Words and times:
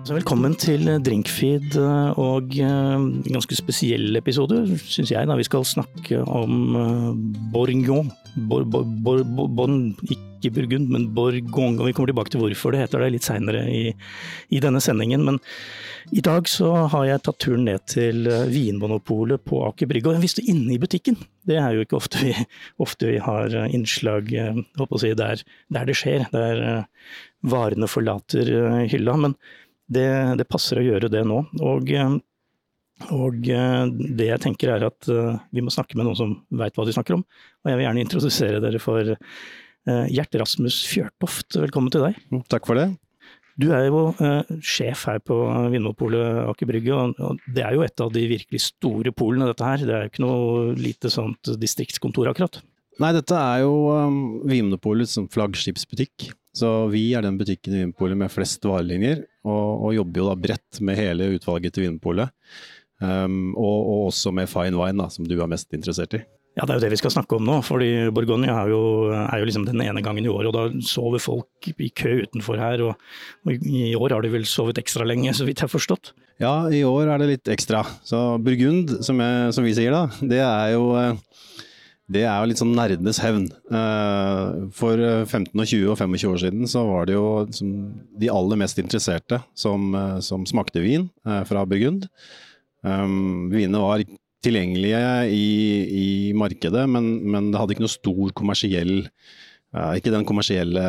Så 0.00 0.14
velkommen 0.16 0.54
til 0.56 0.88
Drinkfeed 1.04 1.74
eh, 1.76 2.18
og 2.18 2.54
en 2.64 3.20
ganske 3.26 3.56
spesiell 3.58 4.16
episode, 4.16 4.62
syns 4.80 5.12
jeg, 5.12 5.28
da 5.28 5.36
vi 5.36 5.44
skal 5.44 5.66
snakke 5.68 6.22
om 6.24 6.72
Bourgogn. 7.52 8.08
Bor, 8.48 8.64
bor, 8.64 8.86
bor, 9.04 9.20
bon, 9.58 9.76
ikke 10.08 10.52
Burgund, 10.56 10.88
men 10.88 11.04
Borgon. 11.12 11.76
Og 11.76 11.90
vi 11.90 11.92
kommer 11.92 12.12
tilbake 12.12 12.32
til 12.32 12.40
hvorfor 12.40 12.72
det 12.72 12.80
heter 12.84 13.04
det 13.04 13.12
litt 13.12 13.28
seinere 13.28 13.66
i, 13.68 13.82
i, 14.48 14.60
denne 14.62 14.80
sendingen. 14.80 15.24
Men 15.26 15.40
i 16.16 16.24
dag 16.24 16.48
så 16.48 16.72
har 16.94 17.06
jeg 17.08 17.24
tatt 17.26 17.40
turen 17.44 17.68
ned 17.68 17.84
til 17.90 18.24
Vinmonopolet 18.54 19.44
på 19.44 19.64
Aker 19.68 19.90
Brygge. 19.90 20.08
Og 20.08 20.16
jeg 20.16 20.24
visste 20.24 20.46
inne 20.48 20.76
i 20.76 20.80
butikken. 20.80 21.20
Det 21.44 21.60
er 21.60 21.76
jo 21.76 21.84
ikke 21.84 22.00
ofte 22.00 22.24
vi, 22.24 22.34
ofte 22.86 23.12
vi 23.12 23.18
har 23.20 23.56
innslag 23.68 24.32
si, 24.32 25.14
der, 25.18 25.42
der, 25.68 25.90
det 25.90 25.98
skjer. 25.98 26.30
Der 26.32 26.86
varene 27.50 27.88
forlater 27.90 28.54
hylla. 28.88 29.18
Men 29.20 29.36
det, 29.90 30.08
det, 30.40 30.46
passer 30.50 30.80
å 30.80 30.86
gjøre 30.86 31.10
det 31.12 31.24
nå. 31.26 31.42
Og, 31.66 31.92
og 33.16 33.40
det 33.42 34.28
jeg 34.28 34.42
tenker 34.44 34.74
er 34.76 34.86
at 34.88 35.10
vi 35.10 35.64
må 35.64 35.74
snakke 35.74 35.98
med 35.98 36.08
noen 36.08 36.18
som 36.18 36.36
veit 36.62 36.78
hva 36.78 36.86
de 36.86 36.94
snakker 36.96 37.18
om. 37.18 37.26
Og 37.64 37.72
jeg 37.72 37.80
vil 37.80 37.88
gjerne 37.88 38.04
introdusere 38.06 38.62
dere 38.62 38.82
for 38.82 39.14
Gjert 40.14 40.40
Rasmus 40.42 40.82
Fjørtoft. 40.90 41.56
Velkommen 41.58 41.92
til 41.92 42.04
deg. 42.04 42.18
Mm, 42.30 42.44
takk 42.52 42.68
for 42.68 42.78
det. 42.78 42.90
Du 43.60 43.68
er 43.74 43.88
jo 43.88 44.10
eh, 44.22 44.50
sjef 44.64 45.04
her 45.10 45.20
på 45.24 45.36
Vinmopolet 45.72 46.46
Aker 46.48 46.68
Brygge, 46.70 46.96
og, 46.96 47.40
det 47.50 47.64
er 47.66 47.76
jo 47.76 47.84
et 47.84 48.02
av 48.02 48.12
de 48.14 48.22
virkelig 48.30 48.62
store 48.70 49.12
polene 49.16 49.48
dette 49.50 49.66
her. 49.66 49.82
Det 49.84 49.96
er 49.96 50.06
jo 50.06 50.12
ikke 50.12 50.24
noe 50.24 50.76
lite 50.78 51.12
sånt 51.12 51.52
distriktskontor 51.60 52.30
akkurat. 52.30 52.60
Nei, 53.00 53.14
dette 53.16 53.36
er 53.36 53.62
jo 53.64 53.76
um, 53.96 54.18
Vinmonopolets 54.48 55.16
flaggskipsbutikk. 55.32 56.30
Så 56.56 56.68
vi 56.90 57.04
er 57.14 57.24
den 57.24 57.38
butikken 57.38 57.72
i 57.72 57.78
Vinmonopolet 57.78 58.18
med 58.18 58.32
flest 58.32 58.66
varelinjer, 58.66 59.22
og, 59.46 59.86
og, 59.86 59.94
jobber 59.94 60.20
jo 60.20 60.26
da 60.28 60.34
bredt 60.48 60.80
med 60.84 60.98
hele 60.98 61.30
utvalget 61.36 61.76
til 61.76 61.86
Vinmonopolet. 61.86 62.34
Um, 63.00 63.54
og, 63.54 63.78
og, 63.78 64.02
også 64.10 64.34
med 64.36 64.50
fine 64.50 64.76
wine, 64.76 65.00
da, 65.00 65.08
som 65.14 65.24
du 65.24 65.38
er 65.38 65.48
mest 65.48 65.72
interessert 65.76 66.18
i. 66.18 66.22
Ja, 66.58 66.66
det 66.66 66.74
er 66.74 66.80
jo 66.80 66.82
det 66.82 66.90
vi 66.92 66.98
skal 66.98 67.12
snakke 67.14 67.38
om 67.38 67.46
nå. 67.46 67.60
fordi 67.62 68.10
Bourgogne 68.12 68.50
er 68.50 68.72
jo, 68.72 68.82
er 69.14 69.38
jo 69.40 69.46
liksom 69.48 69.64
den 69.68 69.80
ene 69.84 70.02
gangen 70.04 70.26
i 70.26 70.32
året, 70.32 70.50
og 70.50 70.56
da 70.58 70.84
sover 70.84 71.22
folk 71.22 71.70
i 71.70 71.88
kø 71.94 72.18
utenfor 72.26 72.60
her. 72.60 72.82
Og, 72.84 73.06
og, 73.46 73.64
i 73.64 73.94
år 73.96 74.16
har 74.16 74.26
de 74.26 74.34
vel 74.34 74.44
sovet 74.50 74.82
ekstra 74.82 75.06
lenge, 75.08 75.32
så 75.38 75.46
vidt 75.48 75.62
jeg 75.62 75.70
har 75.70 75.72
forstått? 75.72 76.12
Ja, 76.42 76.54
i 76.68 76.82
år 76.84 77.14
er 77.14 77.22
det 77.22 77.30
litt 77.30 77.52
ekstra. 77.54 77.84
Så 78.04 78.18
Burgund, 78.42 78.98
som, 79.06 79.22
jeg, 79.22 79.54
som 79.56 79.64
vi 79.64 79.76
sier 79.78 79.94
da, 79.94 80.04
det 80.20 80.42
er 80.42 80.74
jo 80.74 80.90
eh, 80.98 81.14
det 82.10 82.24
er 82.26 82.40
jo 82.42 82.48
litt 82.50 82.60
sånn 82.60 82.74
nerdenes 82.74 83.20
hevn. 83.22 83.46
Eh, 83.70 84.46
for 84.74 84.98
15, 84.98 85.52
og 85.54 85.68
20 85.68 85.92
og 85.92 85.98
25 86.00 86.32
år 86.32 86.40
siden 86.42 86.70
så 86.70 86.82
var 86.88 87.06
det 87.06 87.14
jo 87.14 87.26
de 87.50 88.32
aller 88.32 88.58
mest 88.58 88.80
interesserte 88.82 89.38
som, 89.58 89.92
eh, 89.94 90.18
som 90.24 90.46
smakte 90.48 90.82
vin 90.82 91.06
eh, 91.26 91.42
fra 91.48 91.62
Burgund. 91.68 92.08
Vinene 92.80 93.82
var 93.82 94.02
tilgjengelige 94.40 95.00
i, 95.36 95.48
i 96.00 96.06
markedet, 96.32 96.86
men, 96.88 97.10
men, 97.28 97.50
det 97.52 97.60
hadde 97.60 97.74
ikke 97.76 97.84
noe 97.84 97.92
stor 97.92 98.30
kommersiell 98.32 98.94
Ikke 99.92 100.14
den 100.14 100.24
kommersielle 100.24 100.84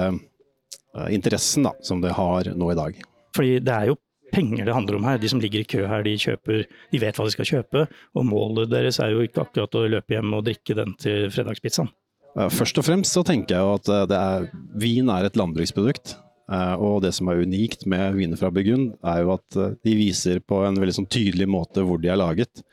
interessen 1.12 1.68
da, 1.68 1.74
som 1.84 2.00
det 2.00 2.14
har 2.16 2.48
nå 2.56 2.70
i 2.72 2.78
dag. 2.80 3.02
Fordi 3.36 3.58
det 3.60 3.76
er 3.76 3.90
jo 3.92 3.98
penger 4.34 4.68
det 4.68 4.76
handler 4.76 4.98
om 4.98 5.08
her. 5.10 5.22
De 5.22 5.32
som 5.32 5.42
ligger 5.44 5.64
i 5.64 5.70
kø 5.76 5.86
her, 5.88 6.06
de 6.08 6.18
kjøper, 6.20 6.68
de 6.68 7.02
vet 7.02 7.18
hva 7.18 7.28
de 7.28 7.34
skal 7.36 7.50
kjøpe. 7.50 7.88
Og 8.18 8.28
målet 8.28 8.72
deres 8.72 9.02
er 9.04 9.14
jo 9.16 9.26
ikke 9.26 9.46
akkurat 9.46 9.80
å 9.80 9.88
løpe 9.98 10.18
hjem 10.18 10.38
og 10.38 10.46
drikke 10.48 10.78
den 10.78 10.96
til 11.02 11.28
fredagspizzaen. 11.34 11.92
Først 12.32 12.80
og 12.80 12.88
fremst 12.88 13.16
så 13.16 13.24
tenker 13.28 13.58
jeg 13.58 13.64
jo 13.66 13.78
at 13.78 13.90
eh, 13.92 14.18
er, 14.18 14.52
vin 14.80 15.10
er 15.12 15.28
et 15.28 15.40
landbruksprodukt. 15.40 16.16
Eh, 16.52 16.74
og 16.80 17.02
det 17.04 17.12
som 17.16 17.28
er 17.32 17.44
unikt 17.44 17.84
med 17.92 18.16
viner 18.16 18.40
fra 18.40 18.52
Burgund, 18.54 18.94
er 19.04 19.26
jo 19.26 19.34
at 19.36 19.60
eh, 19.60 19.76
de 19.84 19.98
viser 20.00 20.40
på 20.40 20.62
en 20.68 20.80
veldig 20.80 20.96
sånn 21.02 21.10
tydelig 21.12 21.50
måte 21.52 21.84
hvor 21.88 22.00
de 22.02 22.12
er 22.12 22.20
laget. 22.22 22.64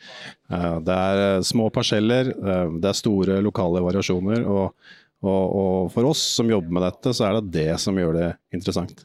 Det 0.48 0.94
er 0.94 1.42
små 1.44 1.66
parseller, 1.74 2.30
det 2.32 2.88
er 2.88 2.96
store 2.96 3.42
lokale 3.44 3.82
variasjoner. 3.84 4.46
Og, 4.48 4.94
og, 5.26 5.42
og 5.44 5.90
for 5.92 6.08
oss 6.08 6.22
som 6.38 6.48
jobber 6.48 6.78
med 6.78 6.86
dette, 6.86 7.12
så 7.12 7.26
er 7.26 7.36
det 7.38 7.52
det 7.58 7.70
som 7.82 7.98
gjør 7.98 8.16
det 8.16 8.30
interessant. 8.54 9.04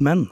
Men 0.00 0.28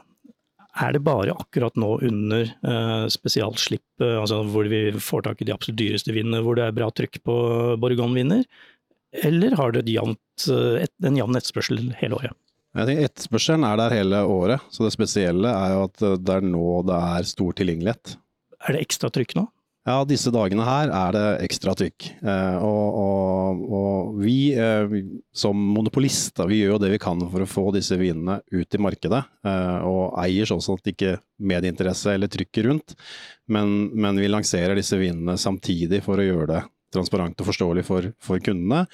er 0.76 0.92
det 0.92 1.02
bare 1.06 1.34
akkurat 1.36 1.76
nå 1.80 1.90
under 2.04 2.46
eh, 2.46 3.06
spesialslipp, 3.12 3.86
uh, 4.02 4.20
altså 4.20 4.42
hvor 4.52 4.68
vi 4.70 4.80
får 5.00 5.26
tak 5.26 5.40
i 5.40 5.48
de 5.48 5.54
absolutt 5.54 5.78
dyreste 5.80 6.14
vinene, 6.14 6.42
hvor 6.44 6.58
det 6.58 6.66
er 6.66 6.76
bra 6.76 6.90
trykk 6.92 7.22
på 7.26 7.36
Borregon-viner? 7.80 8.44
Eller 9.24 9.56
har 9.56 9.72
det 9.72 9.86
jevnt, 9.88 10.48
uh, 10.50 10.76
et, 10.82 10.92
en 11.06 11.16
jevn 11.16 11.38
etterspørsel 11.38 11.80
hele 12.00 12.20
året? 12.20 12.36
Jeg 12.76 12.90
tenker 12.90 13.08
Etterspørselen 13.08 13.64
er 13.64 13.80
der 13.80 13.96
hele 13.96 14.22
året, 14.28 14.64
så 14.68 14.84
det 14.84 14.92
spesielle 14.92 15.48
er 15.48 15.72
jo 15.72 15.84
at 15.86 16.06
det 16.20 16.34
er 16.34 16.44
nå 16.44 16.82
det 16.84 16.98
er 17.16 17.28
stor 17.30 17.56
tilgjengelighet. 17.56 18.16
Er 18.66 18.76
det 18.76 18.82
ekstra 18.84 19.08
trykk 19.14 19.32
nå? 19.38 19.46
Ja, 19.86 20.00
disse 20.02 20.32
dagene 20.34 20.64
her 20.66 20.90
er 20.90 21.12
det 21.14 21.26
ekstra 21.46 21.70
trykk. 21.78 22.08
Eh, 22.18 22.56
og, 22.58 22.96
og, 22.98 23.60
og, 23.78 24.16
vi 24.18 24.50
eh, 24.58 24.96
som 25.30 25.60
monopolister, 25.76 26.48
vi 26.50 26.58
gjør 26.58 26.72
jo 26.74 26.80
det 26.82 26.90
vi 26.96 26.98
kan 27.02 27.22
for 27.30 27.44
å 27.44 27.46
få 27.46 27.68
disse 27.76 27.94
vinene 28.00 28.40
ut 28.50 28.66
i 28.74 28.80
markedet. 28.82 29.22
Eh, 29.46 29.86
og 29.86 30.18
eier 30.24 30.50
sånn 30.50 30.64
at 30.74 30.90
ikke 30.90 31.14
medieinteresse 31.38 32.16
eller 32.16 32.32
trykket 32.32 32.66
rundt. 32.66 32.96
Men, 33.46 33.76
men, 33.94 34.18
vi 34.18 34.32
lanserer 34.32 34.74
disse 34.74 34.98
vinene 34.98 35.38
samtidig 35.38 36.02
for 36.02 36.18
å 36.18 36.26
gjøre 36.26 36.50
det 36.50 36.64
transparent 36.96 37.38
og 37.38 37.52
forståelig 37.52 37.86
for, 37.86 38.10
for 38.18 38.42
kundene. 38.42 38.88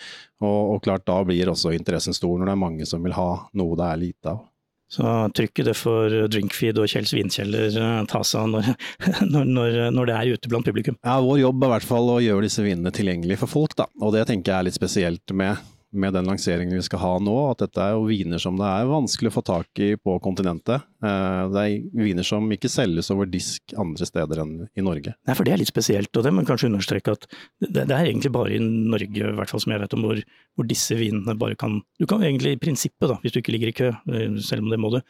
Og, 0.45 0.77
og 0.77 0.85
klart 0.85 1.09
da 1.09 1.23
blir 1.25 1.49
også 1.49 1.73
interessen 1.73 2.13
stor 2.13 2.37
når 2.37 2.51
det 2.51 2.59
er 2.59 2.65
mange 2.69 2.89
som 2.89 3.01
vil 3.01 3.17
ha 3.17 3.31
noe 3.57 3.81
det 3.81 3.89
er 3.89 4.05
lite 4.05 4.37
av. 4.37 4.45
Så 4.93 5.09
trykket 5.33 5.71
det 5.71 5.75
for 5.79 6.13
Drinkfeed 6.29 6.77
og 6.83 6.91
Kjells 6.91 7.15
vinkjeller 7.17 7.77
eh, 7.81 8.01
ta 8.11 8.21
seg 8.27 8.43
av 8.43 8.51
når, 9.33 9.47
når, 9.49 9.79
når, 9.95 10.11
det 10.11 10.17
er 10.19 10.33
ute 10.37 10.53
blant 10.53 10.69
publikum? 10.69 10.99
Ja, 11.01 11.17
Vår 11.25 11.41
jobb 11.41 11.63
er 11.65 11.71
i 11.71 11.75
hvert 11.77 11.89
fall 11.89 12.11
å 12.13 12.21
gjøre 12.21 12.45
disse 12.45 12.65
vinene 12.67 12.93
tilgjengelige 12.93 13.41
for 13.41 13.55
folk, 13.55 13.77
da. 13.79 13.89
Og 14.05 14.13
det 14.17 14.27
tenker 14.29 14.53
jeg 14.53 14.59
er 14.59 14.69
litt 14.69 14.77
spesielt 14.77 15.37
med 15.37 15.57
med 15.93 16.15
den 16.17 16.29
lanseringen 16.29 16.79
vi 16.79 16.85
skal 16.87 17.03
ha 17.03 17.13
nå, 17.23 17.35
at 17.51 17.63
dette 17.65 17.83
er 17.85 17.95
jo 17.95 18.07
viner 18.09 18.41
som 18.43 18.57
det 18.59 18.69
er 18.69 18.89
vanskelig 18.89 19.33
å 19.33 19.35
få 19.35 19.43
tak 19.47 19.83
i 19.83 19.91
på 20.01 20.17
kontinentet. 20.25 20.87
Eh, 21.05 21.43
det 21.53 21.65
er 21.65 22.05
viner 22.05 22.27
som 22.27 22.49
ikke 22.55 22.71
selges 22.73 23.13
over 23.15 23.29
disk 23.31 23.75
andre 23.79 24.09
steder 24.09 24.43
enn 24.45 24.55
i 24.79 24.85
Norge. 24.85 25.15
Nei, 25.29 25.37
for 25.37 25.47
det 25.47 25.55
er 25.55 25.63
litt 25.63 25.73
spesielt, 25.73 26.13
og 26.17 26.25
det 26.27 26.33
må 26.35 26.47
kanskje 26.49 26.71
understreke 26.71 27.17
at 27.17 27.29
det, 27.61 27.85
er 27.85 28.07
egentlig 28.07 28.33
bare 28.35 28.57
i 28.57 28.63
Norge, 28.63 29.13
i 29.13 29.37
hvert 29.37 29.53
fall 29.53 29.63
som 29.63 29.75
jeg 29.75 29.85
vet 29.85 29.99
om, 29.99 30.09
hvor, 30.09 30.25
hvor 30.57 30.69
disse 30.69 30.97
vinene 30.99 31.37
bare 31.39 31.59
kan 31.59 31.81
Du 32.01 32.07
kan 32.09 32.23
egentlig 32.25 32.57
i 32.57 32.61
prinsippet, 32.61 33.09
da, 33.11 33.21
hvis 33.23 33.35
du 33.35 33.41
ikke 33.41 33.55
ligger 33.55 33.71
i 33.71 33.77
kø, 33.77 33.93
eh, 34.13 34.41
selv 34.43 34.65
om 34.65 34.73
det 34.73 34.81
må 34.81 34.91
du, 34.95 35.03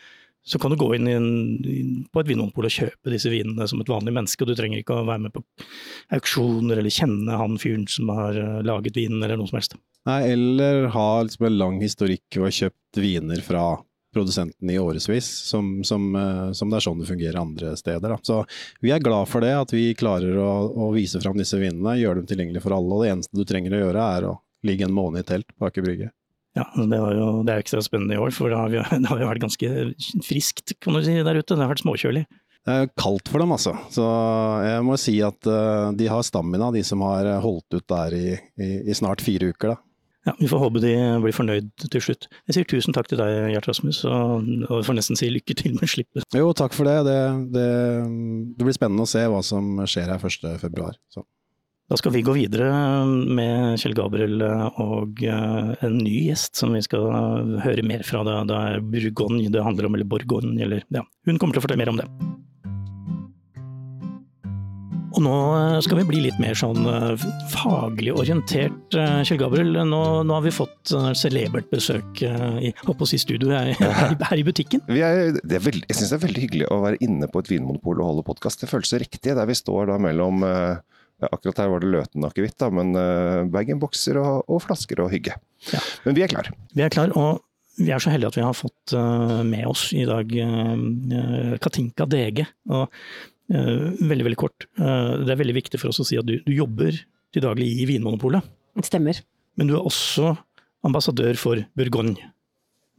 så 0.44 0.58
kan 0.58 0.72
du 0.72 0.76
gå 0.76 0.88
inn 0.96 1.06
en, 1.06 1.26
på 2.10 2.22
et 2.22 2.28
vinmonopol 2.28 2.66
og 2.66 2.74
kjøpe 2.74 3.12
disse 3.12 3.30
vinene 3.30 3.66
som 3.70 3.80
et 3.82 3.90
vanlig 3.90 4.14
menneske, 4.16 4.42
og 4.42 4.50
du 4.50 4.58
trenger 4.58 4.82
ikke 4.82 4.98
å 4.98 5.06
være 5.06 5.28
med 5.28 5.34
på 5.36 5.44
auksjoner 6.18 6.80
eller 6.80 6.94
kjenne 6.94 7.38
han 7.38 7.58
fyren 7.62 7.86
som 7.90 8.10
har 8.10 8.38
eh, 8.38 8.60
laget 8.66 8.98
vinen, 8.98 9.22
eller 9.22 9.38
noe 9.38 9.50
som 9.50 9.60
helst. 9.60 9.78
Nei, 10.08 10.20
eller 10.32 10.88
ha 10.94 11.08
liksom 11.22 11.46
en 11.46 11.58
lang 11.58 11.80
historikk 11.82 12.40
og 12.42 12.50
kjøpt 12.50 12.98
viner 12.98 13.42
fra 13.46 13.64
produsenten 14.12 14.70
i 14.70 14.78
årevis, 14.78 15.28
som, 15.48 15.84
som, 15.84 16.16
eh, 16.16 16.52
som, 16.52 16.70
det 16.70 16.78
er 16.78 16.84
sånn 16.84 17.00
det 17.00 17.08
fungerer 17.08 17.38
andre 17.40 17.76
steder. 17.78 18.12
Da. 18.12 18.18
Så 18.22 18.42
vi 18.84 18.92
er 18.92 19.02
glad 19.02 19.30
for 19.30 19.44
det, 19.44 19.52
at 19.56 19.72
vi 19.72 19.86
klarer 19.96 20.36
å, 20.36 20.50
å 20.68 20.90
vise 20.92 21.20
fram 21.22 21.38
disse 21.40 21.60
vinene, 21.60 21.96
gjøre 22.00 22.20
dem 22.20 22.28
tilgjengelige 22.28 22.64
for 22.64 22.76
alle. 22.76 22.92
og 22.96 23.04
Det 23.04 23.12
eneste 23.14 23.38
du 23.38 23.46
trenger 23.48 23.78
å 23.78 23.84
gjøre, 23.86 24.08
er 24.16 24.28
å 24.28 24.34
ligge 24.68 24.86
en 24.88 24.96
måned 24.96 25.24
i 25.24 25.28
telt 25.32 25.48
på 25.56 25.70
Aker 25.70 25.86
Brygge. 25.86 26.10
Ja, 26.52 26.66
det, 26.76 26.98
jo, 26.98 27.28
det 27.46 27.54
er 27.54 27.62
ekstra 27.62 27.80
spennende 27.80 28.18
i 28.18 28.20
år, 28.20 28.34
for 28.36 28.52
det 28.52 28.58
har, 28.60 28.72
vi, 28.74 28.82
det 29.04 29.08
har 29.08 29.22
jo 29.22 29.30
vært 29.30 29.46
ganske 29.46 29.72
friskt 30.26 30.74
kan 30.82 30.98
du 30.98 31.04
si, 31.06 31.16
der 31.16 31.38
ute. 31.40 31.54
Det 31.54 31.62
har 31.62 31.72
vært 31.72 31.84
småkjølig. 31.86 32.26
Det 32.62 32.74
er 32.74 32.92
kaldt 33.00 33.30
for 33.32 33.42
dem, 33.42 33.54
altså. 33.54 33.72
Så 33.90 34.04
jeg 34.62 34.82
må 34.86 34.98
si 35.00 35.16
at 35.24 35.48
uh, 35.48 35.88
de 35.96 36.10
har 36.10 36.26
stamina, 36.26 36.68
de 36.74 36.84
som 36.86 37.00
har 37.06 37.30
holdt 37.42 37.78
ut 37.78 37.88
der 37.90 38.14
i, 38.14 38.28
i, 38.60 38.68
i 38.92 38.94
snart 38.94 39.24
fire 39.24 39.48
uker. 39.54 39.72
da. 39.72 39.80
Ja, 40.26 40.36
Vi 40.38 40.46
får 40.46 40.60
håpe 40.62 40.82
de 40.82 40.94
blir 41.24 41.34
fornøyd 41.34 41.70
til 41.82 42.02
slutt. 42.04 42.28
Jeg 42.46 42.54
sier 42.56 42.68
tusen 42.70 42.94
takk 42.94 43.08
til 43.10 43.18
deg, 43.18 43.50
Gjert 43.56 43.66
Rasmus, 43.66 44.04
og, 44.06 44.46
og 44.68 44.84
får 44.86 44.98
nesten 44.98 45.18
si 45.18 45.30
lykke 45.34 45.56
til 45.58 45.74
med 45.80 45.90
slippet. 45.90 46.26
Jo, 46.36 46.52
takk 46.54 46.76
for 46.76 46.86
det. 46.86 47.00
Det, 47.08 47.18
det. 47.56 47.68
det, 48.54 48.66
blir 48.66 48.76
spennende 48.76 49.06
å 49.06 49.10
se 49.10 49.24
hva 49.26 49.42
som 49.46 49.82
skjer 49.82 50.14
her 50.14 50.22
1.2. 50.22 51.24
Da 51.90 51.98
skal 51.98 52.14
vi 52.14 52.22
gå 52.24 52.32
videre 52.36 52.70
med 53.04 53.80
Kjell 53.82 53.96
Gabriel 53.98 54.38
og 54.80 55.18
eh, 55.26 55.72
en 55.84 55.98
ny 55.98 56.14
gjest 56.30 56.56
som 56.56 56.72
vi 56.72 56.80
skal 56.86 57.58
høre 57.66 57.84
mer 57.84 58.06
fra. 58.06 58.22
Det 58.24 58.60
er 58.62 58.86
Burgogne 58.94 59.50
det 59.52 59.66
handler 59.66 59.90
om, 59.90 59.98
eller 59.98 60.08
Borgogne, 60.08 60.54
eller 60.62 60.86
ja. 60.86 61.02
Hun 61.26 61.42
kommer 61.42 61.58
til 61.58 61.64
å 61.64 61.66
fortelle 61.66 61.82
mer 61.82 61.92
om 61.92 62.00
det. 62.00 62.31
Og 65.22 65.28
nå 65.28 65.40
eh, 65.54 65.80
skal 65.86 66.00
vi 66.00 66.06
bli 66.08 66.20
litt 66.24 66.38
mer 66.42 66.56
sånn 66.58 66.82
eh, 66.88 67.24
faglig 67.52 68.10
orientert, 68.18 68.96
eh, 68.98 69.20
Kjell 69.22 69.38
Gabriel. 69.38 69.76
Nå, 69.86 70.00
nå 70.26 70.34
har 70.34 70.42
vi 70.42 70.54
fått 70.54 70.90
celebert 71.18 71.68
besøk 71.70 72.24
i, 72.26 72.72
si 73.06 73.20
studio 73.22 73.52
her, 73.52 73.70
her, 73.78 74.34
i 74.34 74.42
butikken. 74.46 74.82
Er, 74.90 75.36
er 75.38 75.62
veldig, 75.62 75.84
jeg 75.86 75.98
syns 75.98 76.10
det 76.10 76.18
er 76.18 76.24
veldig 76.24 76.42
hyggelig 76.46 76.66
å 76.74 76.80
være 76.82 76.98
inne 77.06 77.30
på 77.30 77.42
et 77.42 77.52
vinmonopol 77.52 78.02
og 78.02 78.10
holde 78.10 78.26
podkast. 78.32 78.64
Det 78.64 78.70
føles 78.72 78.96
riktig, 78.98 79.36
der 79.38 79.46
vi 79.46 79.58
står 79.58 79.92
da 79.92 80.00
mellom 80.02 80.42
ja, 80.42 81.28
Akkurat 81.30 81.62
her 81.62 81.70
var 81.70 81.84
det 81.84 81.92
Løten 81.92 82.26
akevitt, 82.26 82.66
men 82.74 82.96
uh, 82.98 83.46
bag-in-bokser 83.52 84.18
og, 84.18 84.42
og, 84.48 84.58
flasker 84.64 85.04
og 85.04 85.12
hygge. 85.14 85.36
Ja. 85.70 85.78
Men 86.02 86.18
vi 86.18 86.24
er 86.26 86.32
klar. 86.32 86.50
Vi 86.74 86.82
er 86.82 86.90
klar, 86.90 87.14
og 87.14 87.44
vi 87.78 87.92
er 87.94 88.02
så 88.02 88.10
heldige 88.10 88.32
at 88.32 88.38
vi 88.40 88.42
har 88.48 88.56
fått 88.58 88.94
uh, 88.98 89.38
med 89.46 89.68
oss 89.70 89.92
i 89.94 90.02
dag 90.08 90.34
uh, 90.34 91.54
Katinka 91.62 92.08
Dege. 92.10 92.48
Og, 92.74 92.90
veldig, 93.52 94.24
veldig 94.26 94.38
kort. 94.40 94.64
det 94.76 95.28
er 95.28 95.38
veldig 95.40 95.54
viktig 95.58 95.80
for 95.80 95.92
oss 95.92 96.00
å 96.00 96.06
si 96.08 96.16
at 96.20 96.26
du, 96.28 96.38
du 96.46 96.52
jobber 96.56 96.96
til 97.32 97.44
daglig 97.44 97.68
i 97.82 97.86
Vinmonopolet. 97.88 98.44
Det 98.78 98.86
stemmer. 98.88 99.18
Men 99.60 99.68
du 99.68 99.74
er 99.76 99.84
også 99.84 100.32
ambassadør 100.86 101.36
for 101.40 101.62
Bourgogne. 101.78 102.30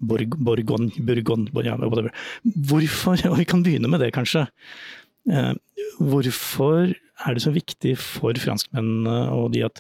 Borg, 0.04 0.36
Bourgogne, 0.36 0.92
Bourgogne, 1.00 1.50
ja, 1.64 1.78
whatever. 1.80 2.12
Hvorfor, 2.44 3.18
og 3.30 3.38
vi 3.42 3.48
kan 3.48 3.64
begynne 3.66 3.92
med 3.92 4.04
det 4.04 4.14
kanskje. 4.16 4.48
hvorfor 6.00 6.92
er 6.94 7.36
det 7.36 7.44
så 7.44 7.54
viktig 7.56 7.96
for 8.02 8.36
franskmennene 8.36 9.30
og 9.32 9.54
de 9.54 9.64
at 9.64 9.80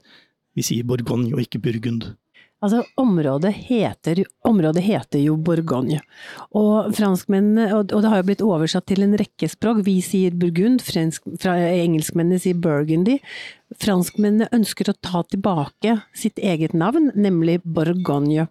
vi 0.55 0.63
sier 0.63 0.87
Bourgogne 0.87 1.33
og 1.33 1.41
ikke 1.43 1.61
Burgund? 1.63 2.13
Altså, 2.63 2.83
området 2.95 3.51
heter, 3.67 4.21
området 4.47 4.83
heter, 4.85 5.19
jo 5.19 5.35
Bourgogne. 5.35 5.99
Og 6.55 6.93
franskmennene, 6.95 7.67
og 7.75 7.89
det 7.91 8.11
har 8.11 8.21
jo 8.21 8.27
blitt 8.29 8.45
oversatt 8.45 8.87
til 8.87 9.03
en 9.03 9.17
rekke 9.19 9.49
språk. 9.51 9.81
Vi 9.83 9.97
sier 10.05 10.35
Burgund, 10.39 10.79
fransk, 10.85 11.27
engelskmennene 11.43 12.39
sier 12.39 12.55
Burgundy. 12.63 13.17
Franskmennene 13.83 14.47
ønsker 14.55 14.91
å 14.91 14.95
ta 14.95 15.25
tilbake 15.27 15.97
sitt 16.15 16.39
eget 16.39 16.75
navn, 16.77 17.09
nemlig 17.19 17.59
Bourgogne. 17.65 18.47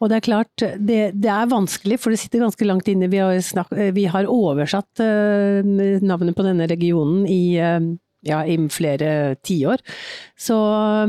Og 0.00 0.10
det 0.10 0.18
er 0.18 0.26
klart, 0.26 0.66
det, 0.74 1.00
det 1.14 1.30
er 1.30 1.52
vanskelig, 1.52 2.00
for 2.02 2.10
det 2.10 2.18
sitter 2.24 2.42
ganske 2.42 2.66
langt 2.66 2.90
inne. 2.90 3.10
Vi 3.12 3.22
har, 3.22 3.38
snak, 3.44 3.70
vi 3.70 4.08
har 4.10 4.26
oversatt 4.30 5.04
uh, 5.04 5.62
navnet 6.02 6.34
på 6.34 6.46
denne 6.48 6.66
regionen 6.70 7.22
i 7.30 7.42
uh, 7.62 7.78
ja, 8.24 8.42
i 8.44 8.56
flere 8.72 9.36
tiår. 9.44 9.84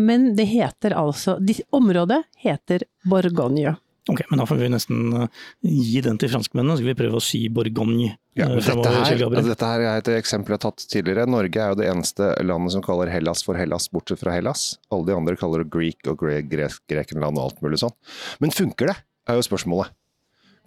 Men 0.02 0.34
det 0.38 0.50
heter 0.52 0.96
altså 1.00 1.40
Området 1.76 2.22
heter 2.44 2.86
Borgogne. 3.08 3.78
Ok, 4.06 4.22
men 4.30 4.38
da 4.38 4.46
får 4.46 4.60
vi 4.60 4.68
nesten 4.70 5.14
eh, 5.18 5.46
gi 5.66 6.02
den 6.06 6.20
til 6.22 6.30
franskmennene, 6.30 6.76
så 6.76 6.84
skal 6.84 6.92
vi 6.92 6.98
prøve 7.00 7.18
å 7.18 7.24
si 7.26 7.40
Bourgogne. 7.50 8.12
Ja, 8.38 8.52
eh, 8.52 8.60
dette, 8.62 8.92
her, 8.94 9.24
altså 9.26 9.50
dette 9.50 9.70
her 9.72 9.82
er 9.82 10.02
et 10.04 10.12
eksempel 10.14 10.54
jeg 10.54 10.60
har 10.60 10.66
tatt 10.68 10.86
tidligere. 10.92 11.26
Norge 11.30 11.64
er 11.64 11.74
jo 11.74 11.80
det 11.80 11.88
eneste 11.90 12.30
landet 12.46 12.76
som 12.76 12.86
kaller 12.86 13.10
Hellas 13.10 13.42
for 13.48 13.58
Hellas, 13.58 13.90
bortsett 13.90 14.22
fra 14.22 14.36
Hellas. 14.36 14.76
Alle 14.94 15.10
de 15.10 15.18
andre 15.18 15.38
kaller 15.40 15.64
det 15.64 15.74
Greek 15.74 16.06
og 16.12 16.22
Grekenland 16.22 17.40
og 17.40 17.48
alt 17.48 17.66
mulig 17.66 17.82
sånn. 17.82 17.96
Men 18.44 18.54
funker 18.54 18.94
det, 18.94 18.98
er 19.26 19.40
jo 19.40 19.48
spørsmålet. 19.48 19.96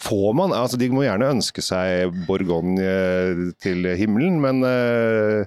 Får 0.03 0.35
man 0.39 0.53
altså 0.55 0.79
De 0.79 0.87
må 0.95 1.03
gjerne 1.03 1.31
ønske 1.35 1.63
seg 1.63 2.11
Bourgogne 2.27 3.55
til 3.63 3.87
himmelen, 3.99 4.43
men 4.43 4.67
uh, 4.67 5.47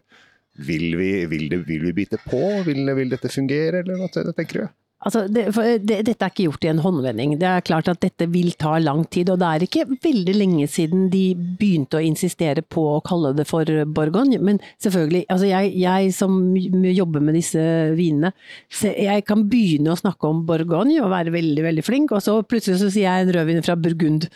vil 0.68 0.98
vi, 1.00 1.12
vil, 1.32 1.48
det, 1.52 1.64
vil 1.68 1.88
vi 1.90 1.96
bite 2.04 2.22
på? 2.26 2.44
Vil, 2.68 2.86
vil, 2.98 3.12
dette 3.12 3.32
fungere, 3.32 3.82
eller 3.84 4.00
hva 4.02 4.12
tenker 4.36 4.64
du? 4.64 4.70
Altså, 5.02 5.24
det, 5.34 5.48
det, 5.82 5.96
dette 6.06 6.22
er 6.22 6.30
ikke 6.30 6.44
gjort 6.46 6.66
i 6.68 6.70
en 6.70 6.82
håndvending. 6.84 7.34
Det 7.42 7.48
er 7.50 7.64
klart 7.66 7.88
at 7.90 8.04
dette 8.04 8.28
vil 8.30 8.52
ta 8.62 8.76
lang 8.78 9.02
tid. 9.10 9.32
Og 9.34 9.40
det 9.42 9.48
er 9.48 9.66
ikke 9.66 9.88
veldig 10.04 10.36
lenge 10.36 10.68
siden 10.70 11.08
de 11.14 11.24
begynte 11.58 11.98
å 11.98 12.04
insistere 12.06 12.62
på 12.62 12.84
å 12.92 13.02
kalle 13.06 13.34
det 13.38 13.48
for 13.50 13.66
Borgon. 13.96 14.36
Men 14.46 14.62
selvfølgelig, 14.84 15.24
altså 15.34 15.50
jeg, 15.50 15.74
jeg 15.82 16.14
som 16.14 16.38
jobber 16.86 17.26
med 17.26 17.40
disse 17.40 17.66
vinene, 17.98 18.34
jeg 18.86 19.26
kan 19.26 19.48
begynne 19.50 19.96
å 19.96 20.02
snakke 20.04 20.30
om 20.30 20.46
Borgon 20.46 20.94
og 21.02 21.10
være 21.16 21.34
veldig, 21.34 21.66
veldig 21.66 21.88
flink, 21.88 22.14
og 22.14 22.22
så 22.22 22.38
plutselig 22.46 22.84
så 22.84 22.94
sier 22.94 23.10
jeg 23.10 23.26
en 23.26 23.36
rødvin 23.40 23.66
fra 23.66 23.80
Burgund. 23.82 24.30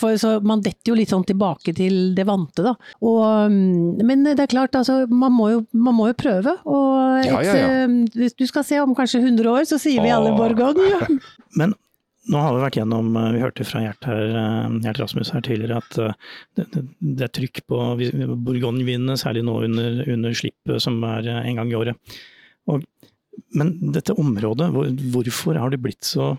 For, 0.00 0.16
så 0.20 0.32
man 0.44 0.62
detter 0.64 0.92
jo 0.92 0.96
litt 0.98 1.12
sånn 1.12 1.26
tilbake 1.28 1.74
til 1.76 2.14
det 2.16 2.26
vante, 2.28 2.64
da. 2.64 2.74
Og, 3.04 3.50
mm, 3.52 4.00
men 4.06 4.24
det 4.28 4.38
er 4.38 4.50
klart, 4.50 4.76
altså, 4.78 5.04
man 5.06 5.34
må 5.36 5.50
jo, 5.52 5.60
man 5.76 5.96
må 5.98 6.08
jo 6.10 6.16
prøve. 6.18 6.56
Og 6.64 7.20
et, 7.20 7.28
ja, 7.28 7.42
ja, 7.44 7.54
ja. 7.58 7.68
Mm, 7.90 8.02
hvis 8.16 8.36
du 8.38 8.46
skal 8.50 8.66
se 8.66 8.80
om 8.82 8.96
kanskje 8.96 9.22
100 9.22 9.52
år, 9.52 9.68
så 9.68 9.78
sier 9.80 10.02
vi 10.04 10.12
alle 10.14 10.34
Bourgogne. 10.38 11.20
Men 11.60 11.74
nå 12.30 12.42
har 12.42 12.54
vi 12.54 12.64
vært 12.64 12.80
gjennom, 12.80 13.14
eh, 13.16 13.30
vi 13.36 13.44
hørte 13.44 13.66
fra 13.66 13.84
Gjert, 13.84 14.06
her, 14.10 14.34
eh, 14.42 14.74
Gjert 14.86 15.00
Rasmus 15.02 15.32
her 15.34 15.44
tidligere 15.46 15.80
at 15.80 15.96
det, 16.58 16.66
det, 16.74 16.84
det 17.00 17.26
er 17.26 17.32
trykk 17.40 17.64
på 17.70 17.80
Bourgogne-vinene, 18.46 19.18
særlig 19.20 19.46
nå 19.48 19.56
under, 19.66 20.02
under 20.06 20.36
slippet 20.36 20.84
som 20.84 21.00
er 21.08 21.30
en 21.40 21.62
gang 21.62 21.72
i 21.72 21.78
året. 21.78 22.20
Og, 22.70 22.84
men 23.56 23.74
dette 23.94 24.14
området, 24.20 24.70
hvor, 24.74 24.90
hvorfor 25.14 25.58
har 25.58 25.72
det 25.72 25.82
blitt 25.82 26.06
så 26.06 26.34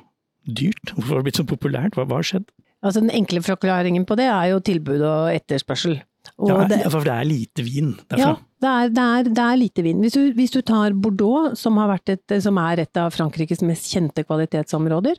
dyrt? 0.48 0.94
Hvorfor 0.96 1.16
har 1.16 1.22
det 1.22 1.30
blitt 1.30 1.42
så 1.42 1.48
populært? 1.48 1.98
Hva, 1.98 2.06
hva 2.10 2.22
har 2.22 2.28
skjedd? 2.28 2.48
Altså 2.82 3.04
Den 3.04 3.14
enkle 3.14 3.44
forklaringen 3.46 4.08
på 4.10 4.18
det 4.18 4.30
er 4.32 4.54
jo 4.54 4.64
tilbud 4.66 5.04
og 5.06 5.36
etterspørsel. 5.36 6.00
Og 6.42 6.50
ja, 6.50 6.58
det, 6.70 6.80
for 6.90 7.06
det 7.06 7.14
er 7.14 7.28
lite 7.28 7.64
vin 7.66 7.94
derfra? 8.10 8.34
Ja, 8.34 8.34
det 8.62 8.72
er, 8.72 8.92
det 8.94 9.06
er, 9.06 9.30
det 9.30 9.46
er 9.46 9.60
lite 9.60 9.86
vin. 9.86 10.02
Hvis 10.04 10.18
du, 10.18 10.22
hvis 10.38 10.54
du, 10.54 10.60
tar 10.66 10.94
Bordeaux, 10.98 11.56
som, 11.58 11.78
et, 11.82 12.36
som, 12.44 12.60
er 12.62 12.84
et 12.84 13.00
av 13.02 13.14
Frankrikes 13.14 13.64
mest 13.66 13.90
kjente 13.90 14.26
kvalitetsområder, 14.26 15.18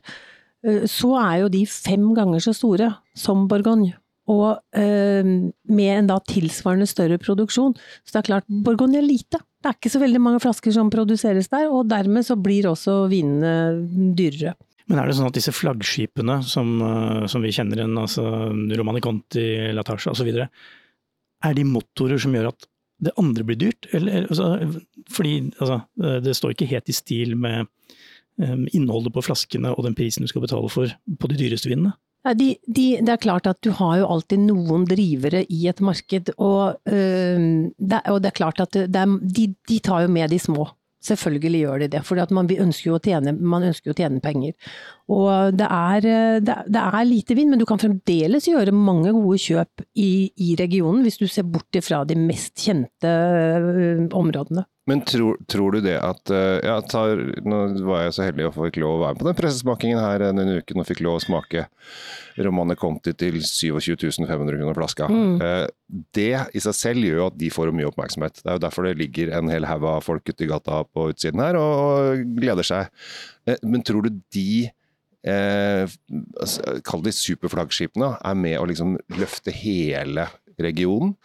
eh, 0.67 0.85
så 0.89 1.13
er 1.19 1.43
jo 1.43 1.51
de 1.51 1.65
fem 1.67 2.09
ganger 2.15 2.43
så 2.43 2.55
store 2.55 2.93
som 3.19 3.47
Bourgogne. 3.51 3.95
Og 4.31 4.55
øh, 4.79 5.31
med 5.75 5.89
en 5.91 6.07
da 6.07 6.19
tilsvarende 6.31 6.87
større 6.87 7.19
produksjon. 7.19 7.75
Så 8.07 8.13
det 8.13 8.21
er 8.21 8.29
klart, 8.29 8.47
Bourgogne 8.47 9.01
er 9.01 9.07
lite. 9.07 9.41
Det 9.59 9.71
er 9.71 9.75
ikke 9.75 9.91
så 9.91 9.99
veldig 9.99 10.21
mange 10.23 10.39
flasker 10.43 10.75
som 10.75 10.91
produseres 10.91 11.51
der, 11.51 11.67
og 11.71 11.89
dermed 11.91 12.23
så 12.27 12.39
blir 12.39 12.69
også 12.71 13.03
vinene 13.11 14.13
dyrere. 14.15 14.55
Men 14.93 15.01
er 15.01 15.09
det 15.09 15.15
sånn 15.17 15.31
at 15.31 15.37
disse 15.39 15.51
flaggskipene 15.57 16.35
som, 16.45 16.75
eh, 16.85 17.23
som 17.25 17.41
vi 17.41 17.49
kjenner 17.55 17.79
igjen, 17.79 17.97
altså 17.97 18.27
Romani 18.77 19.01
Conti, 19.01 19.41
Latasha 19.73 20.13
osv., 20.13 20.29
er 21.43 21.55
de 21.57 21.63
motorer 21.65 22.21
som 22.21 22.35
gjør 22.37 22.51
at 22.51 22.67
det 23.01 23.15
andre 23.17 23.43
blir 23.47 23.57
dyrt? 23.57 23.87
Eller, 23.89 24.27
altså, 24.29 24.51
fordi 25.09 25.49
altså, 25.57 25.79
eh, 25.97 26.19
det 26.21 26.35
står 26.37 26.53
ikke 26.53 26.69
helt 26.69 26.93
i 26.93 26.95
stil 26.95 27.33
med 27.33 27.65
um, 28.37 28.67
innholdet 28.69 29.15
på 29.15 29.25
flaskene 29.25 29.73
og 29.73 29.81
den 29.87 29.97
prisen 29.97 30.27
du 30.27 30.29
skal 30.29 30.45
betale 30.45 30.69
for 30.69 30.93
på 30.93 31.31
de 31.31 31.41
dyreste 31.41 31.73
vinene? 31.73 31.95
De, 32.37 32.53
de, 32.69 32.85
det 33.01 33.17
er 33.17 33.19
klart 33.19 33.49
at 33.49 33.65
du 33.65 33.73
har 33.75 33.97
jo 33.99 34.11
alltid 34.13 34.45
noen 34.45 34.85
drivere 34.87 35.41
i 35.49 35.65
et 35.73 35.81
marked, 35.83 36.29
og, 36.37 36.77
øh, 36.85 37.49
det, 37.75 38.05
og 38.13 38.21
det, 38.21 38.29
er 38.29 38.37
klart 38.37 38.61
at 38.63 38.77
det, 38.77 39.03
de, 39.25 39.49
de 39.67 39.81
tar 39.83 40.05
jo 40.05 40.13
med 40.13 40.29
de 40.31 40.39
små. 40.39 40.69
Selvfølgelig 41.03 41.63
gjør 41.65 41.81
de 41.83 41.87
det, 41.91 42.01
for 42.07 42.33
man 42.35 42.47
ønsker, 42.47 42.99
tjene, 43.03 43.33
man, 43.35 43.65
ønsker 43.67 43.91
å 43.91 43.97
tjene 43.97 44.21
penger. 44.23 44.53
Og 45.11 45.57
det 45.59 45.67
er, 45.67 46.07
det, 46.39 46.57
det 46.71 46.83
er, 46.83 46.99
lite 47.07 47.35
vind, 47.35 47.51
men 47.51 47.59
du 47.59 47.67
kan 47.67 47.81
fremdeles 47.81 48.47
gjøre 48.47 48.75
mange 48.75 49.11
gode 49.11 49.41
kjøp 49.43 49.83
i, 49.99 50.31
i 50.37 50.53
regionen, 50.59 51.03
hvis 51.03 51.19
du 51.19 51.27
ser 51.27 51.47
bort 51.49 51.75
fra 51.83 52.03
de 52.07 52.15
mest 52.19 52.55
kjente 52.63 53.09
øh, 53.09 54.07
områdene. 54.15 54.63
Men 54.89 55.01
tror, 55.07 55.37
tror, 55.47 55.71
du 55.71 55.83
det 55.85 55.95
at 56.03 56.31
eh, 56.33 56.59
ja, 56.65 56.75
tar, 56.83 57.15
Nå 57.47 57.59
var 57.87 58.01
jeg 58.03 58.15
så 58.17 58.25
heldig 58.25 58.49
å 58.49 58.53
få 58.55 58.67
lov 58.81 58.97
å 58.97 59.03
være 59.05 59.15
med 59.15 59.21
på 59.21 59.27
den 59.29 59.37
pressesmakingen 59.37 60.01
her 60.01 60.25
denne 60.25 60.57
uken 60.59 60.81
og 60.83 60.87
fikk 60.89 60.99
lov 61.05 61.21
å 61.21 61.23
smake 61.23 61.67
Romane 62.43 62.75
Conti 62.79 63.13
til 63.15 63.37
27 63.39 64.25
500 64.27 64.57
kroner 64.59 64.75
flaska. 64.75 65.07
Mm. 65.07 65.37
Eh, 65.39 65.65
det 66.17 66.31
i 66.51 66.63
seg 66.65 66.75
selv 66.75 67.07
gjør 67.07 67.21
jo 67.21 67.27
at 67.29 67.39
de 67.39 67.51
får 67.53 67.71
mye 67.75 67.87
oppmerksomhet. 67.91 68.41
Det 68.41 68.49
er 68.49 68.57
jo 68.57 68.63
derfor 68.65 68.89
det 68.89 68.97
ligger 68.99 69.31
en 69.37 69.51
hel 69.53 69.67
haug 69.69 69.87
av 69.87 70.03
folk 70.03 70.27
ute 70.27 70.43
i 70.43 70.49
gata 70.51 70.81
på 70.89 71.11
utsiden 71.13 71.43
her 71.43 71.59
og 71.59 72.25
gleder 72.35 72.67
seg. 72.67 73.05
Eh, 73.47 73.61
men 73.63 73.85
tror 73.87 74.07
du 74.07 74.17
de 74.35 74.65
eh, 75.23 75.85
altså, 76.41 76.75
Kall 76.83 77.05
de 77.05 77.15
superflaggskipene, 77.15 78.17
er 78.19 78.35
med 78.39 78.59
å 78.59 78.67
liksom 78.67 78.97
løfte 79.15 79.55
hele 79.55 80.27
regionen? 80.59 81.15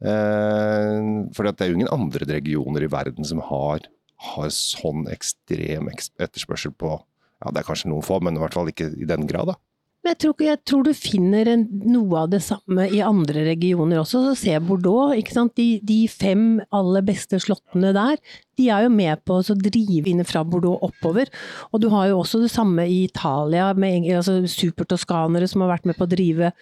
Eh, 0.00 0.98
for 1.36 1.46
det 1.46 1.60
er 1.60 1.72
jo 1.72 1.80
ingen 1.80 1.92
andre 1.92 2.28
regioner 2.28 2.84
i 2.84 2.90
verden 2.92 3.26
som 3.26 3.42
har, 3.50 3.84
har 4.32 4.52
sånn 4.54 5.06
ekstrem 5.12 5.90
etterspørsel 5.92 6.72
på 6.72 6.96
ja, 7.40 7.50
Det 7.52 7.62
er 7.62 7.68
kanskje 7.70 7.88
noen 7.88 8.04
få, 8.04 8.18
men 8.20 8.36
i 8.36 8.40
hvert 8.42 8.56
fall 8.56 8.68
ikke 8.68 8.90
i 9.00 9.08
den 9.08 9.26
grad. 9.28 9.52
da. 9.52 9.60
Jeg 10.00 10.16
tror, 10.16 10.34
jeg 10.40 10.56
tror, 10.64 10.84
du 10.86 10.96
finner 10.96 11.48
en, 11.52 11.66
noe 11.92 12.22
av 12.22 12.30
det 12.32 12.40
samme 12.40 12.86
i 12.88 13.02
andre 13.04 13.42
regioner 13.50 14.00
også. 14.00 14.22
Så 14.30 14.36
Se 14.40 14.54
Bordeaux. 14.64 15.12
ikke 15.12 15.34
sant? 15.36 15.52
De, 15.60 15.76
de, 15.84 15.98
fem 16.08 16.62
aller 16.72 17.04
beste 17.04 17.36
slottene 17.44 17.92
der, 17.92 18.16
de 18.56 18.70
er 18.72 18.86
jo 18.86 18.92
med 18.94 19.20
på 19.28 19.36
å 19.40 19.56
drive 19.60 20.08
inn 20.08 20.24
fra 20.24 20.40
Bordeaux 20.44 20.80
oppover. 20.88 21.28
Og 21.68 21.84
du 21.84 21.90
har 21.92 22.08
jo 22.08 22.22
også 22.22 22.40
det 22.40 22.52
samme 22.52 22.88
i 22.88 23.02
Italia, 23.10 23.74
med 23.76 24.08
altså 24.16 24.38
supertoskanere 24.48 25.48
som 25.48 25.66
har 25.66 25.74
vært 25.74 25.90
med 25.90 26.00
på 26.00 26.08
å 26.08 26.12
drive 26.16 26.54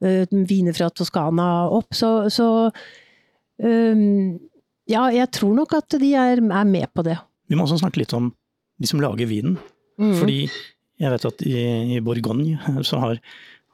viner 0.00 0.74
fra 0.76 0.90
Toskana 0.90 1.68
opp. 1.72 1.94
Så, 1.94 2.30
så 2.32 2.48
um, 3.62 4.38
ja, 4.90 5.06
jeg 5.14 5.30
tror 5.32 5.54
nok 5.56 5.74
at 5.78 5.96
de 6.00 6.12
er, 6.18 6.42
er, 6.42 6.68
med 6.68 6.90
på 6.94 7.04
det. 7.06 7.16
Vi 7.48 7.56
må 7.56 7.66
også 7.66 7.80
snakke 7.80 8.02
litt 8.02 8.14
om 8.16 8.32
de 8.80 8.90
som 8.90 9.02
lager 9.02 9.28
vinen. 9.30 9.58
Mm. 10.00 10.14
Fordi 10.18 10.38
jeg 11.00 11.10
vet 11.12 11.26
at 11.30 11.44
i, 11.46 11.56
i 11.96 12.00
Bourgogne 12.04 12.82
så 12.86 13.00
har 13.02 13.20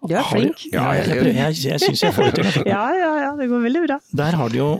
Du 0.04 0.14
er 0.14 0.26
flink. 0.28 0.66
ja, 0.72 0.86
jeg, 0.96 1.08
jeg, 1.08 1.34
jeg, 1.36 1.58
jeg 1.66 1.82
syns 1.82 2.04
jeg 2.04 2.16
får 2.16 2.30
det 2.30 2.44
til. 2.54 2.62
ja, 2.74 2.84
ja, 2.96 3.10
ja, 3.26 3.32
det 3.38 3.50
går 3.50 3.66
veldig 3.66 3.84
bra. 3.88 3.98
Der 4.22 4.38
har 4.40 4.52
de 4.52 4.60
jo 4.60 4.70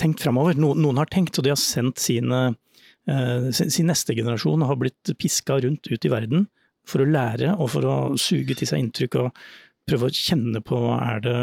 tenkt 0.00 0.24
framover. 0.24 0.56
Noen, 0.58 0.80
noen 0.82 1.00
har 1.00 1.10
tenkt, 1.12 1.38
og 1.38 1.46
de 1.46 1.52
har 1.52 1.60
sendt 1.60 2.00
sine, 2.02 2.40
uh, 3.10 3.50
sin 3.52 3.90
neste 3.90 4.16
generasjon 4.16 4.64
har 4.66 4.80
blitt 4.80 5.12
piska 5.20 5.60
rundt 5.66 5.90
ut 5.90 6.08
i 6.08 6.12
verden 6.12 6.48
for 6.88 7.04
å 7.04 7.10
lære 7.10 7.52
og 7.60 7.68
for 7.74 7.86
å 7.86 7.96
suge 8.18 8.56
til 8.56 8.68
seg 8.68 8.80
inntrykk 8.82 9.18
og 9.20 9.42
prøve 9.90 10.08
å 10.08 10.14
kjenne 10.14 10.62
på 10.64 10.80
er 10.96 11.24
det 11.26 11.38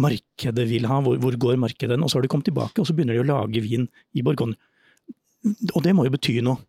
markedet 0.00 0.66
vil 0.70 0.86
ha, 0.88 1.00
hvor, 1.04 1.18
hvor 1.20 1.36
går 1.40 1.58
markedet 1.60 1.98
Og 1.98 2.10
så 2.10 2.18
har 2.18 2.24
de 2.24 2.30
kommet 2.30 2.46
tilbake, 2.48 2.78
og 2.80 2.86
så 2.86 2.94
begynner 2.94 3.18
de 3.18 3.24
å 3.24 3.30
lage 3.32 3.62
vin 3.64 3.88
i 4.14 4.22
Borgon. 4.24 4.54
Og 5.74 5.80
det 5.84 5.94
må 5.96 6.06
jo 6.06 6.14
bety 6.14 6.38
noe. 6.44 6.60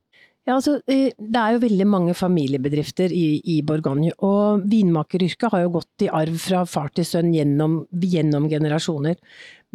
Ja, 0.48 0.56
altså, 0.56 0.80
eh, 0.90 1.12
Det 1.18 1.38
er 1.38 1.54
jo 1.54 1.62
veldig 1.62 1.86
mange 1.86 2.14
familiebedrifter 2.18 3.14
i, 3.14 3.42
i 3.46 3.62
Bourgogne, 3.62 4.10
og 4.26 4.64
vinmakeryrket 4.66 5.52
har 5.54 5.62
jo 5.62 5.76
gått 5.78 6.06
i 6.08 6.10
arv 6.10 6.38
fra 6.42 6.64
far 6.66 6.90
til 6.90 7.06
sønn 7.06 7.30
gjennom, 7.36 7.84
gjennom 7.94 8.50
generasjoner. 8.50 9.20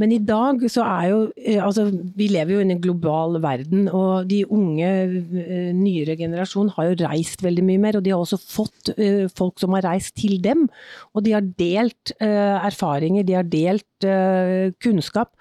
Men 0.00 0.12
i 0.12 0.20
dag 0.20 0.60
så 0.72 0.84
er 0.84 1.08
jo 1.10 1.18
eh, 1.40 1.60
Altså, 1.64 1.88
vi 2.16 2.28
lever 2.32 2.56
jo 2.56 2.62
i 2.62 2.68
en 2.68 2.82
global 2.82 3.38
verden, 3.44 3.88
og 3.88 4.28
de 4.30 4.42
unge, 4.44 4.88
eh, 5.40 5.70
nyere 5.76 6.18
generasjon 6.20 6.72
har 6.76 6.90
jo 6.90 6.98
reist 7.06 7.44
veldig 7.44 7.64
mye 7.64 7.82
mer. 7.86 7.98
Og 7.98 8.04
de 8.04 8.12
har 8.12 8.22
også 8.22 8.40
fått 8.40 8.92
eh, 8.96 9.24
folk 9.32 9.60
som 9.62 9.76
har 9.76 9.86
reist 9.88 10.16
til 10.20 10.38
dem. 10.44 10.66
Og 11.16 11.24
de 11.24 11.36
har 11.36 11.46
delt 11.56 12.12
erfaringer, 12.20 13.24
de 13.26 13.36
har 13.38 13.46
delt 13.48 14.06
kunnskap. 14.82 15.32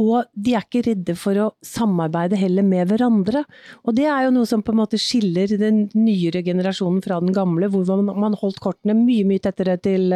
Og 0.00 0.26
de 0.34 0.56
er 0.56 0.64
ikke 0.64 0.82
redde 0.88 1.14
for 1.16 1.38
å 1.38 1.46
samarbeide 1.64 2.38
heller 2.38 2.66
med 2.66 2.90
hverandre. 2.90 3.44
Og 3.86 3.94
det 3.96 4.08
er 4.10 4.26
jo 4.26 4.34
noe 4.34 4.48
som 4.50 4.62
på 4.64 4.74
en 4.74 4.80
måte 4.80 4.98
skiller 5.00 5.54
den 5.60 5.84
nyere 5.94 6.42
generasjonen 6.44 7.00
fra 7.04 7.20
den 7.22 7.34
gamle, 7.36 7.70
hvor 7.70 8.02
man, 8.02 8.36
holdt 8.40 8.58
kortene 8.64 8.96
mye, 8.98 9.26
mye 9.28 9.44
tettere 9.44 9.78
til, 9.82 10.10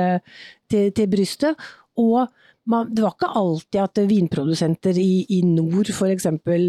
til, 0.69 0.91
til 0.97 1.11
brystet. 1.15 1.69
Og 1.99 2.27
man, 2.69 2.91
det 2.93 3.01
var 3.05 3.15
ikke 3.17 3.31
alltid 3.41 3.81
at 3.81 4.01
vinprodusenter 4.11 4.99
i, 5.01 5.25
i 5.39 5.41
nord 5.49 5.89
f.eks. 5.89 6.03
eksempel, 6.19 6.67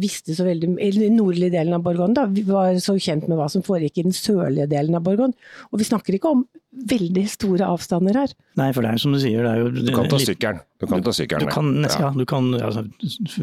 visste 0.00 0.34
så 0.36 0.44
veldig 0.46 0.74
Eller 0.76 1.06
den 1.06 1.16
nordlige 1.16 1.54
delen 1.56 1.72
av 1.76 1.82
Borgon, 1.86 2.12
da, 2.16 2.26
vi 2.28 2.44
var 2.48 2.76
så 2.84 2.98
kjent 3.00 3.28
med 3.30 3.38
hva 3.40 3.46
som 3.52 3.64
foregikk 3.64 3.98
i 4.02 4.06
den 4.10 4.16
sørlige 4.16 4.68
delen 4.70 4.94
av 4.98 5.04
Borgon. 5.06 5.32
Og 5.72 5.80
vi 5.80 5.86
snakker 5.88 6.18
ikke 6.18 6.32
om 6.36 6.42
veldig 6.88 7.24
store 7.32 7.64
avstander 7.66 8.14
her. 8.20 8.32
Nei, 8.60 8.68
for 8.76 8.84
det 8.84 8.90
er 8.92 9.00
som 9.02 9.14
du 9.16 9.18
sier, 9.22 9.40
det 9.42 9.50
er 9.54 9.62
jo 9.64 9.70
Du 9.72 9.92
kan 9.96 10.10
ta 10.12 10.18
sykkelen. 10.20 10.60
Du 10.78 10.86
kan 10.90 11.02
ta 11.06 11.14
sykkelen. 11.16 11.48
Du 11.48 11.54
kan, 11.54 11.70
ja. 11.72 11.84
nesten, 11.86 12.04
ja. 12.04 12.10
du 12.20 12.26
kan, 12.28 12.50
altså, 12.60 12.84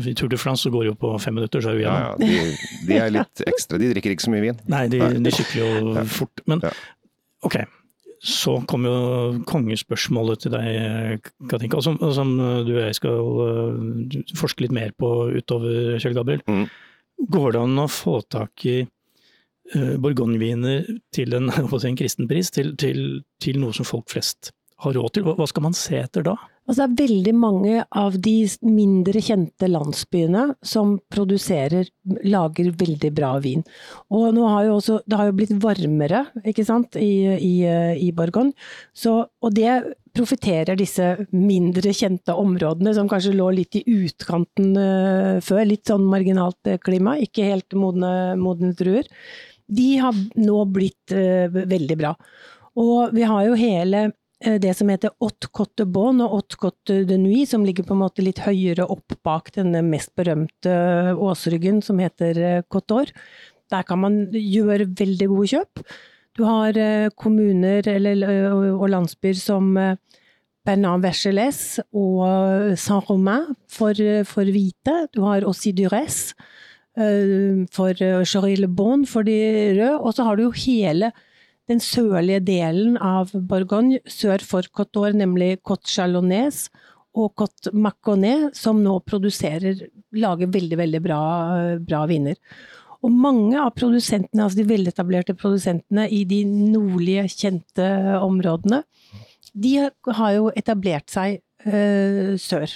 I 0.05 0.13
Tour 0.15 0.29
de 0.31 0.37
France 0.39 0.63
så 0.67 0.71
går 0.71 0.85
det 0.85 0.91
jo 0.93 0.97
på 1.01 1.13
fem 1.23 1.35
minutter, 1.39 1.63
så 1.65 1.73
er 1.73 1.79
du 1.79 1.83
Ja, 1.87 1.95
igjennom. 1.95 2.21
ja. 2.21 2.43
De, 2.85 2.85
de 2.91 2.99
er 3.01 3.15
litt 3.17 3.43
ekstra. 3.49 3.81
De 3.81 3.89
drikker 3.95 4.13
ikke 4.13 4.27
så 4.27 4.35
mye 4.35 4.45
vin. 4.45 4.61
Nei, 4.71 4.83
de, 4.93 5.01
de 5.25 5.33
sykler 5.33 5.65
jo 5.81 6.05
fort. 6.19 6.45
Men 6.45 6.61
Ja. 6.69 6.71
ok, 7.49 7.57
så 8.25 8.55
kom 8.69 8.87
jo 8.87 8.95
kongespørsmålet 9.49 10.45
til 10.45 10.55
deg, 10.55 11.29
Katinka, 11.51 11.81
som, 11.85 11.99
som 12.15 12.33
du 12.65 12.71
og 12.73 12.81
jeg 12.81 12.97
skal 12.97 13.19
øh, 13.45 14.19
forske 14.37 14.65
litt 14.65 14.73
mer 14.75 14.95
på 14.97 15.11
utover, 15.35 15.95
Kjell 16.01 16.17
Gabriel. 16.17 16.41
Mm. 16.49 16.65
Går 17.31 17.55
det 17.55 17.61
an 17.61 17.83
å 17.83 17.87
få 17.91 18.19
tak 18.33 18.65
i 18.67 18.79
borgonviner 20.01 20.83
til 21.15 21.37
en, 21.37 21.49
en 21.53 21.69
kristen 21.69 21.97
kristenpris, 21.99 22.51
til, 22.53 22.73
til, 22.81 23.21
til 23.41 23.61
noe 23.61 23.77
som 23.77 23.87
folk 23.87 24.09
flest 24.13 24.51
har 24.83 24.97
råd 24.97 25.15
til? 25.15 25.29
Hva 25.37 25.47
skal 25.49 25.67
man 25.69 25.77
se 25.77 26.01
etter 26.01 26.25
da? 26.25 26.35
Altså 26.65 26.81
det 26.81 26.85
er 26.85 27.09
veldig 27.09 27.33
mange 27.37 27.81
av 27.93 28.15
de 28.25 28.33
mindre 28.65 29.21
kjente 29.21 29.67
landsbyene 29.69 30.47
som 30.65 30.95
produserer, 31.13 31.91
lager 32.25 32.71
veldig 32.79 33.11
bra 33.13 33.35
vin. 33.43 33.61
Og 34.09 34.31
nå 34.33 34.47
har 34.49 34.65
jo 34.65 34.79
også, 34.79 34.97
det 35.05 35.19
har 35.19 35.29
jo 35.29 35.35
blitt 35.37 35.53
varmere, 35.61 36.23
ikke 36.41 36.65
sant, 36.65 36.97
i, 36.97 37.37
i, 37.37 37.53
i 38.01 38.09
Borgon. 38.17 38.49
Så, 38.97 39.19
og 39.29 39.53
det 39.53 39.77
profitterer 40.15 40.79
disse 40.79 41.11
mindre 41.35 41.93
kjente 41.93 42.33
områdene 42.33 42.95
som 42.97 43.09
kanskje 43.11 43.35
lå 43.35 43.51
litt 43.59 43.77
i 43.77 43.85
utkanten 43.85 44.73
eh, 44.79 45.31
før, 45.45 45.63
litt 45.69 45.91
sånn 45.91 46.09
marginalt 46.09 46.71
eh, 46.71 46.81
klima, 46.81 47.17
ikke 47.21 47.45
helt 47.51 47.77
modne, 47.77 48.11
modne 48.41 48.73
druer. 48.77 49.05
De 49.65 49.89
har 50.01 50.17
nå 50.39 50.59
blitt 50.73 51.13
eh, 51.13 51.45
veldig 51.51 51.97
bra. 51.99 52.15
Og 52.79 53.13
vi 53.15 53.25
har 53.27 53.45
jo 53.47 53.59
hele 53.59 54.07
det 54.39 54.73
som 54.75 54.89
heter 54.91 55.13
Haute 55.23 55.47
Cotte 55.55 55.85
Bonne 55.87 56.25
og 56.25 56.33
Haute 56.41 56.57
Cotte 56.59 56.97
de 57.07 57.17
Nuit, 57.17 57.47
som 57.49 57.63
ligger 57.65 57.85
på 57.87 57.95
en 57.95 58.01
måte 58.01 58.25
litt 58.25 58.41
høyere 58.43 58.83
opp 58.91 59.15
bak 59.23 59.53
denne 59.55 59.79
mest 59.85 60.11
berømte 60.19 60.73
åsryggen 61.15 61.79
som 61.85 62.01
heter 62.03 62.65
Cotte 62.67 62.91
d'Or. 62.91 63.13
Der 63.73 63.87
kan 63.87 64.01
man 64.03 64.19
gjøre 64.35 64.89
veldig 64.91 65.29
gode 65.31 65.49
kjøp. 65.55 65.85
Du 66.35 66.43
har 66.43 66.75
eh, 66.77 67.09
kommuner 67.15 67.85
eller, 67.87 68.23
eh, 68.27 68.51
og, 68.51 68.89
landsbyer 68.91 69.37
som 69.39 69.71
eh, 69.79 69.95
Bernard-Vergelès 70.67 71.79
og 71.95 72.75
Saint-Romain 72.81 73.53
for, 73.71 73.95
eh, 73.95 74.25
for 74.27 74.43
hvite. 74.43 74.97
Du 75.15 75.23
har 75.23 75.47
Durès 75.47 76.33
eh, 76.97 77.63
for 77.71 77.93
Chorille 78.25 78.67
Bonne 78.67 79.07
for 79.07 79.23
de 79.23 79.39
røde. 79.79 79.95
Og 80.01 80.13
så 80.13 80.27
har 80.27 80.35
du 80.35 80.43
jo 80.43 80.51
hele 80.51 81.13
den 81.69 81.81
sørlige 81.81 82.43
delen 82.45 82.97
av 83.01 83.33
Bourgogne 83.33 84.01
sør 84.09 84.43
for 84.45 84.67
Côte 84.69 84.93
d'Or, 84.93 85.15
nemlig 85.17 85.59
Côte 85.65 85.89
Chalonnaise 85.89 86.69
og 87.15 87.33
Côte 87.39 87.71
Maconnais, 87.73 88.51
som 88.53 88.81
nå 88.83 88.99
produserer, 89.07 89.85
lager 90.13 90.51
veldig, 90.51 90.77
veldig 90.77 91.01
bra, 91.03 91.21
bra 91.79 92.03
viner. 92.11 92.37
Og 93.05 93.13
mange 93.13 93.57
av 93.61 93.73
produsentene, 93.77 94.43
altså 94.43 94.61
de 94.61 94.69
veletablerte 94.69 95.35
produsentene 95.37 96.07
i 96.11 96.23
de 96.27 96.41
nordlige, 96.45 97.27
kjente 97.31 97.89
områdene, 98.19 98.81
de 99.55 99.77
har 99.85 100.33
jo 100.35 100.49
etablert 100.57 101.13
seg 101.13 101.39
øh, 101.69 102.35
sør. 102.41 102.73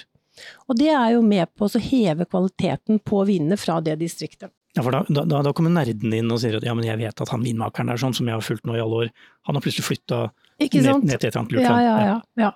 Og 0.70 0.78
det 0.78 0.88
er 0.94 1.16
jo 1.16 1.24
med 1.26 1.50
på 1.58 1.68
å 1.68 1.82
heve 1.82 2.24
kvaliteten 2.30 3.02
på 3.04 3.24
vinene 3.28 3.58
fra 3.60 3.80
det 3.84 3.98
distriktet. 4.00 4.52
Ja, 4.76 4.84
for 4.86 4.94
da, 4.94 5.00
da, 5.10 5.40
da 5.42 5.50
kommer 5.56 5.72
nerden 5.74 6.12
inn 6.14 6.30
og 6.30 6.38
sier 6.38 6.54
at 6.60 6.64
ja, 6.66 6.76
men 6.78 6.86
jeg 6.86 7.00
vet 7.00 7.20
at 7.24 7.30
han 7.32 7.42
vinmakeren 7.42 7.88
der 7.90 7.98
sånn, 7.98 8.14
som 8.14 8.28
jeg 8.30 8.36
har 8.38 8.44
fulgt 8.46 8.68
nå 8.68 8.76
i 8.78 8.82
alle 8.82 9.00
år, 9.04 9.08
han 9.48 9.56
har 9.58 9.64
plutselig 9.64 9.86
flytta 9.88 10.20
ned, 10.60 10.70
ned 11.08 11.16
til 11.16 11.16
et 11.16 11.24
eller 11.24 11.40
annet 11.40 11.54
lurt 11.56 11.64
Ja, 11.64 11.78
ja, 11.82 11.94
ja, 12.06 12.16
ja. 12.38 12.50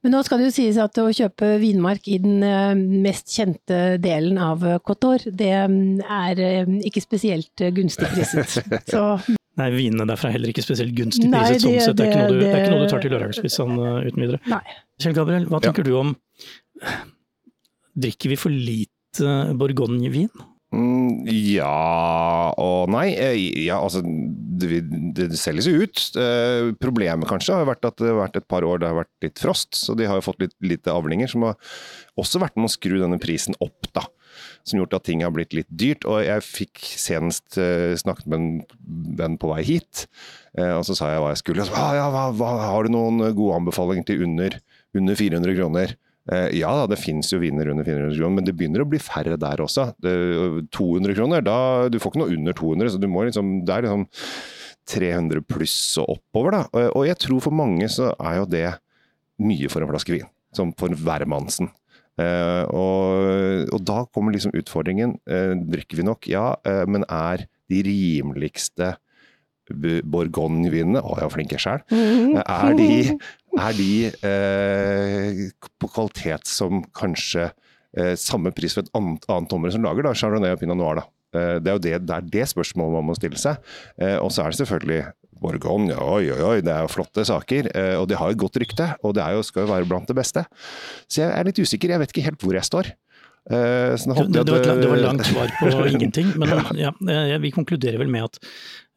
Men 0.00 0.14
nå 0.14 0.22
skal 0.24 0.40
det 0.40 0.46
jo 0.48 0.54
sies 0.56 0.78
at 0.80 0.96
å 1.02 1.08
kjøpe 1.12 1.50
vinmark 1.60 2.08
i 2.08 2.16
den 2.24 2.40
eh, 2.46 2.72
mest 3.04 3.34
kjente 3.34 3.98
delen 4.00 4.40
av 4.40 4.64
Kotor, 4.86 5.26
det 5.28 5.52
mm, 5.68 6.00
er 6.06 6.40
eh, 6.46 6.72
ikke 6.88 7.02
spesielt 7.04 7.60
eh, 7.66 7.74
gunstig 7.76 8.08
priset. 8.14 8.58
Så 8.94 9.04
Nei, 9.58 9.68
vinene 9.74 10.06
derfra 10.06 10.30
er 10.30 10.38
heller 10.38 10.52
ikke 10.54 10.62
spesielt 10.64 10.94
gunstig 10.96 11.28
priset, 11.34 11.64
sånn 11.66 11.74
det- 11.74 11.84
sett. 11.84 11.96
Det 11.98 12.06
er, 12.06 12.12
ikke 12.14 12.22
noe 12.22 12.32
du, 12.32 12.40
det 12.46 12.52
er 12.54 12.60
ikke 12.62 12.74
noe 12.76 12.84
du 12.86 12.92
tar 12.94 13.02
til 13.04 13.12
lørdagsspis 13.16 13.56
sånn 13.58 13.74
uh, 13.76 13.96
uten 14.06 14.22
videre. 14.24 14.40
nei. 14.48 14.62
Kjell 15.02 15.16
Gabriel, 15.18 15.48
hva 15.50 15.58
Ja. 15.60 15.66
tenker 15.68 15.84
du 15.84 15.96
om 15.98 16.14
Drikker 17.98 18.30
vi 18.30 18.36
for 18.38 18.54
lite 18.54 19.34
bourgognevin? 19.58 20.30
Mm, 20.68 21.24
ja 21.32 22.52
og 22.60 22.90
nei. 22.92 23.06
Eh, 23.16 23.38
Ja, 23.64 23.78
altså, 23.80 24.02
det, 24.04 24.82
det 25.16 25.30
selges 25.40 25.68
jo 25.68 25.80
ut. 25.80 26.02
Eh, 26.20 26.74
Problemet 26.80 27.28
kanskje 27.30 27.56
har 27.56 27.68
vært 27.68 27.88
at 27.88 27.96
det 28.02 28.10
har 28.10 28.20
vært 28.20 28.36
et 28.40 28.48
par 28.50 28.66
år 28.66 28.82
det 28.82 28.90
har 28.90 28.98
vært 29.00 29.24
litt 29.24 29.40
frost, 29.40 29.72
så 29.78 29.96
de 29.96 30.08
har 30.08 30.20
jo 30.20 30.26
fått 30.28 30.44
litt 30.44 30.56
lite 30.60 30.92
avlinger, 30.92 31.30
som 31.30 31.46
har 31.48 31.56
også 32.20 32.42
vært 32.42 32.58
med 32.58 32.68
å 32.68 32.74
skru 32.74 32.98
denne 33.00 33.20
prisen 33.22 33.56
opp, 33.64 33.88
da. 33.96 34.04
Som 34.68 34.82
gjort 34.82 34.98
at 34.98 35.06
ting 35.08 35.24
har 35.24 35.32
blitt 35.34 35.56
litt 35.56 35.70
dyrt. 35.72 36.04
Og 36.06 36.20
jeg 36.22 36.44
fikk 36.44 36.84
senest 37.00 37.56
eh, 37.58 37.96
snakket 37.98 38.28
med 38.28 38.38
en 38.38 38.50
venn 39.18 39.38
på 39.40 39.50
vei 39.54 39.62
hit, 39.66 40.04
og 40.58 40.82
så 40.84 40.94
sa 40.96 41.12
jeg 41.12 41.22
hva 41.22 41.30
jeg 41.32 41.40
skulle. 41.40 41.64
Og 41.64 41.70
så, 41.70 41.78
ah, 41.78 41.94
ja, 41.96 42.06
hva, 42.12 42.28
hva, 42.34 42.50
har 42.66 42.86
du 42.86 42.92
noen 42.92 43.22
gode 43.36 43.60
anbefalinger 43.60 44.08
til 44.08 44.24
under, 44.26 44.56
under 44.98 45.18
400 45.18 45.54
kroner? 45.54 45.96
Eh, 46.32 46.48
Ja 46.58 46.70
da, 46.76 46.86
det 46.92 46.98
finnes 47.00 47.30
jo 47.32 47.38
viner 47.40 47.70
under 47.72 47.84
400 47.86 48.16
kroner, 48.18 48.34
men 48.36 48.44
det 48.44 48.54
begynner 48.58 48.84
å 48.84 48.88
bli 48.90 49.00
færre 49.00 49.38
der 49.40 49.62
også. 49.64 49.88
Det, 50.02 50.12
200 50.76 51.14
kroner, 51.16 51.40
da, 51.46 51.58
du 51.88 51.98
får 51.98 52.12
ikke 52.12 52.22
noe 52.24 52.34
under 52.36 52.52
200, 52.58 52.92
så 52.94 53.00
du 53.00 53.08
må 53.08 53.24
liksom, 53.28 53.64
det 53.64 53.74
er 53.78 53.86
liksom 53.88 54.06
300 54.88 55.42
pluss 55.48 55.76
og 56.00 56.14
oppover. 56.18 56.50
da. 56.58 56.62
Og- 56.94 57.06
jeg 57.06 57.18
tror 57.18 57.40
for 57.42 57.50
mange 57.52 57.88
så 57.88 58.14
er 58.18 58.38
jo 58.40 58.46
det 58.46 58.66
mye 59.40 59.68
for 59.70 59.82
en 59.82 59.88
flaske 59.88 60.12
vin, 60.16 60.28
som 60.52 60.72
for 60.72 60.88
hvermannsen. 60.88 61.70
Uh, 62.18 62.64
og, 62.74 63.68
og 63.72 63.84
da 63.86 64.00
kommer 64.10 64.32
liksom 64.34 64.50
utfordringen. 64.58 65.20
Uh, 65.30 65.54
drikker 65.70 66.00
vi 66.00 66.02
nok? 66.02 66.26
Ja, 66.26 66.56
uh, 66.66 66.82
men 66.90 67.04
er 67.08 67.44
de 67.70 67.82
rimeligste 67.86 68.96
B- 69.70 70.00
Bourgogne-vinene 70.02 70.98
Å, 70.98 71.12
jeg 71.14 71.28
var 71.28 71.30
flink 71.30 71.52
jeg 71.54 71.60
sjøl. 71.62 71.82
Er 72.42 72.74
de, 72.74 73.18
er 73.56 73.76
de 73.78 73.92
eh, 74.28 75.44
på 75.80 75.90
kvalitet 75.90 76.48
som 76.50 76.82
kanskje 76.96 77.48
eh, 77.48 78.14
samme 78.20 78.52
pris 78.56 78.76
for 78.76 78.84
et 78.84 78.92
annet, 78.98 79.24
annet 79.32 79.54
område 79.56 79.76
som 79.76 79.86
lager, 79.86 80.06
da, 80.06 80.16
Chardonnay 80.16 80.56
og 80.56 80.60
Pinot 80.62 80.80
Noir? 80.80 81.00
da. 81.02 81.06
Eh, 81.38 81.56
det 81.62 81.72
er 81.72 81.78
jo 81.78 81.84
det, 81.86 81.94
det, 82.08 82.18
er 82.18 82.28
det 82.36 82.50
spørsmålet 82.52 82.98
man 82.98 83.08
må 83.10 83.16
stille 83.18 83.40
seg. 83.40 83.58
Eh, 84.00 84.18
og 84.18 84.32
så 84.34 84.44
er 84.44 84.54
det 84.54 84.62
selvfølgelig 84.62 85.02
Borgon, 85.38 85.86
oi, 85.94 86.24
oi, 86.34 86.40
oi, 86.42 86.56
det 86.66 86.72
er 86.74 86.82
jo 86.82 86.90
flotte 86.90 87.22
saker. 87.28 87.70
Eh, 87.70 87.94
og 87.98 88.08
de 88.10 88.16
har 88.18 88.32
jo 88.32 88.40
godt 88.42 88.58
rykte, 88.58 88.88
og 89.06 89.14
det 89.14 89.22
er 89.22 89.36
jo, 89.36 89.44
skal 89.46 89.66
jo 89.66 89.72
være 89.72 89.86
blant 89.90 90.08
det 90.10 90.16
beste. 90.18 90.42
Så 91.06 91.22
jeg 91.22 91.30
er 91.30 91.46
litt 91.46 91.60
usikker, 91.62 91.94
jeg 91.94 92.02
vet 92.02 92.14
ikke 92.14 92.26
helt 92.26 92.42
hvor 92.42 92.58
jeg 92.58 92.66
står. 92.66 92.90
Eh, 93.48 93.94
så 93.96 94.12
Det, 94.12 94.44
det, 94.44 94.52
var 94.52 94.64
langt, 94.66 94.82
det 94.82 94.90
var 94.90 95.00
langt 95.00 95.26
svar 95.26 95.52
på 95.60 95.86
ingenting, 95.94 96.34
men 96.36 96.52
ja, 96.76 96.92
eh, 96.92 97.38
vi 97.40 97.52
konkluderer 97.54 97.96
vel 98.02 98.10
med 98.12 98.26
at 98.26 98.40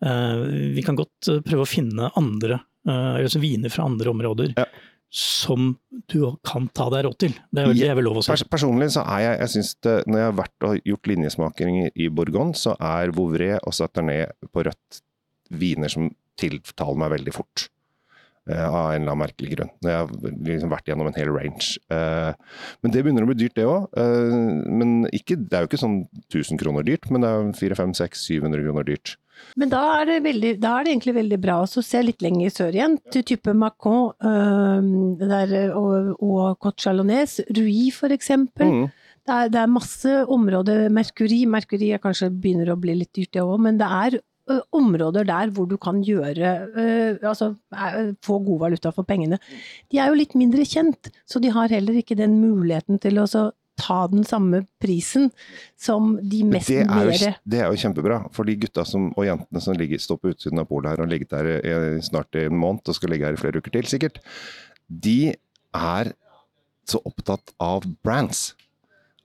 eh, 0.03 0.41
vi 0.75 0.83
kan 0.83 0.97
godt 0.99 1.29
prøve 1.45 1.63
å 1.63 1.69
finne 1.69 2.09
andre, 2.19 2.59
uh, 2.89 3.19
altså 3.21 3.41
viner 3.43 3.73
fra 3.73 3.85
andre 3.89 4.09
områder 4.13 4.53
Ja. 4.57 4.65
som 5.11 5.73
du 6.07 6.21
kan 6.47 6.69
ta 6.73 6.87
deg 6.93 7.03
råd 7.05 7.17
til. 7.19 7.33
Det 7.51 7.65
er 7.65 7.73
det 7.75 7.89
er 7.89 7.97
vel 7.99 8.07
lov 8.07 8.21
å 8.21 8.23
si. 8.23 8.31
Pers 8.31 8.45
personlig 8.47 8.91
så 8.95 9.03
er 9.03 9.25
jeg, 9.25 9.39
jeg 9.41 9.53
synes 9.55 9.73
det, 9.83 9.95
Når 10.07 10.21
jeg 10.21 10.29
har 10.29 10.37
vært 10.39 10.67
og 10.69 10.87
gjort 10.93 11.11
linjesmakinger 11.11 11.91
i 11.95 12.07
Bourgogne, 12.09 12.55
så 12.55 12.77
er 12.79 13.11
Vouvray 13.15 13.57
og 13.59 13.75
Saturné 13.75 14.23
på 14.51 14.63
rødt 14.69 15.01
viner 15.51 15.91
som 15.91 16.07
tiltaler 16.39 16.97
meg 16.97 17.11
veldig 17.17 17.33
fort. 17.35 17.67
Uh, 18.49 18.65
av 18.65 18.87
en 18.95 19.03
eller 19.03 19.11
annen 19.11 19.19
merkelig 19.21 19.51
grunn. 19.53 19.69
Når 19.83 19.91
jeg 19.91 19.99
har 19.99 20.37
liksom 20.47 20.71
vært 20.71 20.87
gjennom 20.89 21.09
en 21.11 21.19
hel 21.19 21.29
range. 21.35 21.75
Uh, 21.93 22.31
men 22.81 22.95
det 22.95 23.03
begynner 23.03 23.27
å 23.27 23.29
bli 23.29 23.37
dyrt, 23.43 23.53
det 23.59 23.67
òg. 23.69 23.91
men 24.71 25.03
ikke, 25.13 25.35
det 25.37 25.59
er 25.59 25.65
jo 25.65 25.69
ikke 25.69 25.83
sånn 25.83 25.99
1000 26.31 26.57
kroner 26.57 26.87
dyrt, 26.87 27.05
men 27.11 27.21
det 27.21 27.29
er 27.29 27.51
400-500-600-700 27.59 28.63
kroner 28.65 28.87
dyrt. 28.87 29.13
Men 29.59 29.71
da 29.73 29.81
er, 29.97 30.07
det 30.09 30.17
veldig, 30.25 30.53
da 30.63 30.77
er 30.77 30.87
det 30.87 30.95
egentlig 30.95 31.15
veldig 31.17 31.39
bra 31.43 31.59
å 31.63 31.83
se 31.85 32.01
litt 32.05 32.23
lenger 32.23 32.53
sør 32.53 32.77
igjen, 32.77 32.97
til 33.13 33.25
type 33.33 33.53
Macron 33.57 34.11
øh, 34.17 34.89
der, 35.21 35.55
og, 35.77 36.15
og 36.17 36.57
Côte 36.63 36.85
Chalonnaise, 36.85 37.45
Rui 37.57 37.89
for 37.95 38.13
eksempel. 38.15 38.71
Mm. 38.71 38.89
Det, 39.21 39.37
er, 39.37 39.53
det 39.53 39.61
er, 39.61 39.71
masse 39.71 40.17
områder, 40.33 40.87
Merkuri, 40.93 41.43
Merkuri 41.49 41.93
er 41.95 42.03
kanskje 42.03 42.31
begynner 42.33 42.73
å 42.73 42.79
bli 42.81 42.97
litt 43.03 43.13
dyrt 43.17 43.35
det 43.35 43.45
òg, 43.45 43.57
men 43.67 43.79
det 43.81 43.89
er 44.01 44.21
områder 44.75 45.23
der 45.27 45.51
hvor 45.53 45.67
du 45.69 45.77
kan 45.81 46.01
gjøre 46.03 46.51
ø, 46.75 46.85
altså 47.21 47.53
få 48.25 48.39
god 48.43 48.59
valuta 48.65 48.91
for 48.95 49.07
pengene. 49.07 49.39
De 49.91 49.99
er 50.01 50.09
jo 50.09 50.17
litt 50.17 50.35
mindre 50.35 50.65
kjent, 50.67 51.11
så 51.29 51.39
de 51.39 51.51
har 51.53 51.71
heller 51.71 51.99
ikke 52.01 52.17
den 52.19 52.39
muligheten 52.41 52.99
til 53.01 53.21
å 53.21 53.27
ta 53.79 54.05
den 54.11 54.25
samme 54.27 54.63
prisen 54.81 55.29
som 55.79 56.13
de 56.21 56.43
mest 56.47 56.69
det 56.69 56.83
er, 56.83 57.09
jo, 57.09 57.33
det 57.53 57.61
er 57.61 57.69
jo 57.71 57.81
kjempebra, 57.83 58.19
for 58.35 58.47
de 58.47 58.57
gutta 58.61 58.85
som, 58.87 59.09
og 59.15 59.27
jentene 59.27 59.63
som 59.63 59.77
ligger, 59.77 60.01
står 60.01 60.19
på 60.21 60.33
utsiden 60.33 60.61
av 60.61 60.69
polet 60.69 60.91
her 60.91 61.01
og 61.01 61.07
har 61.07 61.13
ligget 61.13 61.33
der 61.33 62.01
snart 62.05 62.37
i 62.37 62.45
en 62.49 62.59
måned 62.59 62.91
og 62.91 62.97
skal 62.97 63.13
ligge 63.13 63.29
her 63.29 63.37
i 63.37 63.41
flere 63.41 63.61
uker 63.61 63.75
til 63.77 63.89
sikkert, 63.89 64.19
de 64.87 65.33
er 65.77 66.11
så 66.89 66.99
opptatt 67.07 67.53
av 67.61 67.85
brands. 68.03 68.51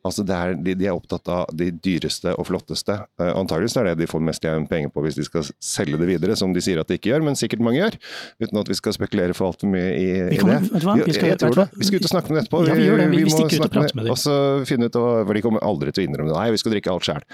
Altså 0.07 0.25
er, 0.25 0.55
de, 0.59 0.75
de, 0.79 0.89
er 0.89 0.97
opptatt 0.97 1.29
av 1.33 1.51
de 1.57 1.71
dyreste 1.73 2.33
og 2.37 2.49
flotteste. 2.49 2.99
Uh, 3.21 3.33
antageligvis 3.35 3.77
er 3.81 3.91
det 3.91 3.97
de 4.03 4.11
får 4.11 4.25
mest 4.25 4.47
igjen 4.47 4.69
penger 4.71 4.93
på 4.95 5.05
hvis 5.05 5.19
de 5.19 5.27
skal 5.27 5.47
selge 5.63 6.01
det 6.01 6.09
videre, 6.11 6.37
som 6.39 6.55
de 6.55 6.63
sier 6.65 6.81
at 6.83 6.91
de 6.91 6.99
ikke 6.99 7.13
gjør, 7.13 7.27
men 7.27 7.39
sikkert 7.39 7.65
mange 7.67 7.81
gjør. 7.83 7.99
Uten 8.43 8.63
at 8.63 8.73
vi 8.73 8.79
skal 8.79 8.97
spekulere 8.97 9.37
for 9.37 9.51
altfor 9.51 9.71
mye 9.73 9.93
i, 9.93 10.09
i 10.37 10.41
det. 10.41 10.59
Vi, 10.73 11.17
skal, 11.17 11.31
jeg 11.33 11.41
tror 11.43 11.61
det. 11.63 11.69
Vi 11.77 11.91
skal 11.91 12.01
ut 12.01 12.09
og 12.09 12.15
snakke 12.15 12.33
med 12.33 12.39
det 12.39 12.45
etterpå. 12.47 12.65
Ja, 12.67 12.79
vi, 12.79 12.89
gjør 12.89 13.03
det. 13.03 13.09
Vi, 13.13 13.23
vi, 13.23 13.29
vi 13.29 13.37
stikker 13.37 13.61
ut 13.61 13.69
og 13.69 13.77
prater 13.79 13.99
med 13.99 14.09
dem. 14.09 14.15
Og 14.17 14.21
så 14.23 14.37
finne 14.69 14.91
ut, 14.91 15.01
for 15.01 15.37
de 15.37 15.45
kommer 15.45 15.67
aldri 15.67 15.95
til 15.95 16.05
å 16.05 16.11
innrømme 16.11 16.33
det. 16.33 16.39
Nei, 16.39 16.53
vi 16.55 16.63
skal 16.63 16.77
drikke 16.77 16.95
alt 16.95 17.09
sjøl. 17.11 17.25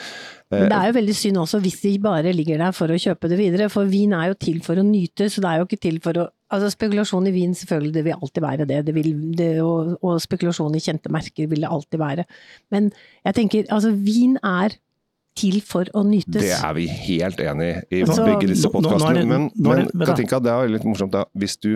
Men 0.53 0.69
det 0.69 0.79
er 0.79 0.91
jo 0.91 0.97
veldig 0.99 1.17
synd 1.17 1.41
også 1.41 1.63
hvis 1.65 1.79
de 1.81 1.93
bare 2.03 2.33
ligger 2.37 2.61
der 2.61 2.75
for 2.77 2.93
å 2.93 2.99
kjøpe 3.01 3.31
det 3.33 3.39
videre, 3.41 3.69
for 3.73 3.89
vin 3.89 4.13
er 4.17 4.33
jo 4.33 4.39
til 4.41 4.61
for 4.65 4.81
å 4.81 4.85
nyte, 4.85 5.31
så 5.33 5.45
det 5.45 5.49
er 5.53 5.63
jo 5.63 5.69
ikke 5.69 5.81
til 5.81 5.99
for 6.05 6.21
å 6.21 6.27
Altså 6.53 6.71
Spekulasjon 6.75 7.27
i 7.31 7.35
vin, 7.35 7.55
selvfølgelig, 7.57 7.95
det 7.95 8.05
vil 8.07 8.17
alltid 8.19 8.45
være 8.45 8.69
det. 8.69 8.81
det, 8.87 8.95
vil, 8.95 9.11
det 9.39 9.51
og, 9.65 9.97
og, 10.03 10.21
spekulasjon 10.21 10.77
i 10.77 10.85
kjente 10.85 11.13
merker 11.13 11.49
vil 11.51 11.65
det 11.65 11.71
alltid 11.71 11.99
være. 12.03 12.25
Men 12.71 12.91
jeg 13.25 13.39
tenker, 13.41 13.69
altså 13.73 13.95
vin 13.97 14.37
er 14.45 14.77
til 15.39 15.63
for 15.65 15.89
å 15.97 16.03
nytes. 16.05 16.43
Det 16.43 16.53
er 16.53 16.75
vi 16.77 16.85
helt 16.93 17.41
enig 17.41 17.71
i, 17.89 18.03
altså, 18.05 18.25
begge 18.27 18.51
disse 18.51 18.69
podkastene. 18.73 19.23
Men, 19.29 19.49
men 19.57 19.89
Katinka, 20.05 20.41
det 20.45 20.53
er 20.53 20.73
litt 20.75 20.85
morsomt 20.85 21.15
da, 21.15 21.25
hvis 21.39 21.57
du 21.63 21.71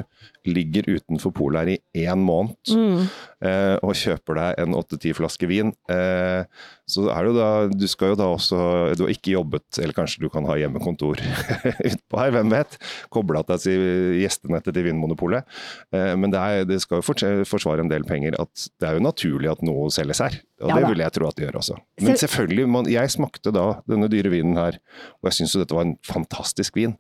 ligger 0.49 0.90
utenfor 0.90 1.33
polet 1.37 1.62
her 1.62 1.73
i 1.73 2.04
én 2.04 2.21
måned 2.21 2.52
mm. 2.68 3.06
eh, 3.49 3.76
og 3.80 3.97
kjøper 3.97 4.40
deg 4.40 4.61
en 4.66 4.76
åtte-ti 4.76 5.14
flaske 5.16 5.49
vin, 5.49 5.73
eh, 5.92 6.45
så 6.87 7.09
er 7.11 7.26
det 7.26 7.33
jo 7.33 7.37
da 7.37 7.49
Du 7.75 7.87
skal 7.90 8.12
jo 8.12 8.19
da 8.19 8.28
også 8.31 8.59
Du 8.95 9.05
har 9.05 9.12
ikke 9.12 9.35
jobbet, 9.35 9.66
eller 9.83 9.97
kanskje 9.97 10.23
du 10.23 10.28
kan 10.31 10.47
ha 10.47 10.55
hjemmekontor 10.61 11.19
utpå 11.90 12.21
her, 12.21 12.33
hvem 12.37 12.52
vet? 12.55 12.76
Kobla 13.12 13.43
til 13.49 13.83
gjestenettet 14.21 14.75
til 14.76 14.87
Vinmonopolet. 14.87 15.47
Eh, 15.95 16.12
men 16.19 16.33
det, 16.33 16.40
er, 16.40 16.69
det, 16.69 16.78
skal 16.85 17.02
jo 17.02 17.07
forsvare 17.49 17.83
en 17.83 17.90
del 17.90 18.07
penger 18.07 18.38
at 18.43 18.69
det 18.81 18.88
er 18.88 18.99
jo 18.99 19.05
naturlig 19.05 19.50
at 19.50 19.64
noe 19.66 19.88
selges 19.95 20.23
her. 20.23 20.38
Og 20.62 20.71
ja, 20.71 20.78
det 20.78 20.93
vil 20.93 21.02
jeg 21.02 21.16
tro 21.16 21.28
at 21.28 21.38
det 21.38 21.47
gjør 21.47 21.61
også. 21.61 21.81
Men 22.07 22.21
selvfølgelig, 22.23 22.69
man, 22.76 22.90
jeg 22.90 23.12
smakte 23.12 23.52
da 23.55 23.66
denne 23.90 24.11
dyre 24.12 24.33
vinen 24.33 24.59
her, 24.61 24.78
og 25.21 25.31
jeg 25.31 25.40
syns 25.40 25.57
jo 25.57 25.64
dette 25.64 25.76
var 25.76 25.88
en 25.88 25.99
fantastisk 26.07 26.78
vin. 26.78 26.97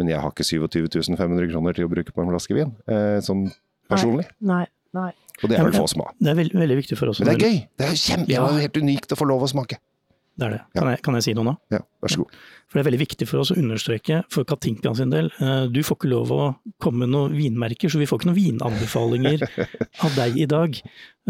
Men 0.00 0.10
jeg 0.10 0.20
har 0.20 0.32
ikke 0.34 0.46
27 0.46 1.16
500 1.16 1.50
kroner 1.52 1.76
til 1.76 1.88
å 1.88 1.92
bruke 1.92 2.14
på 2.14 2.24
en 2.24 2.32
flaske 2.32 2.56
vin, 2.56 2.74
eh, 2.90 3.18
sånn 3.24 3.46
personlig. 3.90 4.28
Nei, 4.40 4.64
nei. 4.64 4.70
Og 5.42 5.50
det 5.50 5.58
er 5.58 5.66
vel 5.66 5.74
få 5.74 5.88
som 5.90 6.04
har. 6.04 6.14
Det 6.20 6.30
er 6.30 6.38
veldig, 6.38 6.60
veldig 6.60 6.78
viktig 6.78 6.98
for 7.00 7.10
oss. 7.10 7.20
Men 7.20 7.32
det 7.32 7.34
er 7.34 7.48
gøy! 7.48 7.58
Det 7.80 7.88
er 7.88 7.98
kjempe, 7.98 8.32
ja. 8.36 8.46
helt 8.60 8.78
unikt 8.78 9.12
å 9.14 9.18
få 9.18 9.26
lov 9.28 9.44
å 9.44 9.50
smake. 9.50 9.80
Det 10.34 10.46
er 10.48 10.52
det. 10.56 10.62
Kan, 10.74 10.88
jeg, 10.90 11.00
kan 11.06 11.14
jeg, 11.14 11.24
si 11.28 11.32
noe 11.38 11.46
nå? 11.46 11.52
Ja, 11.70 11.78
vær 12.02 12.10
så 12.10 12.24
god. 12.24 12.38
For 12.66 12.74
Det 12.74 12.82
er 12.82 12.86
veldig 12.88 13.00
viktig 13.04 13.26
for 13.30 13.42
oss 13.42 13.52
å 13.54 13.56
understreke 13.60 14.16
for 14.34 14.46
Katinka 14.50 14.90
sin 14.98 15.12
del. 15.12 15.28
Eh, 15.38 15.66
du 15.70 15.78
får 15.86 15.98
ikke 16.00 16.10
lov 16.10 16.32
å 16.34 16.40
komme 16.82 17.04
med 17.04 17.12
noen 17.12 17.36
vinmerker, 17.38 17.92
så 17.92 18.00
vi 18.00 18.08
får 18.10 18.18
ikke 18.18 18.30
noen 18.32 18.40
vinanbefalinger 18.40 19.44
av 19.46 20.18
deg 20.18 20.40
i 20.42 20.48
dag. 20.50 20.80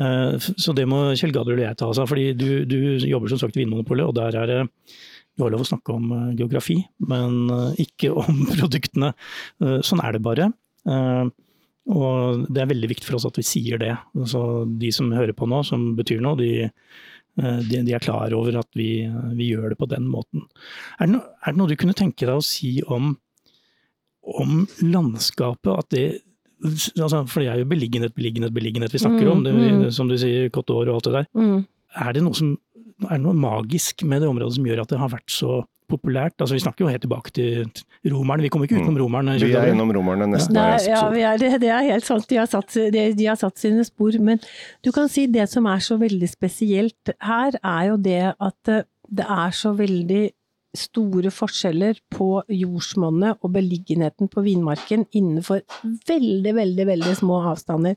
Eh, 0.01 0.39
så 0.41 0.77
det 0.77 0.87
må 0.89 1.03
Kjell 1.21 1.37
Gabriel 1.37 1.61
og 1.61 1.67
jeg 1.67 1.81
ta 1.83 1.91
oss 1.93 2.01
av. 2.01 2.09
fordi 2.09 2.31
du, 2.39 2.49
du 2.69 2.79
jobber 3.05 3.35
som 3.35 3.43
sagt 3.45 3.59
i 3.59 3.61
Vinmonopolet, 3.61 4.09
og 4.09 4.17
der 4.17 4.41
er 4.41 4.53
det 4.55 4.61
du 5.35 5.43
har 5.43 5.53
lov 5.53 5.67
å 5.67 5.69
snakke 5.69 5.99
om 5.99 6.09
eh, 6.17 6.35
geografi, 6.41 6.79
men 7.05 7.45
ikke 7.85 8.15
om 8.25 8.45
produktene. 8.57 9.13
Sånn 9.85 10.01
er 10.01 10.17
det 10.17 10.25
bare. 10.25 10.49
Og 11.93 12.47
det 12.49 12.63
er 12.63 12.71
veldig 12.71 12.89
viktig 12.95 13.11
for 13.11 13.19
oss 13.19 13.27
at 13.29 13.37
vi 13.37 13.45
sier 13.45 13.81
det. 13.83 13.93
Så 14.31 14.41
de 14.81 14.93
som 14.95 15.13
hører 15.13 15.37
på 15.37 15.49
nå, 15.51 15.61
som 15.69 15.91
betyr 15.99 16.23
noe, 16.25 16.39
de 16.41 16.69
Eh, 17.43 17.61
de, 17.67 17.81
de, 17.83 17.95
er 17.95 18.03
klar 18.03 18.35
over 18.37 18.61
at 18.61 18.69
vi, 18.79 19.07
vi, 19.35 19.51
gjør 19.51 19.73
det 19.73 19.79
på 19.81 19.89
den 19.91 20.07
måten. 20.07 20.45
Er 20.99 21.09
det, 21.09 21.15
no, 21.17 21.23
er 21.43 21.51
det, 21.51 21.59
noe 21.59 21.71
du 21.73 21.77
kunne 21.81 21.97
tenke 21.99 22.29
deg 22.29 22.39
å 22.39 22.45
si 22.45 22.77
om, 22.87 23.15
om 24.23 24.61
landskapet? 24.85 25.73
At 25.75 25.91
det, 25.95 26.05
altså, 26.95 27.25
for 27.27 27.43
det 27.43 27.51
er 27.51 27.65
jo 27.65 27.71
beliggenhet, 27.73 28.15
beliggenhet, 28.15 28.55
beliggenhet 28.55 28.95
vi 28.95 29.03
snakker 29.03 29.27
mm, 29.27 29.33
om. 29.33 29.43
Det, 29.47 29.55
mm. 29.57 29.85
Som 29.97 30.13
du 30.13 30.19
sier, 30.21 30.47
Coteur 30.55 30.87
og 30.87 31.01
alt 31.01 31.11
det 31.11 31.17
der. 31.19 31.31
Mm. 31.35 31.59
Er, 32.05 32.15
det 32.15 32.25
som, 32.39 32.55
er 33.09 33.17
det 33.17 33.25
noe 33.27 33.39
magisk 33.39 34.07
med 34.07 34.23
det 34.23 34.31
området 34.31 34.59
som 34.61 34.71
gjør 34.71 34.85
at 34.85 34.95
det 34.95 35.03
har 35.03 35.15
vært 35.17 35.35
så 35.35 35.65
populært. 35.91 36.37
Altså, 36.39 36.57
vi 36.57 36.63
snakker 36.63 36.85
jo 36.85 36.91
helt 36.93 37.03
tilbake 37.05 37.33
til 37.35 38.13
romerne, 38.13 38.45
vi 38.45 38.51
kommer 38.53 38.69
ikke 38.69 38.79
utenom 38.79 38.95
mm. 38.97 39.01
romerne. 39.03 39.35
Vi 39.41 39.51
er 39.53 39.73
innom 39.73 39.93
romerne 39.95 40.29
nesten 40.33 40.57
hver 40.57 40.79
ja, 40.87 41.03
er, 41.33 41.41
det, 41.41 41.51
det, 41.63 41.73
er 41.73 41.91
helt 41.91 42.07
sant, 42.07 42.29
de 42.31 42.39
har, 42.41 42.49
satt, 42.51 42.77
de, 42.95 43.05
de 43.17 43.29
har, 43.29 43.39
satt, 43.41 43.59
sine 43.61 43.85
spor. 43.87 44.17
Men 44.25 44.41
du 44.85 44.93
kan 44.95 45.11
si 45.13 45.27
det 45.31 45.49
som 45.53 45.69
er 45.71 45.85
så 45.85 45.99
veldig 46.01 46.31
spesielt 46.31 47.15
her, 47.25 47.59
er 47.61 47.91
jo 47.93 48.01
det 48.01 48.23
at 48.33 48.73
eh, 48.73 48.89
det 49.15 49.29
er 49.29 49.55
så 49.55 49.75
veldig 49.77 50.25
store 50.75 51.31
forskjeller 51.31 52.01
på 52.11 52.41
jordsmonnet 52.51 53.45
og 53.47 53.53
beliggenheten 53.55 54.27
på 54.33 54.43
vinmarken 54.43 55.05
innenfor 55.15 55.63
veldig, 56.09 56.55
veldig, 56.57 56.87
veldig 56.89 57.15
små 57.21 57.39
avstander. 57.53 57.95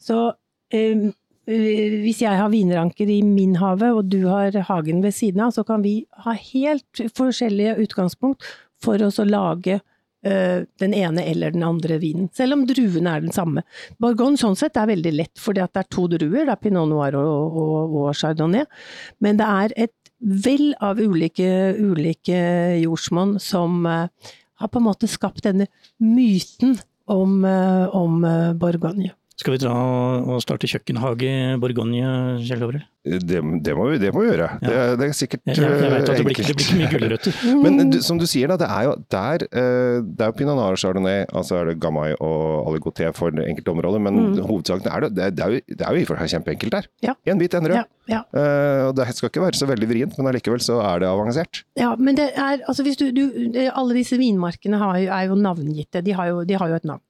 Så 0.00 0.30
um, 0.30 0.32
Eh, 0.72 1.12
hvis 1.44 2.22
jeg 2.24 2.38
har 2.40 2.52
vinranker 2.52 3.10
i 3.10 3.20
min 3.24 3.58
hage, 3.60 3.90
og 3.92 4.08
du 4.08 4.24
har 4.30 4.54
hagen 4.70 5.02
ved 5.04 5.12
siden 5.12 5.42
av, 5.44 5.52
så 5.52 5.64
kan 5.66 5.82
vi 5.84 5.98
ha 6.24 6.32
helt 6.32 7.02
forskjellige 7.16 7.76
utgangspunkt 7.84 8.46
for 8.84 9.02
oss 9.04 9.20
å 9.20 9.26
lage 9.28 9.78
uh, 9.80 10.64
den 10.80 10.94
ene 10.96 11.24
eller 11.28 11.52
den 11.54 11.66
andre 11.66 11.98
vinen, 12.00 12.30
selv 12.36 12.56
om 12.56 12.62
druene 12.68 13.16
er 13.16 13.24
den 13.26 13.34
samme. 13.34 13.64
Borgon 14.00 14.38
sånn 14.40 14.56
sett 14.56 14.78
er 14.80 14.88
veldig 14.88 15.12
lett, 15.12 15.34
fordi 15.40 15.64
det 15.64 15.82
er 15.82 15.90
to 15.92 16.06
druer, 16.12 16.46
det 16.46 16.54
er 16.54 16.62
pinot 16.62 16.88
noir 16.90 17.18
og, 17.20 17.58
og, 17.64 17.98
og 18.04 18.08
chardonnay, 18.16 18.64
men 19.24 19.40
det 19.40 19.50
er 19.64 19.76
et 19.86 20.14
vell 20.24 20.70
av 20.80 21.02
ulike, 21.02 21.74
ulike 21.76 22.38
jordsmonn 22.80 23.36
som 23.42 23.84
uh, 23.84 24.08
har 24.62 24.72
på 24.72 24.80
en 24.80 24.88
måte 24.88 25.10
skapt 25.10 25.44
denne 25.44 25.68
myten 26.00 26.78
om, 27.10 27.42
uh, 27.44 27.92
om 27.92 28.24
Bourgogne. 28.56 29.12
Skal 29.34 29.56
vi 29.56 29.58
dra 29.64 29.74
og 30.30 30.42
starte 30.44 30.68
kjøkkenhage 30.70 31.26
i 31.26 31.54
Bourgogne, 31.58 32.38
Kjell 32.38 32.60
Gabriel? 32.62 32.84
Det, 33.04 33.40
det, 33.66 33.72
må 33.74 33.88
vi, 33.90 33.96
det 33.98 34.12
må 34.14 34.22
vi 34.22 34.28
gjøre. 34.28 34.46
Ja. 34.62 34.68
Det, 34.68 34.98
det, 35.00 35.08
er 35.10 35.16
sikkert 35.18 35.40
jeg, 35.50 35.58
jeg, 35.58 35.88
vet 35.90 36.06
at 36.06 36.20
det 36.20 36.26
blir, 36.28 36.38
det 36.38 36.54
blir 36.54 36.64
ikke 36.64 36.76
mye 36.78 36.90
gulrøtter. 36.92 37.40
Men 37.64 37.90
du, 37.90 37.98
som 38.06 38.20
du 38.20 38.28
sier, 38.30 38.52
da, 38.52 38.56
det 38.62 38.68
er 38.70 38.86
jo 38.86 38.92
der 39.12 39.44
eh, 39.50 39.96
Det 40.06 40.22
er 40.22 40.30
jo 40.30 40.36
Pinot 40.38 40.56
Noir 40.56 40.78
Chardonnay, 40.78 41.24
altså 41.34 41.58
er 41.58 41.72
det 41.72 41.74
Gamay 41.82 42.14
og 42.22 42.70
Aligoté 42.70 43.10
for 43.16 43.34
enkelte 43.34 43.74
områder, 43.74 44.04
men 44.06 44.20
mm. 44.20 44.38
hovedsaken 44.46 44.88
er 44.92 45.08
det, 45.08 45.10
det, 45.18 45.42
er 45.42 45.56
jo, 45.56 45.64
det 45.66 45.82
er 45.82 45.98
jo 45.98 46.04
i 46.04 46.06
og 46.06 46.12
for 46.12 46.22
seg 46.22 46.38
kjempeenkelt 46.38 46.76
der. 46.78 46.88
Ja. 47.04 47.16
En 47.26 47.42
bit, 47.42 47.58
en 47.58 47.68
rød. 47.72 47.80
Ja, 47.82 47.84
ja. 48.14 48.22
Uh, 48.30 48.92
det 48.94 49.08
skal 49.18 49.32
ikke 49.32 49.42
være 49.48 49.58
så 49.58 49.68
veldig 49.68 49.90
vrient, 49.90 50.14
men 50.20 50.30
allikevel 50.30 50.62
så 50.62 50.78
er 50.86 51.02
det 51.02 51.10
avansert. 51.10 51.64
Ja, 51.80 51.96
men 51.98 52.20
det 52.20 52.30
er 52.38 52.62
altså 52.62 52.86
hvis 52.86 53.00
du, 53.00 53.08
du 53.10 53.24
Alle 53.66 53.98
disse 53.98 54.16
vinmarkene 54.20 54.78
har, 54.78 55.02
er 55.02 55.26
jo 55.26 55.36
navngitte, 55.42 56.04
de 56.06 56.14
har 56.14 56.30
jo, 56.30 56.46
de 56.46 56.56
har 56.60 56.70
jo 56.70 56.78
et 56.78 56.88
navn. 56.88 57.02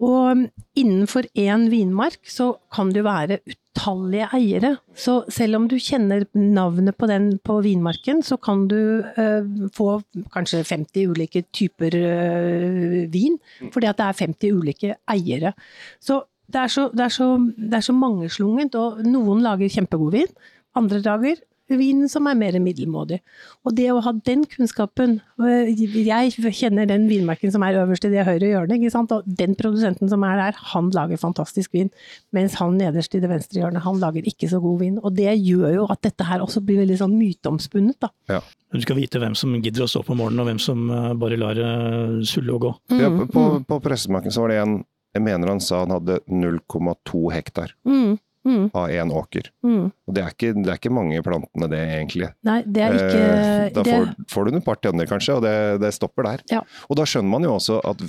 Og 0.00 0.46
innenfor 0.80 1.26
én 1.36 1.66
vinmark 1.68 2.24
så 2.24 2.54
kan 2.72 2.92
det 2.94 3.02
være 3.04 3.40
utallige 3.44 4.28
eiere. 4.36 4.70
Så 4.96 5.20
selv 5.28 5.58
om 5.58 5.66
du 5.68 5.76
kjenner 5.76 6.24
navnet 6.34 6.96
på 6.96 7.08
den 7.10 7.34
på 7.44 7.58
vinmarken, 7.64 8.22
så 8.24 8.38
kan 8.40 8.66
du 8.70 9.04
uh, 9.04 9.68
få 9.76 10.00
kanskje 10.32 10.64
50 10.64 11.12
ulike 11.12 11.44
typer 11.52 11.96
uh, 12.00 13.12
vin, 13.12 13.36
fordi 13.72 13.90
at 13.90 14.00
det 14.00 14.06
er 14.06 14.20
50 14.24 14.56
ulike 14.56 14.96
eiere. 15.10 15.52
Så 16.00 16.22
det 16.50 16.64
er 16.64 16.72
så, 16.72 16.88
det 16.96 17.04
er 17.04 17.14
så, 17.14 17.28
det 17.56 17.76
er 17.78 17.84
så 17.84 17.94
mangeslungent, 17.94 18.74
og 18.74 19.04
noen 19.06 19.44
lager 19.44 19.70
kjempegod 19.70 20.16
vin. 20.16 20.34
Andre 20.78 21.02
dager 21.04 21.44
vin 21.78 22.06
som 22.10 22.26
er 22.30 22.38
mer 22.38 22.56
middelmådig. 22.62 23.20
Og 23.66 23.74
det 23.76 23.88
å 23.92 24.00
ha 24.02 24.12
den 24.26 24.44
kunnskapen 24.48 25.18
Jeg 25.38 26.32
kjenner 26.56 26.88
den 26.88 27.06
vinmerken 27.10 27.52
som 27.52 27.62
er 27.66 27.78
øverst 27.82 28.06
i 28.08 28.12
det 28.12 28.24
høyre 28.26 28.48
hjørnet, 28.50 28.78
ikke 28.78 28.92
sant? 28.92 29.12
og 29.14 29.26
den 29.26 29.54
produsenten 29.58 30.10
som 30.10 30.24
er 30.26 30.36
der, 30.40 30.60
han 30.72 30.90
lager 30.94 31.20
fantastisk 31.20 31.74
vin. 31.76 31.90
Mens 32.36 32.56
han 32.60 32.78
nederst 32.78 33.14
i 33.14 33.22
det 33.22 33.30
venstre 33.30 33.60
hjørnet, 33.62 33.84
han 33.84 34.00
lager 34.02 34.26
ikke 34.26 34.48
så 34.50 34.60
god 34.62 34.80
vin. 34.82 34.98
Og 35.02 35.14
det 35.16 35.32
gjør 35.38 35.74
jo 35.78 35.86
at 35.92 36.02
dette 36.06 36.26
her 36.26 36.44
også 36.44 36.62
blir 36.64 36.82
veldig 36.82 36.98
sånn 37.00 37.18
myteomspunnet, 37.18 37.98
da. 38.02 38.10
Ja. 38.30 38.40
Du 38.70 38.78
skal 38.84 39.00
vite 39.00 39.18
hvem 39.18 39.34
som 39.34 39.56
gidder 39.58 39.82
å 39.82 39.90
stå 39.90 40.04
på 40.06 40.14
morgenen, 40.14 40.44
og 40.44 40.46
hvem 40.50 40.60
som 40.62 40.84
eh, 40.94 41.10
bare 41.18 41.38
lar 41.40 41.58
det 41.58 42.26
sulle 42.30 42.54
og 42.54 42.66
gå. 42.68 42.72
Ja, 43.00 43.10
på, 43.10 43.26
på, 43.34 43.46
på 43.66 43.80
pressemarken 43.82 44.34
så 44.34 44.44
var 44.44 44.54
det 44.54 44.62
en 44.62 44.80
Jeg 45.10 45.24
mener 45.26 45.50
han 45.50 45.58
sa 45.58 45.80
han 45.82 45.90
hadde 45.90 46.20
0,2 46.30 47.32
hektar 47.34 47.72
Mm, 47.82 48.12
mm, 48.46 48.70
av 48.74 48.88
én 48.90 49.10
åker. 49.12 49.50
mm. 49.62 49.84
Og 50.08 50.14
det 50.16 50.22
er, 50.24 50.30
ikke, 50.34 50.52
det 50.62 50.70
er 50.72 50.78
ikke 50.80 50.92
mange 50.94 51.20
plantene 51.22 51.68
det, 51.70 51.80
egentlig. 51.98 52.30
Nei, 52.46 52.62
det 52.66 52.82
er 52.86 52.96
ikke 52.98 53.20
Eh, 53.20 53.68
da 53.74 53.82
det, 53.86 53.92
får, 53.94 54.14
får 54.32 54.44
du 54.50 54.56
et 54.58 54.64
par 54.64 54.78
tønner, 54.82 55.06
kanskje, 55.06 55.36
og 55.38 55.42
det, 55.44 55.54
det 55.82 55.92
stopper 55.94 56.26
der. 56.26 56.42
Ja. 56.50 56.62
Og 56.88 56.96
da 56.98 57.04
skjønner 57.06 57.30
man 57.30 57.44
jo 57.46 57.54
også 57.58 57.78
at 57.86 58.00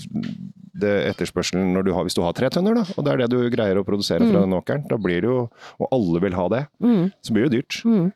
det 0.82 0.94
etterspørselen 1.12 1.74
når 1.76 1.84
du 1.86 1.92
har, 1.94 2.04
Hvis 2.08 2.16
du 2.18 2.22
har 2.24 2.34
tre 2.34 2.50
tønner, 2.50 2.74
da, 2.80 2.86
og 2.98 3.06
det 3.06 3.12
er 3.14 3.18
det 3.22 3.30
du 3.34 3.50
greier 3.54 3.78
å 3.78 3.84
produsere 3.86 4.24
fra 4.24 4.40
Mm. 4.42 4.50
den 4.50 4.58
åkeren, 4.58 4.88
da 4.90 4.98
blir 4.98 5.22
det 5.22 5.30
jo 5.30 5.50
Og 5.80 5.88
alle 5.92 6.22
vil 6.24 6.34
ha 6.40 6.48
det, 6.50 6.64
mm, 6.82 7.12
så 7.22 7.34
blir 7.36 7.50
det 7.50 7.60
dyrt. 7.60 7.82
mm. 7.86 8.12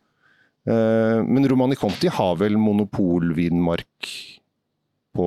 Eh, 0.68 1.20
men 1.30 1.46
Romani 1.48 1.76
Conti 1.78 2.08
har 2.10 2.36
vel 2.42 2.56
monopolvinmark 2.58 4.10
på 5.16 5.26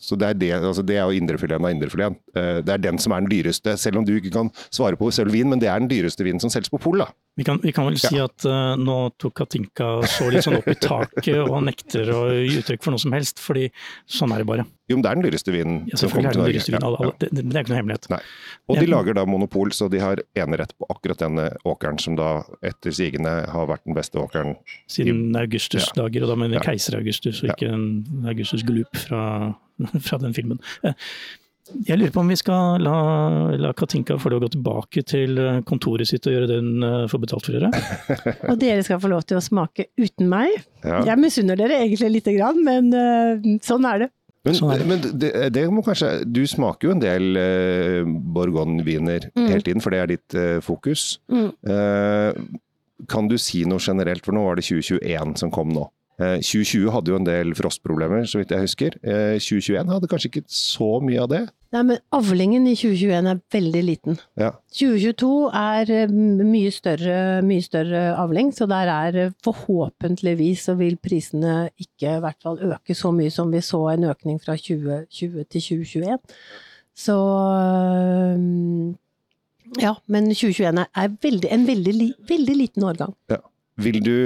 Så 0.00 0.18
det 0.20 0.28
er, 0.28 0.38
det, 0.38 0.50
altså 0.58 0.84
det 0.86 0.98
er 0.98 1.08
jo 1.08 1.18
indrefileten 1.18 1.64
av 1.64 1.72
indrefileten. 1.72 2.18
Eh, 2.36 2.60
det 2.64 2.74
er 2.74 2.82
den 2.82 3.00
som 3.00 3.14
er 3.14 3.24
den 3.24 3.32
dyreste, 3.32 3.76
selv 3.80 4.00
om 4.00 4.06
du 4.06 4.14
ikke 4.16 4.32
kan 4.34 4.50
svare 4.68 4.98
på 5.00 5.10
selv 5.14 5.32
vin, 5.34 5.48
men 5.50 5.62
det 5.62 5.70
er 5.70 5.80
den 5.80 5.90
dyreste 5.90 6.26
vinen 6.26 6.42
som 6.42 6.52
selges 6.52 6.72
på 6.72 6.80
pol, 6.82 7.00
da. 7.02 7.08
Vi 7.36 7.42
kan, 7.42 7.58
vi 7.62 7.72
kan 7.74 7.88
vel 7.88 7.96
si 7.98 8.14
at 8.22 8.44
uh, 8.46 8.76
nå 8.78 8.94
tok 9.18 9.32
Katinka 9.40 9.86
så 10.06 10.28
litt 10.30 10.44
sånn 10.46 10.60
opp 10.60 10.68
i 10.70 10.74
taket 10.78 11.40
og 11.42 11.64
nekter 11.66 12.12
å 12.14 12.20
gi 12.30 12.60
uttrykk 12.60 12.84
for 12.84 12.94
noe 12.94 13.02
som 13.02 13.14
helst, 13.16 13.40
fordi 13.42 13.64
sånn 14.06 14.30
er 14.36 14.44
det 14.44 14.46
bare. 14.46 14.66
Jo, 14.86 14.94
men 14.98 15.02
det 15.02 15.10
er 15.10 15.18
den 15.18 15.24
dyreste 15.26 15.54
vinen 15.54 15.80
Ja, 15.90 15.98
som 15.98 16.12
kommer 16.12 16.30
er 16.30 16.36
til 16.36 16.42
Norge. 16.44 16.62
Ja, 16.70 16.92
ja. 16.94 17.10
det, 17.24 17.30
det 17.34 17.42
er 17.56 17.64
ikke 17.64 17.72
noe 17.72 17.80
hemmelighet. 17.80 18.06
Nei. 18.12 18.20
Og 18.70 18.78
de 18.78 18.86
lager 18.86 19.18
da 19.18 19.24
monopol, 19.26 19.72
så 19.74 19.88
de 19.90 19.98
har 20.04 20.22
enerett 20.38 20.76
på 20.78 20.86
akkurat 20.94 21.24
denne 21.24 21.48
åkeren, 21.66 21.98
som 22.04 22.14
da 22.20 22.28
etter 22.62 22.94
sigende 22.94 23.32
har 23.50 23.66
vært 23.72 23.82
den 23.88 23.98
beste 23.98 24.20
åkeren. 24.22 24.54
Siden 24.86 25.34
Augustus-dager, 25.40 26.28
og 26.28 26.30
da 26.34 26.38
mener 26.38 26.60
jeg 26.60 26.62
Ja. 26.62 26.68
keiser 26.70 27.00
Augustus, 27.00 27.42
og 27.42 27.50
Ja. 27.50 27.56
ikke 27.58 27.72
en 27.74 28.28
Augustus 28.30 28.62
Glup 28.62 28.94
fra, 29.08 29.24
fra 30.06 30.18
den 30.22 30.36
filmen. 30.38 30.62
Jeg 31.88 31.96
lurer 31.96 32.12
på 32.12 32.20
om 32.20 32.28
vi 32.28 32.36
skal 32.36 32.82
la, 32.84 32.94
la 33.56 33.70
Katinka 33.76 34.18
få 34.20 34.28
lov 34.34 34.42
å 34.42 34.44
gå 34.44 34.50
tilbake 34.52 35.02
til 35.08 35.38
eh, 35.40 35.60
kontoret 35.64 36.08
sitt 36.10 36.26
og 36.28 36.34
gjøre 36.34 36.48
det 36.50 36.58
hun 36.60 36.84
eh, 36.84 37.04
får 37.08 37.22
betalt 37.22 37.46
for 37.48 37.54
å 37.54 37.60
gjøre. 37.62 37.70
Og 38.52 38.58
dere 38.60 38.82
skal 38.84 39.00
få 39.00 39.08
lov 39.12 39.24
til 39.24 39.38
å 39.40 39.44
smake 39.44 39.86
uten 39.96 40.28
meg. 40.28 40.58
Ja. 40.84 41.00
Jeg 41.08 41.22
misunner 41.22 41.56
dere 41.56 41.78
egentlig 41.86 42.10
lite 42.18 42.34
grann, 42.36 42.60
men 42.66 42.92
eh, 42.92 43.48
sånn 43.64 43.88
er 43.88 44.04
det. 44.04 44.10
Men, 44.44 44.58
Sånn 44.58 44.74
er 44.74 44.82
det. 44.82 44.86
men 44.90 45.04
det, 45.16 45.28
det 45.56 45.62
må 45.72 45.80
kanskje 45.86 46.08
Du 46.28 46.42
smaker 46.44 46.90
jo 46.90 46.92
en 46.92 47.00
del 47.00 47.38
eh, 47.40 48.02
Bourgogne-viner 48.04 49.30
Mm. 49.32 49.46
hele 49.48 49.64
tiden, 49.64 49.80
for 49.80 49.94
det 49.94 50.00
er 50.02 50.10
ditt 50.12 50.34
eh, 50.36 50.58
fokus. 50.60 51.14
Mm. 51.32 51.48
Eh, 51.64 52.42
kan 53.08 53.26
du 53.32 53.38
si 53.40 53.64
noe 53.68 53.80
generelt, 53.80 54.20
for 54.26 54.36
nå 54.36 54.44
var 54.44 54.60
det 54.60 54.66
2021 54.68 55.38
som 55.40 55.50
kom 55.54 55.72
nå. 55.72 55.86
Eh, 56.22 56.38
2020 56.46 56.92
hadde 56.94 57.10
jo 57.10 57.18
en 57.18 57.26
del 57.26 57.54
frostproblemer, 57.58 58.26
så 58.30 58.38
vidt 58.38 58.52
jeg 58.54 58.62
husker. 58.62 58.96
Eh, 59.02 59.36
2021 59.42 59.90
hadde 59.90 60.10
kanskje 60.10 60.30
ikke 60.30 60.44
så 60.46 60.98
mye 61.02 61.22
av 61.24 61.30
det. 61.32 61.42
Nei, 61.74 61.82
men 61.88 61.98
avlingen 62.14 62.68
i 62.70 62.76
2021 62.78 63.28
er 63.32 63.40
veldig 63.50 63.80
liten. 63.82 64.18
Ja. 64.38 64.52
2022 64.78 65.30
er 65.58 65.90
eh, 65.90 66.12
mye 66.46 66.70
større, 66.74 67.16
mye 67.46 67.64
større 67.64 68.02
avling, 68.20 68.52
så 68.54 68.68
der 68.70 68.92
er 68.92 69.18
eh, 69.24 69.32
forhåpentligvis 69.42 70.68
så 70.68 70.76
vil 70.78 71.00
prisene 71.02 71.72
ikke 71.82 72.12
i 72.18 72.22
hvert 72.22 72.38
fall 72.46 72.62
øke 72.62 72.94
så 72.94 73.10
mye 73.14 73.32
som 73.34 73.50
vi 73.50 73.64
så 73.64 73.82
en 73.90 74.06
økning 74.12 74.38
fra 74.42 74.54
2020 74.60 75.48
til 75.50 75.66
2021. 75.66 76.22
Så 76.94 77.18
eh, 77.58 78.46
ja, 79.82 79.96
men 80.06 80.30
2021 80.30 80.78
er, 80.78 80.94
er 80.94 81.18
veldig, 81.26 81.50
en 81.50 81.66
veldig, 81.66 82.08
veldig 82.30 82.56
liten 82.60 82.86
årgang. 82.86 83.18
Ja. 83.34 83.42
Vil 83.82 83.98
du 84.04 84.16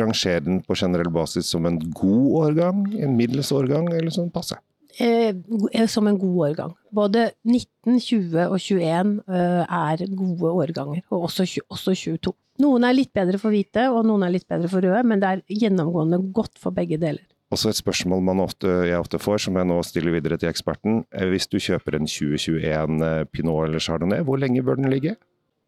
rangere 0.00 0.42
den 0.44 0.60
på 0.66 0.76
generell 0.78 1.10
basis 1.12 1.50
som 1.52 1.66
en 1.68 1.78
god 1.78 2.28
årgang, 2.46 2.84
en 2.98 3.16
middels 3.18 3.52
årgang, 3.54 3.90
eller 3.92 4.14
sånn 4.14 4.32
passe? 4.34 4.58
Eh, 5.00 5.34
eh, 5.72 5.86
som 5.88 6.06
en 6.06 6.18
god 6.18 6.50
årgang. 6.50 6.74
Både 6.92 7.30
19, 7.48 7.98
20 8.00 8.46
og 8.48 8.58
21 8.60 9.12
eh, 9.26 9.62
er 9.64 10.06
gode 10.12 10.52
årganger, 10.66 11.02
og 11.10 11.28
også, 11.30 11.46
også 11.72 11.96
22. 11.96 12.34
Noen 12.62 12.84
er 12.84 12.96
litt 12.96 13.12
bedre 13.16 13.40
for 13.40 13.54
hvite, 13.54 13.88
og 13.88 14.04
noen 14.06 14.26
er 14.26 14.34
litt 14.34 14.48
bedre 14.50 14.68
for 14.68 14.84
røde, 14.84 15.00
men 15.08 15.22
det 15.22 15.30
er 15.30 15.62
gjennomgående 15.64 16.20
godt 16.36 16.60
for 16.60 16.76
begge 16.76 17.00
deler. 17.00 17.24
Også 17.52 17.68
et 17.68 17.76
spørsmål 17.76 18.22
man 18.24 18.40
ofte, 18.40 18.68
jeg 18.88 18.96
ofte 18.96 19.20
får, 19.20 19.42
som 19.44 19.56
jeg 19.60 19.68
nå 19.68 19.76
stiller 19.84 20.14
videre 20.14 20.38
til 20.40 20.48
eksperten. 20.48 21.02
Hvis 21.32 21.50
du 21.52 21.58
kjøper 21.60 21.98
en 21.98 22.08
2021 22.08 23.04
eh, 23.08 23.24
Pinot 23.32 23.66
eller 23.66 23.82
Chardonnay, 23.82 24.24
hvor 24.24 24.40
lenge 24.40 24.64
bør 24.64 24.80
den 24.80 24.92
ligge? 24.92 25.16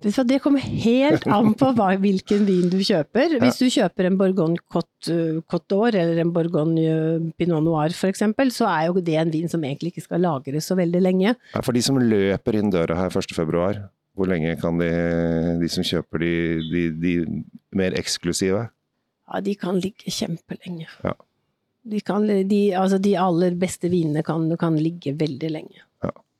Det 0.03 0.39
kommer 0.43 0.61
helt 0.61 1.25
an 1.31 1.55
på 1.57 1.71
hva, 1.77 1.95
hvilken 2.01 2.43
vin 2.45 2.69
du 2.69 2.77
kjøper. 2.85 3.39
Hvis 3.41 3.61
du 3.63 3.71
kjøper 3.73 4.09
en 4.09 4.19
Bourgogne 4.21 4.61
Côte 4.69 5.15
eh, 5.15 5.61
d'Or 5.71 5.95
eller 5.95 6.21
en 6.21 6.33
Bourgogne 6.35 6.83
eh, 6.85 7.27
Pinot 7.39 7.65
Noir 7.65 7.95
f.eks., 7.95 8.25
så 8.53 8.69
er 8.69 8.91
jo 8.91 9.01
det 9.01 9.17
en 9.21 9.33
vin 9.33 9.49
som 9.49 9.65
egentlig 9.65 9.95
ikke 9.95 10.05
skal 10.05 10.25
lagres 10.27 10.69
så 10.69 10.77
veldig 10.77 11.01
lenge. 11.01 11.35
Ja, 11.55 11.63
For 11.65 11.73
de 11.73 11.83
som 11.85 12.01
løper 12.01 12.59
inn 12.59 12.73
døra 12.75 12.99
her 12.99 13.15
1.2, 13.15 13.87
hvor 14.15 14.31
lenge 14.31 14.57
kan 14.61 14.79
de, 14.79 14.91
de 15.63 15.71
som 15.73 15.87
kjøper 15.87 16.23
de, 16.23 16.35
de, 16.69 16.83
de 17.01 17.15
mer 17.75 17.97
eksklusive? 17.99 18.67
Ja, 19.31 19.41
de 19.41 19.55
kan 19.59 19.81
ligge 19.81 20.13
kjempelenge. 20.13 20.91
Ja. 21.07 21.15
De, 21.85 22.01
kan, 22.01 22.27
de, 22.29 22.61
altså 22.77 23.01
de 23.03 23.17
aller 23.21 23.57
beste 23.61 23.91
vinene 23.93 24.23
kan, 24.25 24.47
kan 24.61 24.77
ligge 24.81 25.17
veldig 25.21 25.51
lenge. 25.53 25.83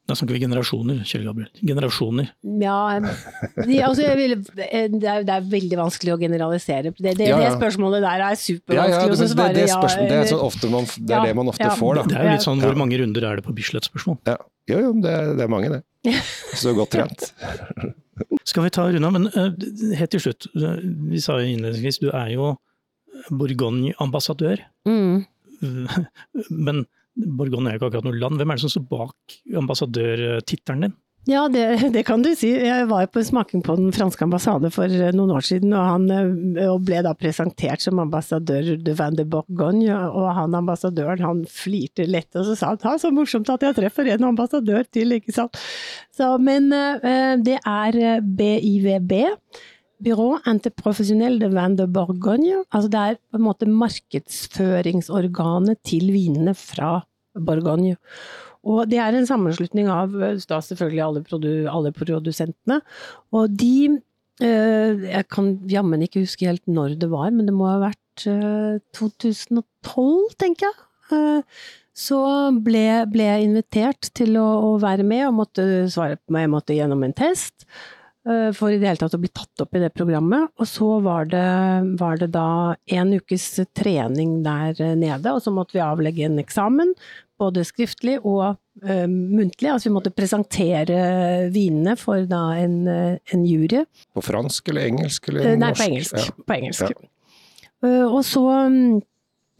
Da 0.05 0.13
snakker 0.13 0.37
vi 0.37 0.41
generasjoner, 0.43 0.99
Kjell 1.09 1.23
Gabriel. 1.25 1.49
Generasjoner. 1.65 2.27
Ja, 2.61 2.77
de, 3.01 3.79
altså 3.87 4.03
jeg 4.05 4.17
vil, 4.19 4.35
det, 4.53 4.67
er, 4.69 5.23
det 5.25 5.33
er 5.33 5.47
veldig 5.49 5.79
vanskelig 5.81 6.13
å 6.13 6.19
generalisere. 6.21 6.93
Det, 6.99 7.15
det, 7.17 7.29
Ja, 7.31 7.39
ja. 7.41 7.47
det 7.47 7.55
spørsmålet 7.57 8.05
der 8.05 8.25
er 8.27 8.37
supervanskelig 8.37 9.15
å 9.15 9.31
svare 9.33 9.47
ja. 9.49 9.55
det, 9.57 10.19
er 10.19 10.29
sånn 10.29 10.75
man, 10.75 10.85
det, 10.93 11.17
er 11.17 11.31
det 11.31 11.39
man 11.39 11.49
ofte 11.55 11.65
ja. 11.65 11.73
får, 11.81 12.03
da. 12.03 12.05
Det 12.11 12.19
er 12.21 12.29
jo 12.29 12.35
litt 12.37 12.45
sånn 12.45 12.61
hvor 12.61 12.77
mange 12.83 12.99
runder 13.01 13.29
er 13.31 13.41
det 13.41 13.47
på 13.47 13.55
Bislett-spørsmål. 13.57 14.21
Ja. 14.29 14.37
Jo, 14.69 14.83
jo, 14.85 14.93
det, 15.05 15.13
er- 15.13 15.33
det 15.41 15.47
er 15.47 15.53
mange, 15.57 15.73
det. 15.73 15.81
Så 16.61 16.75
godt 16.77 16.93
trent. 16.93 17.31
Skal 18.51 18.67
vi 18.69 18.75
ta 18.77 18.85
runde 18.93 19.11
men 19.17 19.31
uh, 19.33 19.49
helt 19.97 20.13
til 20.13 20.21
slutt. 20.23 20.47
eh, 20.53 20.85
Vi 21.11 21.21
sa 21.25 21.39
jo 21.41 21.49
innledningsvis, 21.49 21.99
du 22.05 22.11
er 22.13 22.29
jo 22.37 22.53
Bourgogne-ambassadør. 23.33 24.61
Mm. 24.89 25.25
Men 26.69 26.85
Bourgogne 27.15 27.71
er 27.71 27.77
jo 27.77 27.83
ikke 27.83 27.93
akkurat 27.93 28.07
noe 28.09 28.21
land. 28.21 28.41
Hvem 28.41 28.51
er 28.51 28.59
det 28.59 28.67
som 28.67 28.75
står 28.75 28.87
bak 28.91 29.39
ambassadørtittelen 29.63 30.89
din? 30.89 30.97
Ja, 31.25 31.47
det, 31.49 31.65
det 31.95 32.03
kan 32.05 32.23
du 32.23 32.35
si. 32.37 32.51
Jeg 32.53 32.89
var 32.91 33.07
på 33.09 33.23
smaking 33.25 33.63
på 33.65 33.79
den 33.79 33.93
franske 33.97 34.27
ambassade 34.27 34.69
for 34.75 34.93
eh, 34.93 35.13
noen 35.17 35.33
år 35.33 35.47
siden, 35.47 35.73
og 35.73 35.87
han 35.89 36.05
eh, 36.13 36.67
og 36.69 36.83
ble 36.85 37.01
da 37.07 37.15
presentert 37.17 37.81
som 37.81 38.03
ambassadør 38.03 38.75
de 38.85 38.97
Van 38.99 39.17
de 39.17 39.25
Bourgogne, 39.25 39.89
og 39.89 40.29
han 40.37 40.57
ambassadøren 40.59 41.25
han 41.25 41.45
flirte 41.49 42.05
lett, 42.09 42.29
og 42.37 42.51
så 42.51 42.59
sa 42.59 42.75
han 42.75 42.85
ha 42.85 42.97
så 43.01 43.13
morsomt 43.15 43.49
at 43.53 43.65
jeg 43.65 43.79
treffer 43.79 44.11
en 44.13 44.29
ambassadør 44.35 44.85
til, 44.93 45.17
ikke 45.17 45.33
sant. 45.33 45.57
Så, 46.13 46.35
men 46.37 46.69
eh, 46.77 47.39
det 47.41 47.57
er 47.63 48.01
eh, 48.03 48.21
BIVB. 48.21 49.17
Byrå 50.05 50.35
Entreprofessionel 50.51 51.39
de 51.41 51.49
Van 51.55 51.77
de 51.79 51.87
Bourgogne. 51.89 52.59
Altså 52.69 52.89
det 52.93 53.01
er 53.01 53.17
på 53.33 53.39
en 53.39 53.47
måte 53.47 53.67
markedsføringsorganet 53.71 55.79
til 55.87 56.13
vinene 56.13 56.55
fra 56.59 57.05
Bourgogne. 57.35 57.97
Og 58.65 58.89
det 58.89 58.99
er 59.01 59.15
en 59.17 59.27
sammenslutning 59.29 59.89
av 59.93 60.15
eh, 60.21 60.39
da 60.49 60.61
selvfølgelig 60.65 61.03
alle, 61.05 61.23
produ 61.25 61.69
alle 61.71 61.93
produsentene. 61.97 62.81
Og 63.37 63.51
de 63.53 64.01
eh, 64.41 64.91
Jeg 65.09 65.25
kan 65.33 65.61
jammen 65.71 66.03
ikke 66.05 66.21
huske 66.25 66.47
helt 66.49 66.67
når 66.69 66.89
det 67.01 67.11
var, 67.13 67.31
men 67.33 67.47
det 67.49 67.55
må 67.57 67.65
ha 67.69 67.79
vært 67.83 68.27
eh, 68.29 68.79
2012, 68.97 69.65
tenker 70.41 70.65
jeg. 70.69 70.77
Eh, 71.13 71.43
så 71.95 72.51
ble, 72.65 73.07
ble 73.07 73.25
jeg 73.29 73.45
invitert 73.47 74.11
til 74.19 74.37
å, 74.41 74.49
å 74.73 74.75
være 74.83 75.05
med 75.07 75.29
og 75.29 75.39
måtte 75.45 75.63
svare 75.93 76.17
på 76.19 76.33
meg. 76.35 76.43
Jeg 76.49 76.55
måtte 76.57 76.75
gjennom 76.75 77.05
en 77.07 77.15
test 77.15 77.69
eh, 77.69 78.04
for 78.57 78.73
i 78.73 78.79
det 78.81 78.89
hele 78.89 79.01
tatt 79.01 79.15
å 79.17 79.21
bli 79.21 79.29
tatt 79.29 79.61
opp 79.61 79.77
i 79.77 79.83
det 79.83 79.91
programmet. 79.93 80.49
Og 80.57 80.69
så 80.69 80.89
var 81.05 81.29
det, 81.29 81.45
var 82.01 82.17
det 82.21 82.31
da 82.33 82.75
en 82.97 83.13
ukes 83.13 83.47
trening 83.77 84.39
der 84.47 84.81
eh, 84.81 84.95
nede, 84.97 85.33
og 85.35 85.43
så 85.45 85.53
måtte 85.53 85.77
vi 85.77 85.85
avlegge 85.85 86.25
en 86.25 86.41
eksamen. 86.41 86.95
Både 87.41 87.65
skriftlig 87.67 88.21
og 88.23 88.55
uh, 88.55 89.07
muntlig. 89.11 89.67
Altså 89.67 89.89
vi 89.89 89.95
måtte 89.97 90.13
presentere 90.15 91.49
vinene 91.53 91.97
for 91.99 92.23
da 92.31 92.45
en, 92.57 92.77
eh, 92.89 93.35
en 93.35 93.43
jury. 93.45 93.83
På 94.15 94.23
fransk 94.23 94.71
eller 94.71 94.87
engelsk 94.93 95.29
eller 95.33 95.57
norsk? 95.59 95.65
Nei, 95.65 95.75
på 95.75 95.89
engelsk. 95.91 96.21
Ja. 96.21 96.45
På 96.47 96.57
engelsk. 96.57 97.03
Eh, 97.85 98.07
og 98.07 98.23
så 98.25 98.45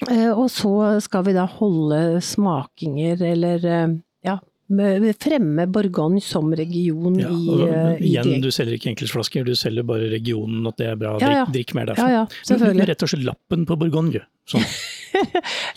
eh, 0.09 0.31
og 0.31 0.47
så 0.55 0.75
skal 1.05 1.27
vi 1.29 1.37
da 1.37 1.45
holde 1.51 2.21
smakinger, 2.25 3.23
eller 3.35 3.67
eh, 3.69 3.89
ja, 3.91 4.14
fremme 4.69 5.67
Bourgogne 5.71 6.21
som 6.23 6.53
region 6.57 7.19
Ja, 7.21 7.29
i, 7.29 7.49
og, 7.51 7.61
eh, 7.69 7.99
i 8.01 8.09
igjen, 8.15 8.25
de- 8.25 8.41
du 8.41 8.51
selger 8.51 8.75
ikke 8.79 8.91
enkeltflasker, 8.95 9.45
du 9.45 9.55
selger 9.55 9.85
bare 9.85 10.09
regionen, 10.11 10.67
at 10.67 10.77
det 10.77 10.87
er 10.89 10.97
bra. 10.97 11.19
Ja, 11.21 11.31
ja. 11.31 11.45
Drikk, 11.45 11.53
drikk 11.69 11.75
mer 11.75 11.87
derfra. 11.87 12.09
ja, 12.11 12.27
selvfølgelig. 12.49 12.89
Rett 12.89 13.03
og 13.03 13.09
slett 13.09 13.25
lappen 13.25 13.67
på 13.67 13.77
Bourgogne. 13.79 14.25
Sånn. 14.49 14.65
Jeg 15.15 15.23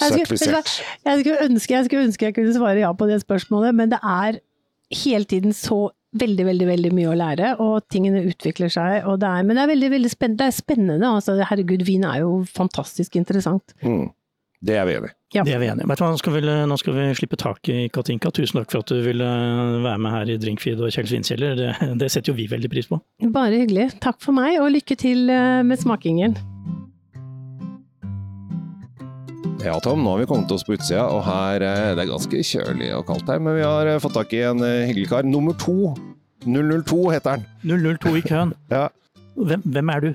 skulle, 0.10 0.26
du? 0.26 0.38
Sertifisert. 0.38 0.72
jeg, 1.06 1.20
skulle 1.22 1.44
ønske, 1.46 1.70
jeg 1.76 1.86
skulle 1.86 2.06
ønske 2.08 2.26
jeg 2.26 2.34
kunne 2.34 2.54
svare 2.56 2.80
ja 2.82 2.90
på 2.98 3.06
det 3.08 3.20
spørsmålet, 3.22 3.76
men 3.78 3.92
det 3.92 4.00
er 4.02 4.40
hele 5.04 5.26
tiden 5.30 5.54
så 5.54 5.92
veldig, 6.18 6.46
veldig 6.48 6.68
veldig 6.68 6.92
mye 6.98 7.12
å 7.12 7.18
lære, 7.20 7.52
og 7.62 7.86
tingene 7.94 8.24
utvikler 8.32 8.72
seg. 8.74 9.06
Og 9.06 9.20
det 9.22 9.28
er, 9.30 9.44
men 9.46 9.60
det 9.60 9.64
er 9.66 9.72
veldig, 9.76 9.90
veldig 9.94 10.10
spennende. 10.10 10.40
Det 10.42 10.48
er 10.48 10.56
spennende. 10.58 11.12
Altså, 11.20 11.36
herregud, 11.52 11.84
vin 11.86 12.08
er 12.10 12.24
jo 12.24 12.32
fantastisk 12.50 13.20
interessant. 13.20 13.76
Mm. 13.84 14.08
Det 14.66 14.80
er 14.80 14.88
vi 14.90 14.96
enig 14.98 15.12
i. 15.12 15.17
Ja. 15.36 15.44
Det 15.44 15.52
er 15.52 15.60
vi 15.60 15.68
enige 15.68 15.84
om. 15.84 15.92
Nå 15.92 16.18
skal, 16.22 16.38
vi, 16.38 16.42
nå 16.72 16.76
skal 16.80 16.94
vi 16.96 17.06
slippe 17.20 17.36
taket 17.40 17.74
i 17.76 17.88
Katinka. 17.92 18.30
Tusen 18.32 18.62
takk 18.62 18.72
for 18.72 18.86
at 18.86 18.92
du 18.94 19.02
ville 19.04 19.28
være 19.84 20.00
med 20.00 20.14
her 20.14 20.30
i 20.32 20.38
Drinkfeed 20.40 20.80
og 20.80 20.94
Kjell 20.96 21.10
Svinkjeller. 21.10 21.58
Det, 21.60 21.72
det 22.00 22.08
setter 22.14 22.32
jo 22.32 22.38
vi 22.38 22.46
veldig 22.48 22.70
pris 22.72 22.88
på. 22.88 23.00
Bare 23.36 23.60
hyggelig. 23.60 23.90
Takk 24.04 24.22
for 24.24 24.38
meg, 24.38 24.56
og 24.64 24.72
lykke 24.72 24.96
til 25.00 25.28
eh, 25.34 25.60
med 25.68 25.82
smakingen. 25.82 26.38
Ja, 29.66 29.76
Tom, 29.84 30.06
nå 30.06 30.14
har 30.14 30.22
vi 30.22 30.30
kommet 30.30 30.54
oss 30.54 30.64
på 30.64 30.78
utsida, 30.78 31.10
og 31.12 31.26
her 31.28 31.66
eh, 31.66 31.90
det 31.98 32.06
er 32.06 32.14
ganske 32.14 32.44
kjølig 32.54 32.94
og 32.96 33.04
kaldt 33.10 33.28
her, 33.34 33.42
men 33.44 33.58
vi 33.58 33.66
har 33.68 33.90
eh, 33.92 34.00
fått 34.00 34.16
tak 34.16 34.32
i 34.38 34.46
en 34.48 34.64
hyggelig 34.64 35.10
kar. 35.12 35.28
Nummer 35.28 35.58
to. 35.60 35.92
002 36.48 37.02
heter 37.18 37.36
han. 37.36 37.44
002 37.68 38.16
i 38.16 38.24
køen. 38.24 38.56
Ja. 38.72 38.86
Hvem, 39.36 39.68
hvem 39.76 39.92
er 39.92 40.06
du? 40.06 40.10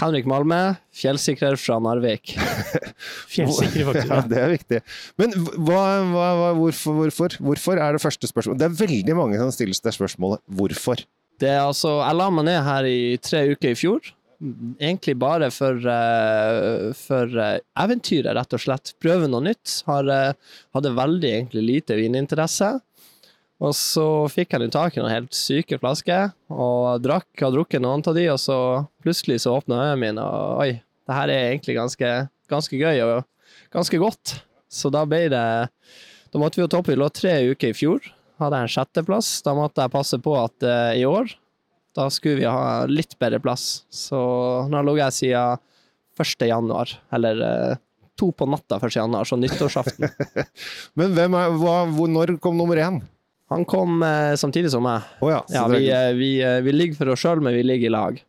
Henrik 0.00 0.24
Malme, 0.28 0.58
fjellsikrer 0.96 1.58
fra 1.60 1.76
Narvik. 1.84 2.32
Fjellsikrer, 3.32 3.84
faktisk. 3.90 4.08
Ja, 4.08 4.20
det 4.30 4.38
er 4.40 4.52
viktig. 4.54 4.80
Men 5.20 5.34
hva, 5.36 5.82
hva, 6.08 6.28
hva, 6.38 6.48
hvorfor, 6.56 6.96
hvorfor? 6.96 7.36
Hvorfor 7.44 7.80
er 7.82 7.98
det 7.98 8.00
første 8.02 8.30
spørsmål? 8.30 8.56
Det 8.60 8.70
er 8.70 8.78
veldig 8.78 9.18
mange 9.18 9.40
som 9.42 9.52
stiller 9.52 9.76
seg 9.76 9.98
spørsmålet 9.98 10.40
hvorfor. 10.56 11.04
Det 11.42 11.50
er 11.50 11.60
altså, 11.60 11.98
jeg 12.00 12.18
la 12.18 12.30
meg 12.32 12.48
ned 12.48 12.60
her 12.64 12.88
i 12.88 12.98
tre 13.20 13.44
uker 13.52 13.74
i 13.74 13.78
fjor. 13.78 14.12
Egentlig 14.42 15.14
bare 15.22 15.52
for, 15.54 15.76
eh, 15.86 16.88
for 16.98 17.36
eh, 17.44 17.60
eventyret, 17.84 18.32
rett 18.38 18.56
og 18.56 18.62
slett. 18.64 18.94
Prøve 19.02 19.28
noe 19.30 19.44
nytt. 19.44 19.76
Har, 19.86 20.08
eh, 20.08 20.56
hadde 20.74 20.96
veldig 20.96 21.34
egentlig 21.36 21.66
lite 21.68 22.00
vininteresse. 22.00 22.72
Og 23.62 23.74
så 23.78 24.04
fikk 24.32 24.56
jeg 24.56 24.66
i 24.66 24.72
tak 24.74 24.96
i 24.96 25.02
noen 25.02 25.12
helt 25.12 25.36
syke 25.36 25.78
flasker, 25.78 26.32
og 26.50 27.02
drakk, 27.04 27.30
og 27.46 27.52
drukket 27.54 27.84
noen 27.84 28.02
av 28.02 28.16
de, 28.16 28.24
og 28.32 28.40
så 28.42 28.56
plutselig 29.04 29.44
så 29.44 29.54
åpna 29.58 29.84
øynene 29.84 30.00
mine, 30.02 30.24
og 30.24 30.64
oi, 30.64 30.72
det 31.06 31.18
her 31.18 31.30
er 31.30 31.50
egentlig 31.52 31.76
ganske, 31.78 32.10
ganske 32.50 32.80
gøy 32.80 33.02
og 33.04 33.14
ganske 33.74 34.00
godt. 34.02 34.40
Så 34.72 34.90
da 34.92 35.04
ble 35.08 35.26
det 35.32 35.46
Da 36.32 36.40
måtte 36.40 36.56
vi 36.56 36.62
jo 36.64 36.70
toppe. 36.72 36.94
Vi 36.94 36.96
lå 36.96 37.10
tre 37.12 37.34
uker 37.52 37.74
i 37.74 37.76
fjor. 37.76 38.06
Hadde 38.40 38.56
jeg 38.56 38.64
en 38.64 38.72
sjetteplass. 38.72 39.42
Da 39.44 39.52
måtte 39.52 39.84
jeg 39.84 39.92
passe 39.92 40.16
på 40.24 40.32
at 40.38 40.64
uh, 40.64 40.94
i 40.96 41.04
år, 41.04 41.28
da 41.92 42.06
skulle 42.08 42.40
vi 42.40 42.48
ha 42.48 42.86
litt 42.88 43.18
bedre 43.20 43.36
plass. 43.44 43.84
Så 43.92 44.16
nå 44.64 44.78
har 44.78 44.86
ligget 44.88 45.18
siden 45.18 45.60
1. 46.16 46.46
januar, 46.48 46.94
eller 47.12 47.42
uh, 47.44 47.76
to 48.16 48.30
på 48.32 48.48
natta 48.48 48.80
1. 48.80 48.96
januar, 48.96 49.28
så 49.28 49.36
nyttårsaften. 49.36 50.08
Men 50.96 51.20
er, 51.20 51.28
hva, 51.60 51.82
hvor, 51.92 52.08
når 52.08 52.38
kom 52.40 52.56
nummer 52.56 52.80
én? 52.80 53.02
Han 53.52 53.66
kom 53.68 54.02
eh, 54.06 54.34
samtidig 54.40 54.72
som 54.72 54.84
meg. 54.86 55.08
Oh, 55.20 55.30
ja. 55.32 55.40
Ja, 55.52 55.66
vi, 55.70 55.84
eh, 55.92 56.12
vi, 56.18 56.30
eh, 56.42 56.60
vi 56.64 56.72
ligger 56.74 56.98
for 57.02 57.12
oss 57.14 57.22
sjøl, 57.24 57.42
men 57.44 57.54
vi 57.56 57.64
ligger 57.66 57.90
i 57.90 57.94
lag. 57.94 58.22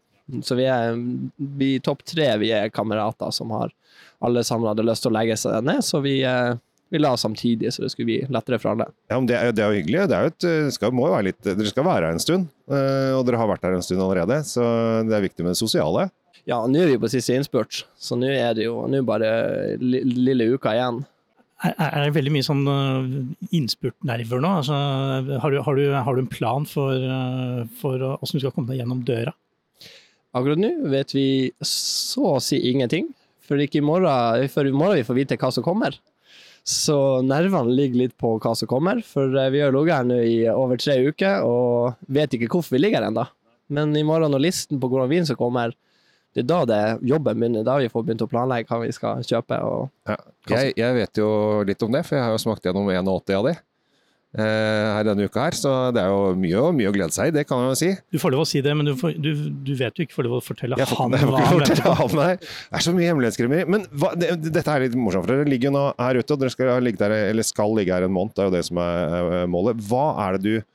Så 0.44 0.56
vi 0.56 0.68
er 0.72 0.96
vi 1.38 1.78
topp 1.84 2.04
tre, 2.08 2.30
vi 2.40 2.54
er 2.56 2.72
kamerater 2.74 3.32
som 3.36 3.52
har 3.56 3.74
alle 4.24 4.44
sammen 4.48 4.70
hadde 4.72 4.86
lyst 4.88 5.04
til 5.04 5.12
å 5.12 5.18
legge 5.18 5.36
seg 5.40 5.66
ned, 5.68 5.84
så 5.84 6.00
vi, 6.04 6.22
eh, 6.24 6.54
vi 6.94 7.02
la 7.02 7.12
oss 7.18 7.26
samtidig, 7.26 7.74
så 7.74 7.84
det 7.84 7.92
skulle 7.92 8.08
bli 8.08 8.20
lettere 8.32 8.60
for 8.62 8.72
alle. 8.72 8.88
Ja, 9.12 9.18
men 9.18 9.28
det, 9.28 9.36
er, 9.36 9.52
det 9.52 9.66
er 9.66 9.74
jo 9.74 9.82
hyggelig. 9.82 10.04
Det 10.08 10.18
er 10.18 10.28
jo 10.28 10.32
et, 10.32 10.44
det 10.46 10.76
skal, 10.78 10.94
må 10.96 11.10
jo 11.10 11.16
være 11.18 11.28
litt, 11.32 11.42
dere 11.44 11.72
skal 11.72 11.88
være 11.90 12.08
her 12.08 12.16
en 12.16 12.24
stund, 12.24 12.52
eh, 12.72 13.12
og 13.18 13.26
dere 13.28 13.42
har 13.42 13.52
vært 13.52 13.68
her 13.68 13.76
en 13.76 13.86
stund 13.86 14.04
allerede. 14.06 14.40
Så 14.48 14.64
det 15.10 15.18
er 15.18 15.26
viktig 15.28 15.44
med 15.44 15.56
det 15.56 15.60
sosiale. 15.60 16.08
Ja, 16.50 16.60
nå 16.68 16.82
er 16.84 16.92
vi 16.92 17.00
på 17.00 17.12
siste 17.12 17.36
innspurt, 17.40 17.84
så 18.00 18.18
nå 18.20 18.32
er 18.32 18.56
det 18.58 18.66
jo 18.68 18.82
nå 18.92 19.00
bare 19.08 19.30
lille 19.80 20.50
uka 20.56 20.74
igjen. 20.76 21.04
Er, 21.64 22.04
det 22.04 22.16
veldig 22.18 22.32
mye 22.36 22.44
sånn 22.44 22.66
uh, 22.68 23.06
innspurtnerver 23.56 24.42
nå? 24.44 24.50
Altså, 24.60 24.76
har, 25.40 25.54
du, 25.54 25.62
har, 25.64 25.80
du, 25.80 25.94
har 25.96 26.18
du 26.18 26.22
en 26.26 26.32
plan 26.32 26.66
for, 26.68 26.92
uh, 26.92 27.64
for 27.80 28.02
hvordan 28.02 28.36
du 28.36 28.44
skal 28.44 28.52
komme 28.56 28.74
deg 28.74 28.82
gjennom 28.82 29.06
døra? 29.08 29.32
Akkurat 30.34 30.60
nå 30.60 30.72
vet 30.92 31.14
vi 31.16 31.28
så 31.64 32.34
å 32.36 32.42
si 32.44 32.58
ingenting, 32.72 33.12
for 33.44 33.62
i 33.62 33.84
morgen, 33.86 34.50
for 34.52 34.68
i 34.68 34.74
morgen 34.74 35.00
vi 35.00 35.08
får 35.08 35.20
vite 35.20 35.38
hva 35.40 35.52
som 35.54 35.66
kommer. 35.66 35.96
Så 36.64 36.96
nervene 37.28 37.76
ligger 37.76 38.06
litt 38.06 38.16
på 38.20 38.38
hva 38.40 38.54
som 38.56 38.70
kommer, 38.72 39.02
for 39.06 39.36
eh, 39.36 39.50
vi 39.52 39.62
har 39.62 39.74
ligget 39.76 39.98
her 40.00 40.08
nå 40.08 40.20
i 40.24 40.38
over 40.48 40.80
tre 40.80 40.96
uker 41.04 41.44
og 41.44 42.00
vet 42.08 42.38
ikke 42.38 42.48
hvorfor 42.54 42.78
vi 42.78 42.86
ligger 42.86 43.04
her 43.04 43.10
ennå. 43.12 43.26
Men 43.74 43.92
i 44.00 44.06
morgen 44.08 44.32
når 44.32 44.46
listen 44.46 44.80
på 44.80 44.88
hvordan 44.92 45.12
vin 45.12 45.28
som 45.28 45.40
kommer, 45.40 45.76
det 46.34 46.42
er 46.44 46.48
da 46.50 46.62
det 46.66 46.82
jobben 47.10 47.38
begynner. 47.40 47.66
Da 47.68 47.78
vi 47.82 47.92
får 47.94 48.08
begynt 48.08 48.24
å 48.26 48.30
planlegge 48.32 48.70
hva 48.72 48.82
vi 48.86 48.94
skal 48.96 49.22
kjøpe. 49.28 49.60
Og 49.68 50.10
Ja. 50.10 50.18
Jeg, 50.50 50.74
jeg 50.80 50.96
vet 50.98 51.22
jo 51.22 51.30
litt 51.68 51.84
om 51.86 51.94
det, 51.94 52.02
for 52.08 52.18
jeg 52.18 52.26
har 52.26 52.34
jo 52.34 52.42
smakt 52.42 52.66
gjennom 52.66 52.90
81 52.90 53.38
av 53.38 53.46
de 53.48 53.54
eh, 53.54 54.88
her 54.98 55.06
denne 55.08 55.28
uka 55.30 55.46
her. 55.46 55.58
Så 55.58 55.72
det 55.96 56.02
er 56.02 56.10
jo 56.12 56.34
mye, 56.40 56.64
mye 56.76 56.90
å 56.90 56.96
glede 56.96 57.16
seg 57.16 57.30
i, 57.30 57.36
det 57.38 57.46
kan 57.50 57.62
jeg 57.62 57.70
jo 57.70 57.78
si. 57.80 57.92
Du 58.12 58.20
får 58.22 58.34
lov 58.36 58.44
å 58.44 58.50
si 58.50 58.64
det, 58.66 58.74
men 58.76 58.90
du, 58.90 58.94
får, 59.00 59.16
du, 59.22 59.32
du 59.68 59.74
vet 59.80 59.94
jo 60.00 60.08
ikke 60.08 60.18
får 60.18 60.28
lov 60.28 60.36
å 60.40 60.44
fortelle 60.44 60.80
Jeg 60.82 60.90
han 60.90 61.16
jeg 61.20 61.30
hva 61.30 61.96
han 62.02 62.20
her. 62.26 62.38
Det 62.42 62.82
er 62.82 62.88
så 62.88 62.96
mye 62.98 63.10
hemmelighetskremmeri. 63.12 63.70
Men 63.78 63.88
hva, 63.94 64.14
det, 64.20 64.34
dette 64.50 64.66
er 64.76 64.88
litt 64.88 64.98
morsomt, 65.00 65.28
for 65.28 65.36
dere 65.38 65.50
ligger 65.54 65.70
jo 65.72 65.76
nå 65.78 65.88
her 66.02 66.20
ute, 66.20 66.30
og 66.34 66.44
dere 66.44 66.56
skal 66.58 66.76
ligge 66.84 67.04
der, 67.06 67.18
eller 67.32 67.48
skal 67.48 67.78
ligge 67.78 67.96
her 67.96 68.08
en 68.08 68.16
måned. 68.16 68.36
Det 68.36 68.46
er 68.46 68.50
jo 68.52 68.58
det 68.58 68.66
som 68.68 68.82
er 68.84 69.50
målet. 69.54 69.84
Hva 69.90 70.08
er 70.28 70.40
det 70.40 70.44
du 70.50 70.70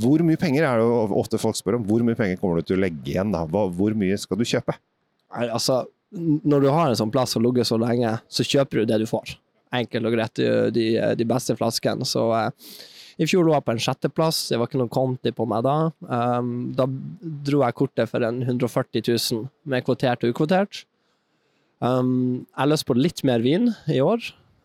Hvor 0.00 0.22
mye 0.26 0.40
penger 0.40 0.66
er 0.68 0.80
det 0.80 1.16
ofte 1.20 1.40
folk 1.40 1.58
spør 1.58 1.78
om? 1.78 1.86
Hvor 1.88 2.04
mye 2.06 2.18
penger 2.18 2.40
kommer 2.40 2.60
du 2.60 2.68
til 2.68 2.78
å 2.78 2.84
legge 2.84 3.12
igjen? 3.12 3.32
da? 3.34 3.44
Hvor 3.46 3.96
mye 3.98 4.18
skal 4.20 4.40
du 4.40 4.46
kjøpe? 4.48 4.76
Altså, 5.36 5.82
når 6.16 6.64
du 6.64 6.68
har 6.70 6.90
en 6.90 6.98
sånn 6.98 7.12
plass 7.14 7.36
og 7.38 7.44
ligget 7.46 7.68
så 7.68 7.78
lenge, 7.80 8.16
så 8.28 8.46
kjøper 8.46 8.82
du 8.82 8.90
det 8.90 9.00
du 9.02 9.06
får. 9.10 9.36
Enkelt 9.74 10.08
og 10.08 10.14
greit, 10.14 10.42
de, 10.74 10.86
de 11.18 11.26
beste 11.28 11.56
flaskene. 11.58 12.06
Så 12.08 12.28
eh, 12.38 12.70
i 13.16 13.26
fjor 13.28 13.46
lå 13.46 13.54
jeg 13.54 13.64
på 13.64 13.74
en 13.74 13.82
sjetteplass, 13.82 14.42
det 14.50 14.60
var 14.60 14.68
ikke 14.68 14.80
noe 14.82 14.92
konti 14.92 15.32
på 15.34 15.46
meg 15.48 15.64
da. 15.66 15.76
Um, 16.04 16.50
da 16.76 16.84
dro 17.48 17.62
jeg 17.64 17.78
kortet 17.78 18.10
for 18.10 18.24
en 18.26 18.42
140 18.44 19.02
000 19.08 19.46
med 19.72 19.86
kvotert 19.86 20.24
og 20.24 20.34
ukvotert. 20.34 20.84
Um, 21.80 22.44
jeg 22.44 22.60
har 22.60 22.70
lyst 22.70 22.86
på 22.88 22.96
litt 22.96 23.24
mer 23.26 23.44
vin 23.44 23.70
i 23.92 24.02
år. 24.04 24.22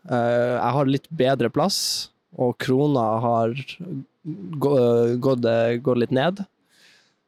Uh, 0.08 0.58
jeg 0.58 0.72
har 0.76 0.90
litt 0.90 1.08
bedre 1.16 1.52
plass, 1.52 1.80
og 2.36 2.54
krona 2.62 3.06
har 3.24 3.56
gått, 4.22 5.46
gått 5.82 6.02
litt 6.02 6.14
ned. 6.14 6.44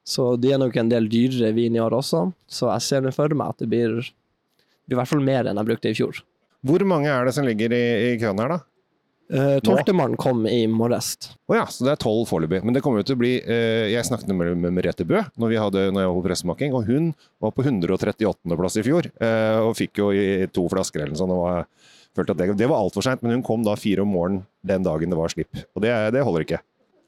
Så 0.04 0.34
de 0.36 0.52
er 0.52 0.60
nok 0.60 0.76
en 0.76 0.90
del 0.92 1.08
dyrere 1.08 1.54
vin 1.56 1.76
i 1.76 1.80
år 1.80 1.96
også, 1.96 2.26
så 2.44 2.68
jeg 2.74 2.84
ser 2.84 3.08
for 3.16 3.32
meg 3.32 3.54
at 3.54 3.62
det 3.64 3.70
blir, 3.72 3.96
blir 4.84 4.98
i 4.98 5.00
hvert 5.00 5.10
fall 5.10 5.24
mer 5.24 5.48
enn 5.48 5.60
jeg 5.60 5.70
brukte 5.70 5.90
i 5.90 5.96
fjor. 5.96 6.20
Hvor 6.64 6.84
mange 6.88 7.08
er 7.12 7.24
det 7.24 7.32
som 7.36 7.46
ligger 7.48 7.72
i, 7.72 7.84
i 8.12 8.14
køen 8.20 8.40
her, 8.40 8.56
da? 8.56 8.60
Uh, 9.32 9.56
Tolvtemann 9.64 10.18
kom 10.20 10.42
i 10.44 10.66
morges. 10.68 11.14
Å 11.48 11.56
ja, 11.56 11.64
så 11.72 11.86
det 11.86 11.94
er 11.94 12.00
tolv 12.02 12.26
foreløpig. 12.28 12.60
Men 12.64 12.76
det 12.76 12.82
kommer 12.84 13.00
jo 13.00 13.06
til 13.08 13.16
å 13.16 13.20
bli 13.22 13.30
eh, 13.40 13.86
Jeg 13.88 14.04
snakket 14.04 14.28
med, 14.36 14.50
med 14.60 14.74
Merete 14.76 15.06
Bø 15.08 15.22
når, 15.40 15.48
vi 15.48 15.60
hadde, 15.60 15.84
når 15.96 16.04
jeg 16.04 16.10
var 16.10 16.18
på 16.18 16.24
pressemaking, 16.26 16.76
og 16.76 16.90
hun 16.90 17.08
var 17.40 17.54
på 17.56 17.64
138.-plass 17.64 18.76
i 18.82 18.84
fjor. 18.84 19.08
Eh, 19.08 19.60
og 19.64 19.72
fikk 19.80 20.02
jo 20.02 20.10
i 20.12 20.44
to 20.52 20.66
flasker 20.68 21.00
eller 21.00 21.14
noe 21.14 21.22
sånt. 21.22 21.32
Og 21.32 21.40
var, 21.40 21.64
følte 22.14 22.36
at 22.36 22.42
det, 22.42 22.50
det 22.60 22.68
var 22.68 22.84
altfor 22.84 23.06
seint, 23.06 23.24
men 23.24 23.38
hun 23.38 23.46
kom 23.46 23.64
da 23.64 23.78
fire 23.80 24.04
om 24.04 24.12
morgenen 24.12 24.44
den 24.60 24.84
dagen 24.84 25.16
det 25.16 25.20
var 25.22 25.32
slipp. 25.32 25.64
Og 25.72 25.86
det, 25.86 25.94
det 26.12 26.26
holder 26.28 26.44
ikke. 26.44 26.60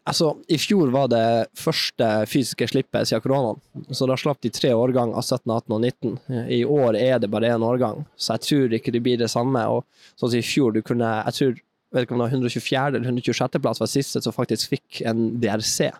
Altså, 0.07 0.37
I 0.47 0.59
fjor 0.63 0.93
var 0.95 1.09
det 1.11 1.49
første 1.59 2.07
fysiske 2.31 2.69
slippet 2.71 3.09
siden 3.09 3.25
koronaen, 3.25 3.59
så 3.91 4.07
da 4.07 4.15
slapp 4.15 4.39
de 4.45 4.53
tre 4.55 4.71
årganger, 4.71 5.19
17, 5.19 5.51
18 5.51 5.75
og 5.75 5.81
19. 5.83 6.13
I 6.55 6.61
år 6.63 6.99
er 7.01 7.19
det 7.19 7.31
bare 7.33 7.51
én 7.51 7.65
årgang, 7.67 8.05
så 8.15 8.37
jeg 8.37 8.47
tror 8.47 8.77
ikke 8.79 8.95
det 8.95 9.03
blir 9.03 9.19
det 9.19 9.33
samme. 9.33 9.65
og 9.67 9.83
sånn 10.15 10.31
som 10.31 10.39
i 10.39 10.47
fjor, 10.47 10.77
du 10.77 10.83
kunne, 10.87 11.11
jeg 11.27 11.39
tror 11.39 11.57
vet 11.97 12.07
ikke 12.07 12.17
om 12.17 12.23
det 12.23 12.27
var 12.29 12.35
124. 12.37 12.87
eller 12.87 13.09
126. 13.09 13.61
plass 13.63 13.83
var 13.83 13.91
siste 13.91 14.23
som 14.23 14.35
faktisk 14.35 14.75
fikk 14.75 15.03
en 15.07 15.29
DRC. 15.43 15.91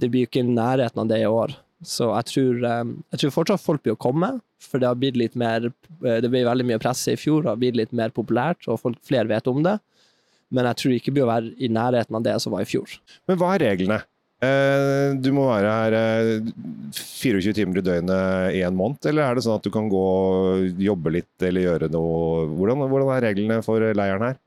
Det 0.00 0.08
blir 0.10 0.24
jo 0.24 0.30
ikke 0.30 0.44
i 0.44 0.50
nærheten 0.50 1.02
av 1.02 1.10
det 1.10 1.20
i 1.22 1.28
år. 1.28 1.54
Så 1.86 2.10
jeg 2.10 2.28
tror, 2.28 2.64
eh, 2.68 2.94
jeg 3.12 3.20
tror 3.20 3.36
fortsatt 3.36 3.62
folk 3.62 3.82
blir 3.84 3.96
å 3.96 4.00
komme, 4.00 4.40
for 4.60 4.80
det 4.80 4.88
har 4.88 4.98
blitt 5.00 5.16
litt 5.16 5.36
mer 5.38 5.70
eh, 5.70 6.18
Det 6.20 6.28
ble 6.28 6.44
veldig 6.44 6.66
mye 6.68 6.80
presse 6.82 7.14
i 7.14 7.20
fjor, 7.20 7.42
det 7.42 7.52
har 7.54 7.60
blitt 7.60 7.78
litt 7.78 7.92
mer 7.96 8.12
populært, 8.12 8.68
og 8.68 8.80
folk, 8.80 8.98
flere 9.06 9.28
vet 9.28 9.48
om 9.48 9.62
det. 9.64 9.78
Men 10.50 10.66
jeg 10.70 10.80
tror 10.82 10.94
ikke 10.96 11.14
blir 11.14 11.26
å 11.26 11.30
være 11.30 11.52
i 11.62 11.70
nærheten 11.72 12.16
av 12.18 12.24
det 12.26 12.36
som 12.42 12.54
var 12.54 12.64
i 12.64 12.68
fjor. 12.68 12.96
Men 13.30 13.38
hva 13.40 13.54
er 13.54 13.68
reglene? 13.70 14.00
Eh, 14.40 15.12
du 15.20 15.34
må 15.36 15.44
være 15.50 15.72
her 15.76 15.94
eh, 15.98 16.52
24 16.96 17.52
timer 17.58 17.82
i 17.82 17.84
døgnet 17.84 18.54
i 18.56 18.62
en 18.64 18.76
måned, 18.76 19.02
eller 19.10 19.26
er 19.26 19.36
det 19.36 19.44
sånn 19.44 19.58
at 19.60 19.66
du 19.66 19.68
kan 19.74 19.90
gå 19.92 20.00
og 20.00 20.80
jobbe 20.80 21.12
litt 21.18 21.44
eller 21.44 21.66
gjøre 21.66 21.90
noe 21.92 22.46
Hvordan, 22.56 22.86
hvordan 22.88 23.10
er 23.18 23.26
reglene 23.28 23.58
for 23.66 23.84
leiren 23.84 24.24
her? 24.24 24.38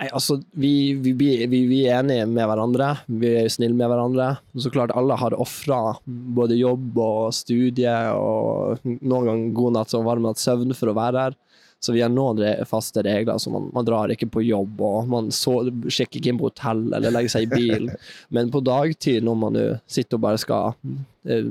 Nei, 0.00 0.08
altså, 0.14 0.38
vi, 0.56 0.94
vi, 1.02 1.12
vi, 1.18 1.60
vi 1.68 1.80
er 1.84 2.00
enige 2.00 2.24
med 2.30 2.46
hverandre, 2.48 2.88
vi 3.10 3.32
er 3.42 3.50
snille 3.52 3.76
med 3.76 3.90
hverandre. 3.90 4.28
Så 4.62 4.70
klart 4.72 4.94
alle 4.96 5.18
har 5.18 5.36
ofra 5.36 5.98
både 6.06 6.58
jobb 6.58 6.98
og 7.02 7.34
studie 7.36 7.94
og 8.14 8.82
noen 8.86 9.28
ganger 9.28 9.56
god 9.58 9.76
natt 9.78 9.96
og 9.98 10.06
varm 10.06 10.26
natt 10.26 10.42
søvn 10.42 10.74
for 10.78 10.92
å 10.92 10.96
være 10.96 11.26
her. 11.26 11.38
Så 11.82 11.94
vi 11.94 12.02
har 12.04 12.12
noen 12.12 12.38
faste 12.70 13.02
regler, 13.02 13.38
så 13.42 13.50
man, 13.50 13.64
man 13.74 13.86
drar 13.86 14.12
ikke 14.14 14.28
på 14.30 14.44
jobb 14.46 14.80
og 14.86 15.08
man 15.10 15.32
så, 15.34 15.56
sjekker 15.90 16.20
ikke 16.20 16.30
inn 16.30 16.38
på 16.38 16.46
hotell 16.46 16.84
eller 16.94 17.14
legger 17.14 17.32
seg 17.34 17.48
i 17.48 17.50
bil. 17.50 17.88
Men 18.34 18.52
på 18.54 18.62
dagtid, 18.62 19.24
når 19.26 19.40
man 19.40 19.58
sitter 19.90 20.20
og 20.20 20.22
bare 20.22 20.38
skal 20.38 20.76
eh, 21.26 21.50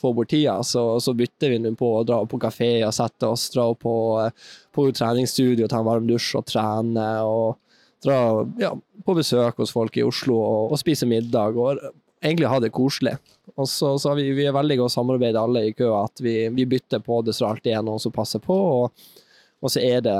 få 0.00 0.14
bort 0.16 0.32
tida, 0.32 0.56
så, 0.64 0.86
så 1.02 1.12
bytter 1.16 1.52
vi 1.52 1.74
på 1.76 1.92
å 1.98 2.06
dra 2.08 2.22
på 2.24 2.40
kafé 2.40 2.70
og 2.86 2.96
sette 2.96 3.28
oss, 3.28 3.50
dra 3.52 3.68
på, 3.76 3.94
eh, 4.24 4.48
på 4.72 4.88
treningsstudio, 4.96 5.68
ta 5.68 5.82
en 5.82 5.90
varm 5.90 6.08
dusj 6.08 6.32
og 6.40 6.48
trene. 6.48 7.06
og 7.28 7.60
dra 8.06 8.46
ja, 8.60 8.72
på 9.04 9.14
besøk 9.16 9.60
hos 9.62 9.72
folk 9.74 9.96
i 9.96 10.04
Oslo 10.06 10.36
og, 10.38 10.72
og 10.74 10.80
spise 10.80 11.08
middag 11.08 11.56
og 11.58 11.80
egentlig 12.20 12.50
ha 12.50 12.60
det 12.62 12.72
koselig. 12.74 13.16
Og 13.56 13.68
så, 13.68 13.94
så 13.98 14.10
har 14.10 14.18
vi, 14.18 14.30
vi 14.36 14.46
er 14.48 14.56
veldig 14.56 14.80
godt 14.82 14.94
samarbeid 14.96 15.38
alle 15.38 15.66
i 15.68 15.74
køa, 15.76 16.04
at 16.04 16.22
vi, 16.24 16.38
vi 16.54 16.66
bytter 16.68 17.02
på 17.04 17.22
det 17.26 17.36
så 17.36 17.50
alltid 17.50 17.76
er 17.76 17.86
noen 17.86 18.02
som 18.02 18.14
passer 18.14 18.42
på. 18.42 18.56
Og, 18.56 19.14
og 19.62 19.72
så 19.72 19.82
er 19.82 20.04
det, 20.04 20.16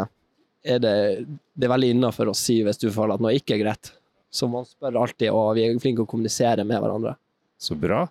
er 0.67 0.83
det, 0.83 0.97
det 1.55 1.69
er 1.69 1.75
veldig 1.75 1.95
innafor 1.97 2.33
å 2.33 2.37
si 2.37 2.61
hvis 2.67 2.81
du 2.83 2.89
føler 2.91 3.17
at 3.17 3.25
noe 3.25 3.37
ikke 3.37 3.57
er 3.57 3.65
greit. 3.65 3.93
Så 4.33 4.49
man 4.51 4.67
spør 4.69 5.01
alltid, 5.05 5.31
og 5.33 5.55
vi 5.57 5.65
er 5.65 5.79
flinke 5.81 6.03
til 6.03 6.09
å 6.09 6.11
kommunisere 6.11 6.67
med 6.67 6.83
hverandre. 6.83 7.15
Så 7.61 7.77
bra. 7.79 8.05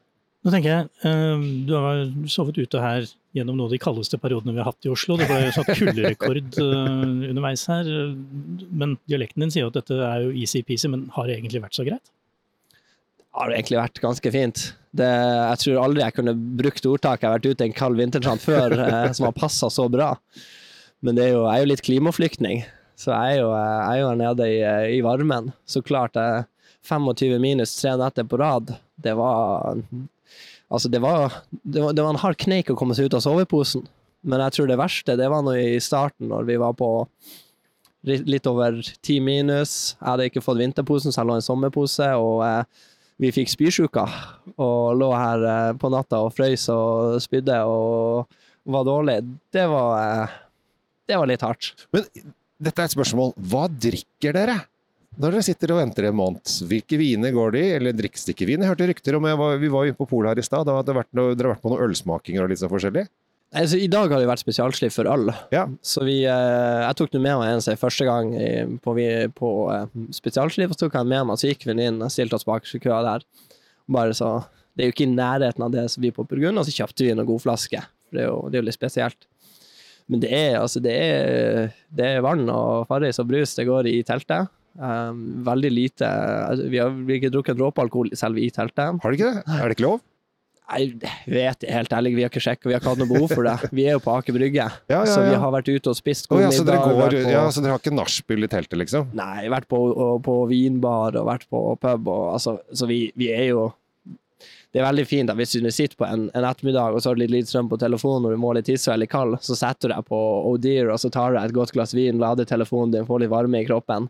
Nå 0.46 0.54
tenker 0.54 0.70
jeg, 0.70 0.90
eh, 1.10 1.46
Du 1.66 1.74
har 1.74 2.04
sovet 2.30 2.58
ute 2.62 2.82
her 2.82 3.08
gjennom 3.36 3.58
noen 3.58 3.68
av 3.68 3.74
de 3.74 3.82
kaldeste 3.82 4.20
periodene 4.22 4.54
vi 4.54 4.62
har 4.62 4.70
hatt 4.70 4.86
i 4.86 4.92
Oslo. 4.94 5.18
Det 5.18 5.28
ble 5.30 5.50
satt 5.54 5.72
kulderekord 5.74 6.60
eh, 6.64 7.06
underveis 7.32 7.66
her. 7.72 7.90
Men 8.70 8.96
dialekten 9.10 9.44
din 9.44 9.54
sier 9.54 9.66
jo 9.66 9.72
at 9.74 9.80
dette 9.82 9.98
er 9.98 10.28
jo 10.28 10.36
easy-peasy, 10.38 10.92
men 10.94 11.08
har 11.18 11.28
det 11.28 11.40
egentlig 11.40 11.64
vært 11.66 11.80
så 11.80 11.88
greit? 11.88 12.14
Det 13.20 13.42
har 13.42 13.52
egentlig 13.52 13.82
vært 13.82 14.04
ganske 14.04 14.32
fint. 14.32 14.68
Det, 14.96 15.08
jeg 15.10 15.62
tror 15.64 15.82
aldri 15.82 16.06
jeg 16.06 16.16
kunne 16.16 16.36
brukt 16.62 16.86
ordtaket 16.88 17.26
'jeg 17.26 17.32
har 17.32 17.40
vært 17.40 17.50
ute 17.52 17.66
en 17.66 17.80
kald 17.82 17.98
vintertrant 18.00 18.42
før' 18.42 18.78
eh, 18.80 19.12
som 19.18 19.26
har 19.28 19.36
passa 19.36 19.68
så 19.68 19.90
bra. 19.92 20.14
Men 21.04 21.20
er 21.20 21.34
jo, 21.34 21.44
jeg 21.46 21.54
er 21.54 21.64
jo 21.64 21.72
litt 21.74 21.86
klimaflyktning, 21.86 22.64
så 23.00 23.12
jeg 23.12 23.36
er 23.36 23.42
jo, 23.44 23.50
jeg 23.52 23.86
er 23.92 24.02
jo 24.02 24.10
her 24.10 24.20
nede 24.22 24.50
i, 24.50 24.60
i 24.98 25.02
varmen. 25.06 25.52
Så 25.68 25.84
klart, 25.86 26.16
eh, 26.20 26.46
25 26.86 27.40
minus 27.42 27.76
tre 27.80 27.96
netter 28.00 28.28
på 28.30 28.40
rad, 28.42 28.76
det 29.02 29.16
var 29.18 29.82
Altså, 30.66 30.90
det 30.90 30.98
var, 30.98 31.32
det 31.62 31.82
var, 31.84 31.94
det 31.94 32.02
var 32.02 32.16
en 32.16 32.20
hard 32.24 32.40
kneik 32.42 32.72
å 32.74 32.76
komme 32.76 32.96
seg 32.98 33.06
ut 33.06 33.14
av 33.14 33.22
soveposen. 33.22 33.84
Men 34.26 34.42
jeg 34.42 34.56
tror 34.56 34.70
det 34.72 34.80
verste, 34.82 35.14
det 35.20 35.28
var 35.30 35.44
nå 35.46 35.54
i 35.62 35.76
starten, 35.84 36.32
når 36.32 36.48
vi 36.48 36.56
var 36.58 36.74
på 36.78 36.90
litt 38.06 38.50
over 38.50 38.80
ti 39.06 39.20
minus. 39.22 39.96
Jeg 40.00 40.08
hadde 40.08 40.28
ikke 40.30 40.44
fått 40.46 40.60
vinterposen, 40.62 41.14
så 41.14 41.22
jeg 41.22 41.30
lå 41.30 41.38
i 41.38 41.42
en 41.42 41.46
sommerpose, 41.46 42.10
og 42.18 42.42
eh, 42.46 42.88
vi 43.22 43.32
fikk 43.34 43.54
spysjuka. 43.54 44.06
Og 44.58 44.98
lå 45.00 45.12
her 45.14 45.46
eh, 45.52 45.70
på 45.82 45.92
natta 45.94 46.24
og 46.26 46.34
frøys 46.36 46.68
og 46.74 47.20
spydde 47.24 47.62
og 47.70 48.26
var 48.74 48.88
dårlig. 48.88 49.20
Det 49.54 49.66
var, 49.70 49.94
eh, 50.02 50.36
det 51.10 51.20
var 51.20 51.30
litt 51.30 51.44
hardt. 51.46 51.74
Men 51.94 52.08
dette 52.62 52.82
er 52.82 52.88
et 52.90 52.96
spørsmål. 52.96 53.36
Hva 53.52 53.66
drikker 53.70 54.36
dere? 54.36 54.60
Når 55.16 55.32
dere 55.32 55.46
sitter 55.48 55.72
og 55.72 55.80
venter 55.80 56.10
en 56.10 56.18
måned, 56.18 56.56
hvilke 56.68 56.98
viner 57.00 57.32
går 57.32 57.54
de 57.56 57.60
i? 57.62 57.76
Eller 57.78 57.96
drikkes 57.96 58.26
det 58.28 58.34
ikke 58.36 58.50
vin? 58.50 58.64
Jeg 58.64 58.74
hørte 58.74 58.88
rykter 58.90 59.16
om, 59.16 59.28
var, 59.40 59.60
Vi 59.62 59.70
var 59.72 59.86
jo 59.88 59.96
på 59.96 60.10
polet 60.10 60.34
her 60.34 60.42
i 60.42 60.44
stad, 60.44 60.66
da 60.68 60.76
hadde 60.76 60.92
det 60.92 60.98
vært 60.98 61.14
noe, 61.16 61.36
dere 61.38 61.48
har 61.48 61.56
vært 61.56 61.64
på 61.64 61.72
noen 61.72 61.86
ølsmakinger 61.88 62.44
og 62.44 62.52
litt 62.52 62.60
sånn 62.60 62.74
forskjellig? 62.74 63.06
Altså, 63.56 63.78
I 63.80 63.88
dag 63.88 64.12
har 64.12 64.20
det 64.20 64.28
vært 64.28 64.42
spesialslipp 64.42 64.92
for 64.92 65.08
øl. 65.08 65.30
Ja. 65.56 65.64
Så 65.86 66.04
vi, 66.04 66.18
eh, 66.28 66.82
jeg 66.82 66.98
tok 67.00 67.14
med 67.16 67.30
meg 67.30 67.54
en 67.54 67.64
seg 67.64 67.80
første 67.80 68.08
gang 68.08 68.34
på, 68.84 68.96
på 69.38 69.52
eh, 69.72 69.86
spesialslipp, 70.18 70.74
og 70.74 70.76
så 70.76 70.84
tok 70.84 70.98
jeg 71.00 71.12
med 71.14 71.30
meg, 71.30 71.40
så 71.40 71.52
gikk 71.52 71.64
vi 71.70 71.78
inn 71.78 72.02
og 72.04 72.12
stilte 72.12 72.36
oss 72.36 72.48
bak 72.48 72.68
køa 72.68 73.00
der. 73.06 73.24
Bare 73.88 74.18
så, 74.18 74.34
Det 74.76 74.84
er 74.84 74.90
jo 74.90 74.96
ikke 74.98 75.08
i 75.08 75.16
nærheten 75.16 75.64
av 75.64 75.72
det 75.72 75.86
som 75.94 76.04
vi 76.04 76.12
på 76.12 76.26
Burgund, 76.28 76.60
og 76.60 76.68
så 76.68 76.76
kjøpte 76.76 77.06
vi 77.06 77.14
noen 77.16 77.30
god 77.30 77.46
flaske. 77.46 77.80
For 78.10 78.18
det 78.18 78.26
er 78.26 78.28
jo, 78.28 78.42
det 78.50 78.58
er 78.58 78.64
jo 78.66 78.68
litt 78.68 78.76
spesielt. 78.76 79.28
Men 80.12 80.22
det 80.22 80.30
er, 80.38 80.60
altså, 80.62 80.82
det 80.86 80.94
er, 80.94 81.72
det 81.98 82.10
er 82.18 82.26
vann 82.26 82.44
og 82.54 82.86
Farris 82.90 83.18
og 83.24 83.30
brus 83.32 83.56
det 83.58 83.66
går 83.70 83.90
i 83.90 84.00
teltet. 84.06 84.52
Um, 84.76 85.22
veldig 85.48 85.70
lite 85.72 86.04
altså, 86.04 86.66
Vi 86.68 86.82
har 86.82 86.92
ikke 87.16 87.30
drukket 87.32 87.56
dråpealkohol 87.56 88.10
selv 88.20 88.42
i 88.44 88.50
teltet. 88.52 89.00
Har 89.02 89.14
du 89.14 89.16
ikke 89.18 89.32
det? 89.32 89.44
Er 89.56 89.64
det 89.72 89.78
ikke 89.78 89.88
lov? 89.88 90.02
Jeg 90.66 90.96
vet 91.30 91.62
jeg 91.62 91.70
helt 91.76 91.94
ærlig, 91.94 92.12
vi 92.18 92.24
har 92.26 92.32
ikke 92.32 92.42
sjekka, 92.42 92.66
vi 92.68 92.74
har 92.74 92.82
ikke 92.82 92.90
hatt 92.96 93.02
noe 93.04 93.10
behov 93.12 93.30
for 93.30 93.46
det. 93.46 93.70
Vi 93.78 93.84
er 93.86 93.94
jo 94.00 94.02
på 94.02 94.16
Aker 94.18 94.34
Brygge, 94.34 94.66
Ja, 94.90 94.98
ja, 94.98 95.04
så 95.06 95.22
vi 95.22 95.36
har 95.38 95.52
vært 95.54 95.70
ute 95.70 95.92
og 95.92 95.98
spist 95.98 96.26
god 96.32 96.40
oh, 96.40 96.42
ja, 96.42 96.50
så, 96.58 96.66
dere 96.66 96.82
går, 96.82 97.14
på- 97.14 97.34
ja, 97.36 97.44
så 97.54 97.62
dere 97.62 97.76
har 97.76 97.84
ikke 97.84 97.94
nachspiel 97.94 98.48
i 98.48 98.50
teltet, 98.50 98.80
liksom? 98.82 99.12
Nei, 99.18 99.46
vært 99.54 99.68
på, 99.70 99.78
og, 99.94 100.16
på 100.26 100.40
vinbar 100.50 101.20
og 101.22 101.28
vært 101.30 101.46
på 101.54 101.62
pub, 101.86 102.10
og, 102.10 102.24
altså, 102.34 102.56
så 102.74 102.90
vi, 102.90 103.00
vi 103.14 103.30
er 103.36 103.52
jo 103.52 103.68
Det 104.76 104.82
er 104.82 104.88
veldig 104.90 105.06
fint 105.08 105.32
at 105.32 105.38
hvis 105.40 105.54
du 105.56 105.70
sitter 105.72 105.96
på 105.96 106.04
en, 106.04 106.26
en 106.36 106.46
ettermiddag 106.50 106.98
og 106.98 107.00
så 107.00 107.10
har 107.14 107.16
du 107.16 107.22
litt 107.24 107.32
lite 107.32 107.48
strøm 107.48 107.70
på 107.72 107.78
telefonen 107.80 108.26
og 108.28 108.34
du 108.36 108.40
må 108.44 108.50
litt 108.58 108.66
tisse 108.68 108.92
og 108.92 109.00
er 109.00 109.08
kald, 109.08 109.38
så 109.46 109.56
setter 109.56 109.88
du 109.88 109.94
deg 109.96 110.08
på 110.10 110.20
O'Dear 110.52 110.90
og 110.92 111.00
så 111.00 111.08
tar 111.16 111.32
du 111.32 111.40
et 111.40 111.54
godt 111.56 111.72
glass 111.72 111.94
vin, 111.96 112.20
lader 112.20 112.44
telefonen 112.50 112.92
din, 112.92 113.06
får 113.08 113.24
litt 113.24 113.32
varme 113.32 113.62
i 113.64 113.68
kroppen. 113.70 114.10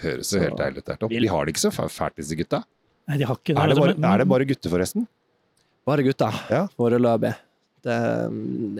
Høres 0.00 0.32
jo 0.32 0.40
helt 0.40 0.56
deilig 0.56 0.80
ut. 0.80 0.86
der, 0.88 0.96
Tom. 1.02 1.12
De 1.12 1.28
har 1.34 1.44
det 1.44 1.52
ikke 1.52 1.64
så 1.66 1.72
fælt, 1.76 2.16
disse 2.16 2.36
gutta. 2.40 2.62
Nei, 3.10 3.18
de 3.20 3.28
har 3.28 3.36
ikke 3.36 3.52
det. 3.54 3.60
Er 3.60 3.74
det 3.74 3.76
bare, 3.82 3.96
er 4.14 4.22
det 4.24 4.28
bare 4.32 4.48
gutter, 4.48 4.72
forresten? 4.72 5.04
Bare 5.86 6.02
gutta, 6.08 6.32
Ja. 6.50 6.62
foreløpig. 6.80 7.34
Det, 7.86 7.96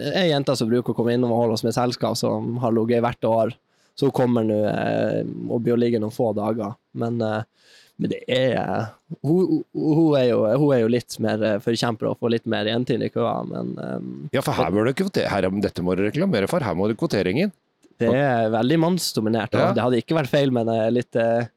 det 0.01 0.09
er 0.19 0.25
jenter 0.33 0.57
som 0.59 0.67
bruker 0.73 0.91
å 0.91 0.97
komme 0.97 1.13
innom 1.15 1.31
og 1.31 1.43
holde 1.45 1.55
oss 1.59 1.63
med 1.63 1.77
selskap, 1.77 2.17
som 2.19 2.57
har 2.65 2.73
ligget 2.75 3.05
hvert 3.05 3.29
år. 3.29 3.53
Så 3.97 4.09
hun 4.09 4.13
kommer 4.17 4.43
nå 4.45 4.57
eh, 4.69 5.21
og 5.47 5.61
blir 5.63 5.77
å 5.77 5.79
ligge 5.79 6.01
noen 6.01 6.13
få 6.13 6.33
dager. 6.37 6.73
Men, 6.97 7.21
eh, 7.21 7.45
men 7.97 8.11
det 8.11 8.19
er 8.29 8.57
hun, 9.25 9.63
hun, 9.73 10.11
er 10.19 10.27
jo, 10.29 10.41
hun 10.45 10.73
er 10.75 10.83
jo 10.83 10.89
litt 10.93 11.15
mer 11.23 11.41
eh, 11.41 11.55
forkjemper 11.63 12.11
og 12.11 12.19
får 12.21 12.35
litt 12.35 12.49
mer 12.49 12.69
jenter 12.69 12.99
det 13.01 13.09
i 13.09 13.13
køa, 13.15 13.39
men 13.49 13.71
um, 13.77 14.11
Ja, 14.35 14.43
for 14.45 14.53
her 14.57 14.69
bør 14.73 14.89
du 14.89 14.93
kvotere. 14.99 15.31
Her, 15.31 15.47
dette 15.63 15.85
må 15.85 15.95
du 15.97 16.03
reklamere 16.05 16.49
for. 16.51 16.61
Her 16.61 16.77
må 16.77 16.89
du 16.89 16.93
kvotering 16.99 17.41
inn. 17.45 17.55
det 17.97 18.11
er 18.13 18.51
veldig 18.53 18.77
mannsdominert. 18.83 19.57
Ja. 19.57 19.71
Det 19.73 19.81
hadde 19.81 20.03
ikke 20.03 20.19
vært 20.19 20.29
feil 20.29 20.53
med 20.53 20.69
en 20.69 20.93
litt 20.93 21.17
uh, 21.17 21.49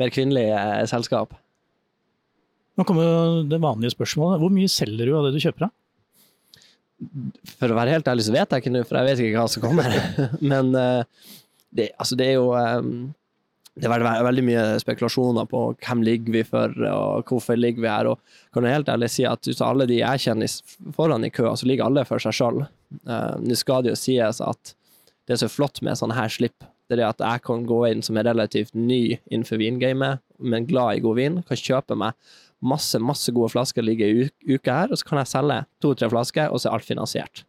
mer 0.00 0.10
kvinnelig 0.14 0.48
uh, 0.50 0.82
selskap. 0.90 1.36
Nå 2.74 2.86
kommer 2.88 3.44
det 3.46 3.62
vanlige 3.62 3.94
spørsmålet. 3.94 4.42
Hvor 4.42 4.50
mye 4.50 4.70
selger 4.72 5.06
du 5.06 5.14
av 5.14 5.28
det 5.28 5.36
du 5.36 5.42
kjøper 5.44 5.68
av? 5.68 5.74
For 7.58 7.70
å 7.70 7.76
være 7.76 7.94
helt 7.94 8.08
ærlig 8.10 8.26
så 8.26 8.34
vet 8.34 8.50
jeg 8.50 8.64
ikke 8.64 8.72
nå, 8.74 8.82
for 8.88 8.98
jeg 8.98 9.10
vet 9.10 9.22
ikke 9.22 9.42
hva 9.42 9.50
som 9.52 9.62
kommer. 9.62 9.98
Men 10.52 10.74
uh, 10.74 11.30
det, 11.74 11.90
altså 11.98 12.18
det 12.18 12.28
er 12.30 12.36
jo 12.38 12.50
eh, 12.54 12.82
Det 13.74 13.88
er 13.88 13.90
veldig, 13.90 14.10
veldig 14.22 14.42
mye 14.46 14.64
spekulasjoner 14.78 15.48
på 15.50 15.60
hvem 15.82 16.04
ligger 16.06 16.36
vi 16.36 16.42
for, 16.46 16.74
og 16.86 17.30
hvorfor 17.30 17.58
ligger 17.58 17.82
vi 17.82 17.90
her. 17.90 18.10
Og 18.12 18.54
kan 18.54 18.66
jeg 18.66 18.76
helt 18.76 18.92
ærlig 18.92 19.08
si 19.10 19.24
at 19.26 19.42
ut 19.48 19.60
av 19.60 19.72
alle 19.72 19.88
de 19.90 19.98
jeg 19.98 20.22
kjenner 20.28 20.52
foran 20.94 21.26
i 21.26 21.32
køa, 21.34 21.56
så 21.58 21.66
ligger 21.66 21.88
alle 21.88 22.04
for 22.06 22.22
seg 22.22 22.36
sjøl. 22.38 22.62
Nå 23.42 23.58
skal 23.58 23.82
det 23.82 23.96
jo 23.96 23.98
sies 23.98 24.38
at 24.44 24.74
det 25.26 25.40
er 25.40 25.50
flott 25.50 25.82
med 25.82 25.98
sånne 25.98 26.14
her 26.14 26.30
slipp, 26.30 26.68
det 26.84 26.98
er 26.98 27.00
det 27.00 27.10
at 27.14 27.22
jeg 27.24 27.42
kan 27.46 27.62
gå 27.66 27.78
inn 27.88 28.02
som 28.04 28.18
er 28.20 28.26
relativt 28.28 28.74
ny 28.76 29.16
innenfor 29.32 29.58
vingamet, 29.58 30.20
men 30.38 30.66
glad 30.68 30.98
i 30.98 31.04
god 31.04 31.16
vin, 31.16 31.38
kan 31.48 31.58
kjøpe 31.58 31.96
meg 31.96 32.12
masse, 32.64 32.98
masse 33.00 33.32
gode 33.34 33.52
flasker 33.54 33.84
ligger 33.84 34.10
i 34.10 34.28
uka 34.54 34.82
her, 34.82 34.92
og 34.92 35.00
så 35.00 35.08
kan 35.08 35.20
jeg 35.22 35.32
selge 35.32 35.58
to-tre 35.84 36.10
flasker, 36.12 36.52
og 36.52 36.60
så 36.60 36.70
er 36.70 36.76
alt 36.78 36.88
finansiert. 36.88 37.44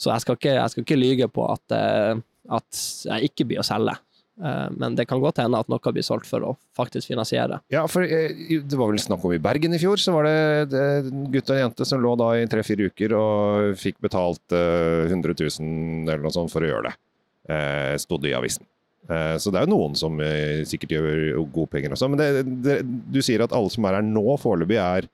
Så 0.00 0.10
jeg 0.10 0.24
skal 0.24 0.38
ikke, 0.38 0.56
jeg 0.56 0.72
skal 0.72 0.86
ikke 0.86 0.98
lyge 0.98 1.28
på 1.30 1.44
at, 1.52 1.76
eh, 1.76 2.22
at 2.56 2.80
jeg 3.10 3.30
ikke 3.30 3.46
blir 3.50 3.62
å 3.62 3.66
selge. 3.66 3.94
Eh, 4.42 4.68
Men 4.74 4.96
det 4.98 5.06
kan 5.06 5.20
godt 5.22 5.38
hende 5.38 5.58
at 5.60 5.68
noe 5.70 5.92
blir 5.94 6.02
solgt 6.06 6.26
for 6.26 6.42
å 6.42 6.52
faktisk 6.76 7.12
finansiere. 7.12 7.60
Ja, 7.70 7.84
for 7.90 8.02
eh, 8.02 8.34
det 8.64 8.78
var 8.78 8.90
vel 8.90 8.98
snakk 9.02 9.24
om 9.24 9.34
i 9.36 9.38
Bergen 9.42 9.74
i 9.76 9.80
fjor, 9.82 10.00
så 10.00 10.14
var 10.16 10.26
det 10.26 10.74
en 10.80 11.26
gutt 11.30 11.50
og 11.50 11.56
en 11.56 11.64
jente 11.68 11.86
som 11.88 12.02
lå 12.02 12.14
da 12.18 12.32
i 12.40 12.46
tre-fire 12.50 12.90
uker 12.90 13.14
og 13.18 13.74
fikk 13.78 14.00
betalt 14.04 14.54
eh, 14.56 15.06
100 15.10 15.36
000 15.38 16.08
eller 16.08 16.24
noe 16.24 16.34
sånt 16.34 16.52
for 16.54 16.64
å 16.66 16.70
gjøre 16.72 16.90
det. 16.90 16.96
Eh, 17.54 17.94
Stod 18.02 18.24
det 18.24 18.32
i 18.32 18.38
avisen. 18.38 18.66
Eh, 19.08 19.36
så 19.38 19.52
det 19.52 19.60
er 19.60 19.66
jo 19.68 19.74
noen 19.76 19.94
som 19.98 20.18
eh, 20.24 20.64
sikkert 20.68 20.96
gjør 20.96 21.44
gode 21.52 21.70
penger 21.74 21.92
også. 21.94 22.08
Men 22.10 22.22
det, 22.22 22.30
det, 22.64 22.78
du 23.14 23.20
sier 23.22 23.44
at 23.44 23.52
alle 23.54 23.70
som 23.72 23.84
er 23.86 23.98
her 24.00 24.06
nå 24.06 24.24
foreløpig 24.40 24.80
er, 24.80 25.10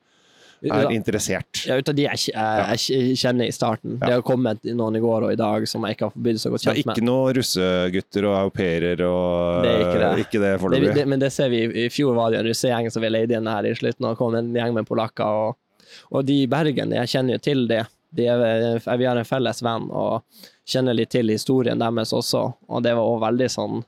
er 0.69 0.91
interessert. 0.93 1.63
Ja, 1.65 1.77
ut 1.79 1.89
av 1.89 1.95
de 1.97 2.03
jeg, 2.05 2.33
jeg, 2.35 3.15
kjenner 3.17 3.49
i 3.49 3.53
starten. 3.55 3.95
Det 4.01 4.11
har 4.13 4.21
kommet 4.25 4.61
noen 4.67 4.99
i 4.99 5.01
går 5.01 5.25
og 5.25 5.33
i 5.33 5.39
dag 5.39 5.65
som 5.69 5.87
jeg 5.87 5.97
ikke 5.97 6.09
har 6.11 6.25
blitt 6.27 6.41
så 6.43 6.51
godt 6.53 6.61
Så 6.61 6.69
det 6.69 6.73
er 6.73 6.77
kjent 6.81 6.89
med. 6.91 6.99
ikke 6.99 7.07
noen 7.07 7.37
russegutter 7.37 8.27
og 8.29 8.35
au 8.37 8.51
pairer 8.53 9.01
og 9.07 9.65
Det 9.65 9.71
er 9.71 9.85
ikke 9.85 10.01
det. 10.03 10.11
Ikke 10.25 10.43
det 10.43 10.51
foreløpig. 10.61 11.07
men 11.13 11.23
det 11.23 11.31
ser 11.33 11.49
vi. 11.53 11.63
I 11.85 11.87
fjor 11.93 12.13
var 12.17 12.31
det 12.31 12.41
en 12.41 12.49
russegjeng 12.51 12.91
som 12.93 13.01
vi 13.01 13.09
leide 13.09 13.39
inn 13.39 13.49
her 13.49 13.65
i 13.65 13.73
slutten, 13.77 14.09
og 14.11 14.19
kom 14.19 14.37
en 14.37 14.53
gjeng 14.55 14.77
med 14.77 14.89
polakker. 14.89 15.41
Og, 15.47 15.89
og 16.13 16.25
de 16.29 16.43
i 16.43 16.49
Bergen, 16.51 16.93
jeg 16.93 17.13
kjenner 17.15 17.39
jo 17.39 17.45
til 17.49 17.65
det. 17.71 17.85
De 18.11 18.27
er, 18.27 18.81
vi 18.85 19.07
har 19.07 19.17
en 19.17 19.27
felles 19.27 19.63
venn 19.63 19.87
og 19.89 20.21
kjenner 20.67 20.93
litt 20.93 21.13
til 21.15 21.31
historien 21.31 21.79
deres 21.79 22.13
også. 22.13 22.43
Og 22.69 22.83
det 22.85 22.93
var 22.97 23.07
også 23.07 23.25
veldig 23.29 23.49
sånn 23.57 23.81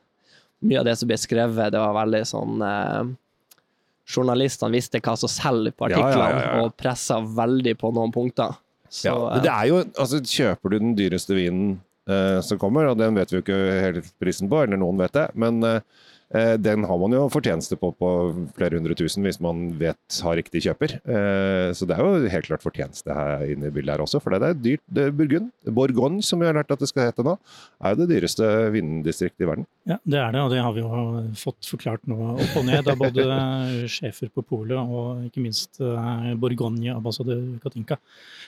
Mye 0.63 0.79
av 0.79 0.85
det 0.87 0.93
som 0.95 1.09
ble 1.09 1.17
skrevet, 1.19 1.73
det 1.75 1.79
var 1.81 1.91
veldig 1.91 2.19
sånn 2.23 2.61
eh, 2.63 2.99
Journalistene 4.03 4.75
visste 4.75 4.99
hva 5.03 5.15
som 5.19 5.31
selger 5.31 5.75
på 5.75 5.87
artiklene, 5.87 6.29
ja, 6.35 6.43
ja. 6.43 6.61
og 6.63 6.75
pressa 6.79 7.21
veldig 7.23 7.77
på 7.79 7.93
noen 7.95 8.11
punkter. 8.13 8.57
Så, 8.93 9.09
ja, 9.09 9.41
det 9.41 9.49
er 9.49 9.69
jo, 9.71 9.81
altså 9.97 10.19
Kjøper 10.21 10.69
du 10.69 10.77
den 10.77 10.95
dyreste 10.97 11.33
vinen 11.33 11.77
eh, 12.09 12.39
som 12.45 12.59
kommer, 12.61 12.91
og 12.91 12.99
den 12.99 13.15
vet 13.17 13.31
vi 13.31 13.39
jo 13.39 13.45
ikke 13.45 13.61
helt 13.87 14.09
prisen 14.21 14.51
på, 14.51 14.59
eller 14.61 14.77
noen 14.77 14.99
vet 15.01 15.15
det, 15.15 15.23
men 15.39 15.63
eh, 15.65 15.79
eh, 16.35 16.51
den 16.61 16.85
har 16.85 16.99
man 17.01 17.15
jo 17.15 17.23
fortjeneste 17.33 17.79
på 17.81 17.89
på 17.97 18.11
flere 18.53 18.77
hundre 18.77 18.93
tusen 18.99 19.25
hvis 19.25 19.41
man 19.41 19.65
vet 19.79 20.19
har 20.27 20.37
riktig 20.37 20.65
kjøper. 20.67 20.97
Eh, 21.01 21.71
så 21.73 21.89
det 21.89 21.97
er 21.97 22.05
jo 22.05 22.33
helt 22.35 22.51
klart 22.51 22.65
fortjeneste 22.67 23.17
her 23.17 23.47
inne 23.55 23.71
i 23.71 23.73
bildet 23.73 23.95
her 23.95 24.05
også, 24.05 24.21
for 24.21 24.35
det 24.35 24.51
er 24.51 24.61
dyrt. 24.61 24.85
Det 24.85 25.07
er 25.07 25.15
Burgund, 25.23 25.49
Bourgogne 25.65 26.21
som 26.21 26.43
vi 26.43 26.51
har 26.51 26.59
lært 26.59 26.75
at 26.75 26.83
det 26.83 26.91
skal 26.91 27.09
hete 27.09 27.25
nå, 27.25 27.39
er 27.81 27.95
jo 27.95 28.03
det 28.03 28.11
dyreste 28.13 28.51
vindistriktet 28.75 29.47
i 29.47 29.49
verden. 29.55 29.69
Ja, 29.83 29.97
det 30.07 30.15
er 30.15 30.31
det, 30.31 30.39
og 30.39 30.51
det 30.53 30.61
har 30.63 30.71
vi 30.71 30.79
jo 30.79 30.99
fått 31.35 31.67
forklart 31.67 32.05
nå 32.07 32.15
opp 32.37 32.53
og 32.55 32.63
ned 32.63 32.87
av 32.87 33.01
både 33.01 33.23
sjefer 33.91 34.29
på 34.31 34.39
polet 34.47 34.79
og 34.79 35.25
ikke 35.27 35.43
minst 35.43 35.81
eh, 35.83 36.29
Bourgogne-ambassadør 36.39 37.41
Katinka. 37.65 37.97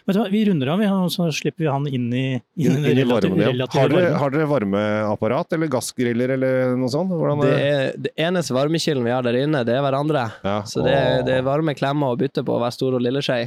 Men 0.07 0.21
vi 0.31 0.45
runder 0.47 0.71
av, 0.71 0.83
og 1.01 1.11
så 1.11 1.27
slipper 1.35 1.65
vi 1.65 1.67
han 1.73 1.89
inn 1.89 2.07
i, 2.15 2.23
inn 2.55 2.77
i 2.79 2.79
Inn 2.79 2.87
i 2.87 2.93
relative, 3.01 3.35
varmen 3.35 3.59
Ja. 3.59 3.67
Har 3.75 3.91
dere, 3.91 4.13
har 4.21 4.31
dere 4.31 4.47
varmeapparat 4.47 5.57
eller 5.57 5.73
gassgriller 5.75 6.37
eller 6.37 6.77
noe 6.79 6.93
sånt? 6.93 7.11
Det, 7.43 7.51
er, 7.51 7.91
det 8.07 8.15
eneste 8.15 8.55
varmekilden 8.55 9.03
vi 9.03 9.11
har 9.17 9.27
der 9.27 9.41
inne, 9.41 9.65
det 9.67 9.75
er 9.75 9.83
hverandre. 9.83 10.29
Ja. 10.45 10.61
Så 10.63 10.85
det, 10.87 10.95
det 11.27 11.41
er 11.41 11.47
varme 11.47 11.75
klemmer 11.75 12.15
å 12.15 12.19
bytte 12.21 12.45
på 12.47 12.61
hver 12.63 12.71
stor 12.71 12.95
og 12.95 13.03
lille 13.03 13.19
skje. 13.25 13.41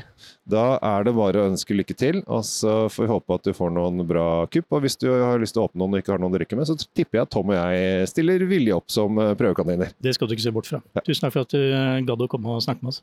Da 0.48 0.78
er 0.80 1.04
det 1.04 1.12
bare 1.12 1.42
å 1.42 1.48
ønske 1.50 1.76
lykke 1.76 1.94
til, 1.98 2.22
og 2.24 2.40
så 2.48 2.86
får 2.88 3.04
vi 3.04 3.10
håpe 3.10 3.36
at 3.36 3.44
du 3.44 3.52
får 3.56 3.72
noen 3.76 4.00
bra 4.08 4.46
kupp. 4.48 4.70
Og 4.72 4.86
hvis 4.86 4.96
du 4.96 5.10
har 5.12 5.36
lyst 5.42 5.52
til 5.56 5.60
å 5.60 5.66
åpne 5.68 5.82
noen 5.82 5.98
og 5.98 6.00
ikke 6.00 6.14
har 6.14 6.22
noen 6.22 6.32
å 6.32 6.38
drikke 6.38 6.56
med, 6.56 6.70
så 6.70 6.76
tipper 6.96 7.20
jeg 7.20 7.26
at 7.26 7.32
Tom 7.34 7.52
og 7.52 7.58
jeg 7.58 8.08
stiller 8.08 8.46
villig 8.48 8.72
opp 8.78 8.88
som 8.92 9.20
eh, 9.20 9.34
prøvekaniner. 9.36 9.92
Det 10.00 10.16
skal 10.16 10.30
du 10.30 10.32
ikke 10.32 10.46
se 10.46 10.54
bort 10.56 10.70
fra. 10.70 10.80
Tusen 11.04 11.26
takk 11.26 11.36
for 11.36 11.44
at 11.44 11.52
du 11.52 11.60
eh, 11.60 12.00
gadd 12.08 12.24
å 12.24 12.30
komme 12.32 12.56
og 12.56 12.64
snakke 12.64 12.80
med 12.80 12.94
oss. 12.94 13.02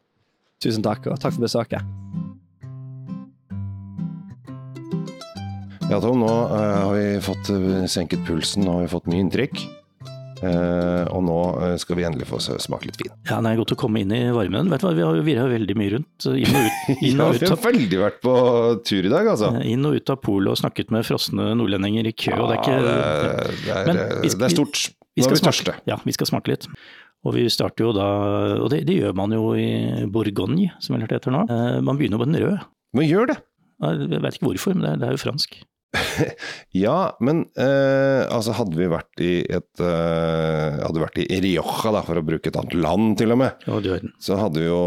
Tusen 0.65 0.85
takk, 0.85 1.05
og 1.05 1.21
takk 1.21 1.37
for 1.37 1.45
besøket. 1.45 1.85
Ja, 5.85 6.01
Tom, 6.01 6.25
nå 6.25 6.33
eh, 6.49 6.75
har 6.81 6.97
vi 6.97 7.07
fått 7.29 7.53
senket 7.93 8.25
pulsen, 8.25 8.65
og 8.65 8.81
vi 8.81 8.89
har 8.89 8.95
fått 8.97 9.11
mye 9.13 9.21
inntrykk. 9.27 9.67
Eh, 10.43 11.05
og 11.15 11.21
nå 11.23 11.35
eh, 11.63 11.75
skal 11.79 11.95
vi 11.99 12.03
endelig 12.07 12.27
få 12.27 12.39
smake 12.43 12.89
litt 12.89 12.97
vin. 12.99 13.13
Ja, 13.29 13.37
det 13.43 13.53
er 13.53 13.59
godt 13.61 13.71
å 13.75 13.77
komme 13.79 14.01
inn 14.03 14.11
i 14.15 14.19
varmen. 14.35 14.67
Vet 14.73 14.83
du 14.83 14.87
hva, 14.89 14.93
Vi 14.97 15.05
har 15.05 15.15
jo 15.19 15.23
virra 15.27 15.45
veldig 15.51 15.77
mye 15.79 15.93
rundt. 15.95 16.27
Inn 16.27 16.57
og 16.59 16.65
ut, 16.67 16.89
inn 17.07 17.21
Ja, 17.23 17.29
vi 17.37 17.49
har 17.53 17.61
veldig 17.63 18.01
vært 18.01 18.19
på 18.25 18.35
tur 18.89 19.07
i 19.07 19.13
dag, 19.13 19.29
altså. 19.31 19.53
inn 19.63 19.87
og 19.87 19.95
ut 19.95 20.11
av 20.11 20.19
polet 20.25 20.51
og 20.55 20.59
snakket 20.59 20.91
med 20.95 21.07
frosne 21.07 21.51
nordlendinger 21.59 22.11
i 22.11 22.13
kø. 22.15 22.35
og 22.35 22.51
det 22.51 22.57
er 22.57 22.61
ikke... 22.65 22.75
Ja, 23.69 23.79
det, 23.87 23.95
er- 23.95 24.21
vi 24.25 24.33
det 24.35 24.49
er 24.49 24.55
stort. 24.57 24.85
Nå 25.15 25.23
er 25.29 25.31
vi 25.37 25.43
tørste. 25.45 25.73
ja, 25.87 25.95
vi 26.03 26.11
skal 26.17 26.27
smake 26.27 26.51
litt. 26.51 26.65
Og 27.25 27.33
vi 27.33 27.45
starter 27.49 27.87
jo 27.87 27.93
da, 27.95 28.05
og 28.61 28.67
det, 28.69 28.83
det 28.85 28.99
gjør 28.99 29.15
man 29.17 29.31
jo 29.33 29.53
i 29.57 30.03
Bourgogne, 30.11 30.67
som 30.83 30.93
vel 30.97 31.07
det 31.07 31.15
heter 31.17 31.33
nå. 31.33 31.45
Eh, 31.49 31.77
Man 31.81 31.97
begynner 31.97 32.19
jo 32.19 32.25
på 32.25 32.27
den 32.29 32.41
røde. 32.43 32.59
Men 32.93 33.07
gjør 33.07 33.31
det! 33.31 33.37
Jeg 33.81 34.19
vet 34.23 34.35
ikke 34.37 34.45
hvorfor, 34.51 34.75
men 34.75 34.83
det 34.85 34.91
er, 34.91 34.99
det 35.01 35.07
er 35.07 35.15
jo 35.17 35.21
fransk. 35.23 35.55
Ja, 36.85 37.15
men 37.23 37.45
eh, 37.59 38.23
altså 38.27 38.55
hadde 38.57 38.77
vi 38.79 38.87
vært 38.91 39.21
i 39.23 39.33
et 39.47 39.83
eh, 39.83 40.79
Hadde 40.81 41.03
vært 41.03 41.21
i 41.23 41.39
Rioja, 41.43 41.93
da, 41.95 42.01
for 42.05 42.19
å 42.19 42.25
bruke 42.25 42.51
et 42.51 42.59
annet 42.59 42.75
land 42.77 43.15
til 43.21 43.35
og 43.35 43.41
med, 43.43 43.65
Ja, 43.67 43.79
du 43.79 44.11
så 44.21 44.39
hadde 44.39 44.65
jo 44.65 44.81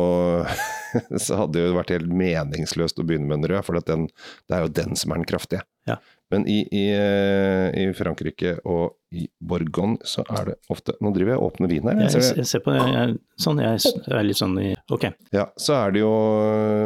så 1.25 1.43
hadde 1.43 1.59
det 1.61 1.75
vært 1.77 1.93
helt 1.95 2.13
meningsløst 2.13 3.01
å 3.01 3.07
begynne 3.07 3.29
med 3.29 3.43
en 3.43 3.51
rød, 3.53 3.65
for 3.67 3.81
at 3.81 3.89
den, 3.89 4.07
det 4.49 4.57
er 4.57 4.65
jo 4.65 4.71
den 4.81 4.97
som 4.99 5.13
er 5.13 5.21
den 5.21 5.29
kraftige. 5.29 5.65
Ja. 5.89 5.99
Men 6.33 6.45
i, 6.49 6.59
i, 6.77 6.85
eh, 6.93 7.69
i 7.81 7.87
Frankrike 7.97 8.59
og 8.69 8.99
i 9.17 9.25
Borgon 9.41 9.97
så 10.05 10.21
er 10.29 10.51
det 10.51 10.57
ofte 10.69 10.93
Nå 11.01 11.15
driver 11.15 11.33
jeg 11.33 11.41
og 11.41 11.47
åpner 11.47 11.71
vin 11.73 11.89
her. 11.89 12.03
Jeg, 12.05 12.25
Jeg 12.37 12.49
ser 12.51 12.61
på 12.65 12.75
det, 12.75 12.83
jeg, 12.93 13.15
sånn, 13.41 13.63
jeg 13.65 13.95
er 14.13 14.27
litt 14.27 14.41
sånn 14.41 14.59
i 14.61 14.75
Ok. 14.93 15.07
Ja, 15.33 15.47
så 15.57 15.79
er 15.79 15.95
det 15.97 16.03
jo 16.03 16.13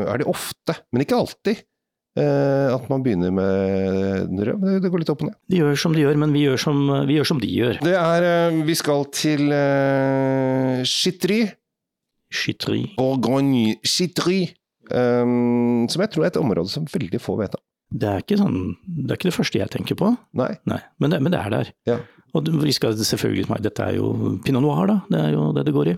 er 0.06 0.22
det 0.22 0.28
ofte, 0.30 0.78
men 0.94 1.02
ikke 1.02 1.18
alltid, 1.18 1.64
at 2.20 2.88
man 2.90 3.00
begynner 3.04 3.32
med 3.32 4.28
den 4.28 4.42
røde. 4.44 4.76
Det, 4.84 4.90
går 4.92 5.00
litt 5.00 5.12
opp 5.12 5.22
og 5.24 5.30
ned. 5.30 5.38
De 5.48 5.62
gjør 5.62 5.78
som 5.80 5.94
de 5.96 6.02
gjør, 6.04 6.18
men 6.20 6.34
vi 6.34 6.44
gjør 6.44 6.60
som, 6.60 6.80
vi 7.08 7.16
gjør 7.16 7.30
som 7.30 7.40
de 7.40 7.48
gjør. 7.48 7.80
Det 7.80 7.94
er 7.96 8.26
eh, 8.28 8.60
Vi 8.68 8.76
skal 8.76 9.06
til 9.16 9.48
uh, 9.48 10.82
Chitry. 10.84 11.42
Skytteri. 12.32 12.82
Bourgogne 12.96 13.76
Chitry. 13.84 14.46
Um, 14.92 15.86
som 15.88 16.02
jeg 16.04 16.12
tror 16.12 16.26
er 16.26 16.32
et 16.32 16.40
område 16.40 16.68
som 16.72 16.88
veldig 16.90 17.20
få 17.22 17.36
vet 17.40 17.54
om. 17.56 17.64
Det 17.92 18.08
er 18.08 18.22
ikke 18.24 18.38
sånn, 18.40 18.58
det 18.88 19.12
er 19.12 19.18
ikke 19.18 19.28
det 19.28 19.36
første 19.36 19.60
jeg 19.60 19.72
tenker 19.72 19.98
på. 20.00 20.08
Nei. 20.40 20.50
Nei, 20.68 20.80
men 21.00 21.12
det, 21.12 21.20
men 21.24 21.34
det 21.34 21.40
er 21.42 21.52
der. 21.52 21.72
Ja. 21.88 21.98
Og 22.32 22.48
vi 22.62 22.72
skal 22.72 22.96
selvfølgelig 22.96 23.60
Dette 23.60 23.84
er 23.84 23.98
jo 23.98 24.38
pinot 24.44 24.64
noir, 24.64 24.88
da. 24.88 24.96
Det 25.12 25.20
er 25.20 25.34
jo 25.36 25.50
det 25.56 25.66
det 25.68 25.74
går 25.76 25.92
i. 25.92 25.96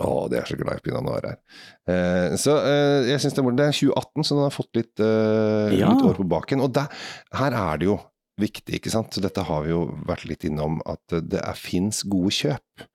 Å, 0.00 0.28
det 0.32 0.38
er 0.40 0.46
så 0.48 0.56
glad 0.56 0.78
i 0.80 0.84
pinot 0.86 1.04
noir 1.04 1.26
her. 1.28 1.38
Eh, 1.90 2.36
så 2.40 2.54
eh, 2.64 3.10
jeg 3.10 3.20
synes 3.20 3.34
det, 3.36 3.44
det 3.58 3.66
er 3.68 3.76
2018, 3.76 4.24
så 4.24 4.38
den 4.38 4.46
har 4.46 4.54
fått 4.54 4.78
litt, 4.78 4.94
eh, 5.04 5.74
Ja. 5.78 5.90
litt 5.92 6.06
år 6.08 6.16
på 6.16 6.28
baken. 6.28 6.62
Og 6.64 6.72
der, 6.72 6.88
her 7.36 7.52
er 7.58 7.78
det 7.82 7.90
jo 7.90 7.98
viktig, 8.40 8.78
ikke 8.80 8.90
sant. 8.94 9.12
Så 9.12 9.20
dette 9.20 9.44
har 9.44 9.62
vi 9.66 9.74
jo 9.74 9.82
vært 10.08 10.24
litt 10.30 10.46
innom, 10.48 10.80
at 10.88 11.18
det 11.28 11.42
fins 11.60 12.02
gode 12.08 12.32
kjøp. 12.32 12.86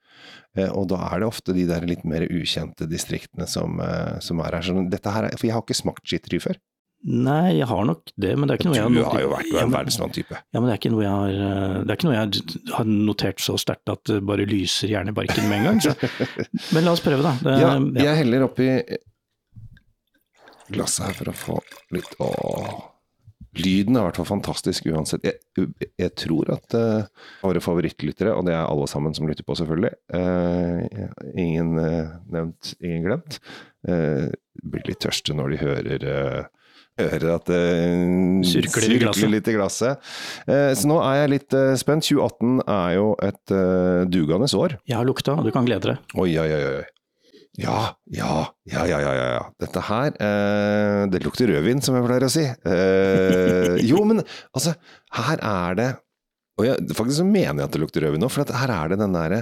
Eh, 0.58 0.72
og 0.74 0.88
da 0.90 1.04
er 1.12 1.22
det 1.22 1.28
ofte 1.30 1.54
de 1.54 1.68
der 1.70 1.86
litt 1.86 2.04
mer 2.08 2.26
ukjente 2.26 2.88
distriktene 2.90 3.46
som, 3.48 3.80
eh, 3.80 4.18
som 4.20 4.40
er 4.42 4.58
her. 4.58 4.66
Så 4.66 4.90
dette 4.90 5.14
her 5.14 5.30
er, 5.30 5.38
for 5.38 5.46
jeg 5.48 5.54
har 5.54 5.62
ikke 5.62 5.78
smakt 5.78 6.08
skitteri 6.10 6.42
før. 6.42 6.58
Nei, 7.06 7.60
jeg 7.60 7.68
har 7.70 7.84
nok 7.86 8.10
det, 8.18 8.32
men 8.36 8.50
det 8.50 8.56
er 8.56 8.60
ikke 8.60 8.72
noe 8.72 8.78
jeg 8.78 9.06
har 9.06 9.22
jo 9.22 9.30
vært 9.32 9.52
en 9.62 9.74
verdensmann-type. 9.76 10.40
ja, 10.42 10.60
men 10.60 10.66
det 10.68 10.74
er 10.74 10.80
ikke 10.82 10.92
noe 10.92 11.04
jeg 11.06 11.14
har 11.14 11.36
eh, 11.46 11.76
Det 11.84 11.94
er 11.94 12.00
ikke 12.00 12.08
noe 12.10 12.16
jeg 12.18 12.72
har 12.74 12.90
notert 12.90 13.44
så 13.44 13.56
sterkt 13.62 13.94
at 13.94 14.02
det 14.10 14.18
bare 14.28 14.48
lyser 14.50 14.92
hjernebarken 14.92 15.46
med 15.48 15.60
en 15.60 15.68
gang. 15.70 15.84
Så. 15.86 15.94
Men 16.76 16.88
la 16.88 16.96
oss 16.98 17.04
prøve, 17.06 17.22
da. 17.24 17.36
Det, 17.44 17.56
Ja, 17.62 17.70
ja. 17.78 18.08
jeg 18.10 18.22
heller 18.24 18.48
oppi 18.50 18.68
glasset 20.74 21.06
her 21.08 21.18
for 21.22 21.32
å 21.32 21.38
få 21.38 21.58
litt 21.96 22.18
Å. 22.20 22.30
Lyden 23.58 23.96
er 23.96 24.04
i 24.04 24.06
hvert 24.10 24.20
fall 24.20 24.28
fantastisk 24.30 24.86
uansett. 24.92 25.24
Jeg, 25.26 25.88
jeg 25.98 26.12
tror 26.20 26.52
at 26.54 26.76
uh, 26.78 27.08
våre 27.42 27.62
favorittlyttere, 27.64 28.36
og 28.38 28.46
det 28.46 28.54
er 28.54 28.68
alle 28.68 28.86
sammen 28.92 29.16
som 29.18 29.26
lytter 29.30 29.48
på 29.48 29.56
selvfølgelig, 29.58 29.96
uh, 30.14 31.08
ingen 31.34 31.72
uh, 31.80 32.20
nevnt, 32.34 32.76
ingen 32.84 33.08
glemt, 33.08 33.40
blir 33.88 34.84
litt 34.90 35.00
tørste 35.00 35.32
når 35.38 35.54
de 35.54 35.58
hører 35.62 36.06
Hører 36.98 37.36
at 37.36 37.50
det 37.50 37.62
Surkler 38.50 38.90
i 38.90 39.00
glasset. 39.04 39.30
litt 39.30 39.48
i 39.52 39.56
glasset. 39.56 40.12
Eh, 40.50 40.74
så 40.78 40.90
nå 40.90 40.98
er 41.06 41.22
jeg 41.22 41.34
litt 41.36 41.58
eh, 41.58 41.74
spent. 41.80 42.08
2018 42.08 42.62
er 42.66 42.92
jo 42.98 43.08
et 43.22 43.56
dugende 44.12 44.50
år. 44.58 44.78
Jeg 44.90 44.98
har 44.98 45.08
lukta, 45.08 45.38
og 45.38 45.46
du 45.46 45.54
kan 45.54 45.68
glede 45.68 45.94
deg. 45.94 46.16
Oi, 46.18 46.32
oi, 46.42 46.52
oi. 46.58 46.78
oi. 46.82 46.86
Ja, 47.58 47.98
ja, 48.14 48.54
ja, 48.70 48.84
ja, 48.86 49.00
ja, 49.02 49.14
ja. 49.34 49.46
Dette 49.58 49.82
her 49.88 50.12
eh, 50.22 51.08
Det 51.10 51.24
lukter 51.26 51.50
rødvin, 51.50 51.82
som 51.82 51.96
jeg 51.98 52.06
pleier 52.06 52.26
å 52.28 52.30
si. 52.30 52.44
Eh, 52.46 53.80
jo, 53.82 54.04
men 54.06 54.22
altså, 54.54 54.76
her 55.18 55.42
er 55.42 55.80
det 55.80 55.88
Og 56.62 56.68
jeg, 56.68 56.86
faktisk 56.94 57.24
så 57.24 57.26
mener 57.26 57.64
jeg 57.64 57.66
at 57.66 57.74
det 57.74 57.82
lukter 57.82 58.06
rødvin 58.06 58.22
nå, 58.22 58.30
for 58.30 58.46
at 58.46 58.54
her 58.62 58.76
er 58.76 58.94
det 58.94 59.00
den 59.02 59.18
derre 59.18 59.42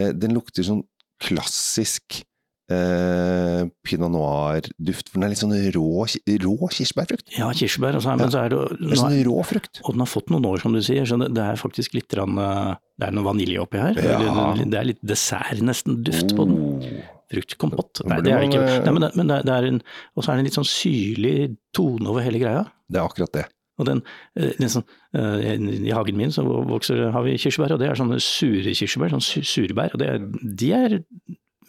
eh, 0.00 0.14
Den 0.16 0.32
lukter 0.38 0.64
sånn 0.64 0.80
klassisk 1.20 2.22
eh, 2.70 3.64
pinot 3.84 4.12
noir-duft. 4.14 5.08
For 5.10 5.18
den 5.18 5.26
er 5.26 5.32
litt 5.34 5.42
sånn 5.42 5.54
rå, 5.74 6.06
rå 6.44 6.54
kirsebærfrukt. 6.76 7.26
Ja, 7.38 7.50
kirsebær, 7.56 7.96
og 7.98 8.02
så, 8.04 8.10
Ja. 8.14 8.16
men 8.16 8.30
så 8.30 8.44
er 8.44 8.48
det, 8.54 8.60
Det 8.78 8.92
er 8.92 9.00
sånn 9.02 9.24
rå 9.26 9.44
frukt. 9.44 9.80
og 9.84 9.92
den 9.94 10.00
har 10.00 10.06
fått 10.10 10.30
noen 10.30 10.46
år, 10.46 10.60
som 10.60 10.72
du 10.72 10.80
sier, 10.80 11.04
så 11.06 11.18
det, 11.18 11.34
det 11.34 11.42
er 11.44 11.56
faktisk 11.60 11.94
litt 11.94 12.08
grann, 12.08 12.38
eh, 12.38 12.74
Det 13.00 13.08
er 13.08 13.12
noe 13.12 13.24
vanilje 13.24 13.58
oppi 13.62 13.78
her. 13.80 13.94
Ja. 13.96 14.54
Det, 14.60 14.74
er 14.76 14.84
litt 14.84 15.00
dessert, 15.02 15.60
nesten, 15.64 16.02
duft 16.04 16.34
på 16.36 16.44
den. 16.46 16.58
Oh. 16.58 17.16
Fruktkompott. 17.30 18.00
Nei, 18.10 18.20
det 18.26 18.32
er 18.34 18.42
ikke. 18.42 18.58
eh, 18.66 18.80
Nei, 18.84 18.92
men 18.92 19.02
det, 19.02 19.10
men 19.16 19.26
det, 19.30 19.48
er 19.54 19.64
en, 19.68 19.80
og 20.16 20.24
så 20.24 20.32
er 20.32 20.36
det 20.36 20.40
en 20.40 20.44
litt 20.50 20.58
sånn 20.58 20.66
syrlig 20.68 21.56
tone 21.72 22.06
over 22.10 22.20
hele 22.26 22.40
greia. 22.42 22.64
Det 22.90 22.98
er 22.98 23.06
akkurat 23.06 23.32
det. 23.32 23.44
Og 23.78 23.86
den, 23.86 24.02
eh, 24.36 24.50
den 24.58 24.68
sånn, 24.68 24.84
I 25.14 25.90
hagen 25.94 26.16
min 26.18 26.28
så 26.34 26.42
vokser, 26.44 27.10
har 27.14 27.22
vi 27.24 27.38
kirsebær, 27.38 27.72
og 27.72 27.78
det 27.80 27.88
er 27.88 27.94
sånne 27.94 28.20
sure 28.20 28.74
kirsebær, 28.76 29.10
sånn 29.14 29.22
su- 29.24 29.40
surbær. 29.46 29.94
og 29.94 29.98
det 30.02 30.56
De 30.58 30.72
er 30.72 30.98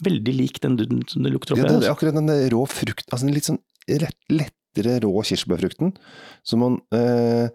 veldig 0.02 0.34
lik 0.36 0.60
den 0.64 0.76
du- 0.76 0.86
som 1.08 1.22
det 1.22 1.32
lukter 1.32 1.56
Ja, 1.56 1.62
det, 1.62 1.68
det, 1.68 1.72
er 1.72 1.90
altså. 1.90 1.94
akkurat 1.96 2.14
den 2.18 2.30
rå 2.52 2.62
frukt, 2.68 3.06
altså 3.10 3.26
den 3.28 3.34
litt 3.36 3.48
sånn 3.48 3.60
rett, 4.02 4.18
lettere 4.30 5.00
rå 5.04 5.12
kirsebærfrukten, 5.28 5.94
som 6.46 6.62
man 6.64 6.78
eh, 6.94 7.48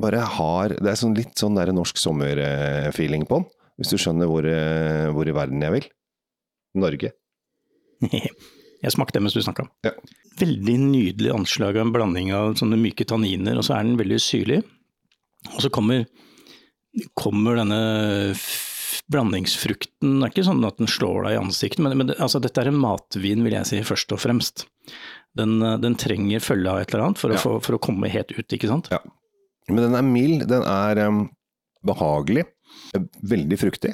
bare 0.00 0.20
har 0.38 0.68
Det 0.80 0.88
er 0.88 0.96
sånn 0.96 1.16
litt 1.16 1.36
sånn 1.36 1.58
der 1.58 1.72
norsk 1.76 1.98
sommerfeeling 2.00 3.26
på 3.28 3.40
den, 3.42 3.48
hvis 3.80 3.90
du 3.92 3.98
skjønner 4.00 4.28
hvor, 4.30 4.46
eh, 4.48 5.08
hvor 5.12 5.28
i 5.28 5.34
verden 5.36 5.60
jeg 5.64 5.72
vil. 5.76 5.88
Norge. 6.80 7.12
Jeg 8.80 8.94
smakte 8.94 9.18
det 9.18 9.20
mens 9.26 9.34
du 9.36 9.42
snakka. 9.44 9.66
Ja. 9.84 9.90
Veldig 10.40 10.74
nydelig 10.80 11.34
anslag 11.34 11.76
av 11.76 11.82
en 11.84 11.92
blanding 11.92 12.30
av 12.32 12.54
sånne 12.56 12.78
myke 12.80 13.04
tanniner, 13.04 13.58
og 13.60 13.66
så 13.66 13.74
er 13.76 13.84
den 13.84 13.98
veldig 14.00 14.16
syrlig. 14.24 14.62
Og 15.52 15.58
så 15.60 15.68
kommer, 15.68 16.06
kommer 17.12 17.58
denne 17.60 17.80
blandingsfrukten 19.10 20.20
er 20.22 20.30
ikke 20.32 20.44
sånn 20.46 20.62
at 20.66 20.78
den 20.80 20.90
slår 20.90 21.24
deg 21.26 21.36
i 21.36 21.40
ansiktet, 21.40 21.82
men, 21.84 21.96
men 21.98 22.12
altså, 22.16 22.40
dette 22.42 22.62
er 22.62 22.70
en 22.70 22.78
matvin, 22.80 23.42
vil 23.46 23.56
jeg 23.58 23.68
si, 23.68 23.80
først 23.86 24.14
og 24.14 24.20
fremst. 24.22 24.66
Den, 25.38 25.58
den 25.82 25.94
trenger 25.98 26.42
følge 26.42 26.70
av 26.72 26.80
et 26.82 26.92
eller 26.94 27.08
annet 27.08 27.20
for, 27.22 27.34
Ja. 27.34 27.40
å, 27.46 27.58
for 27.62 27.76
å 27.76 27.82
komme 27.82 28.10
helt 28.10 28.32
ut, 28.34 28.46
ikke 28.56 28.70
sant? 28.70 28.90
Ja. 28.94 29.00
Men 29.70 29.84
den 29.84 29.98
er 29.98 30.06
mild, 30.06 30.46
den 30.50 30.64
er 30.66 30.98
um, 31.06 31.20
behagelig, 31.86 32.46
eh, 32.96 33.04
veldig 33.34 33.58
fruktig. 33.60 33.92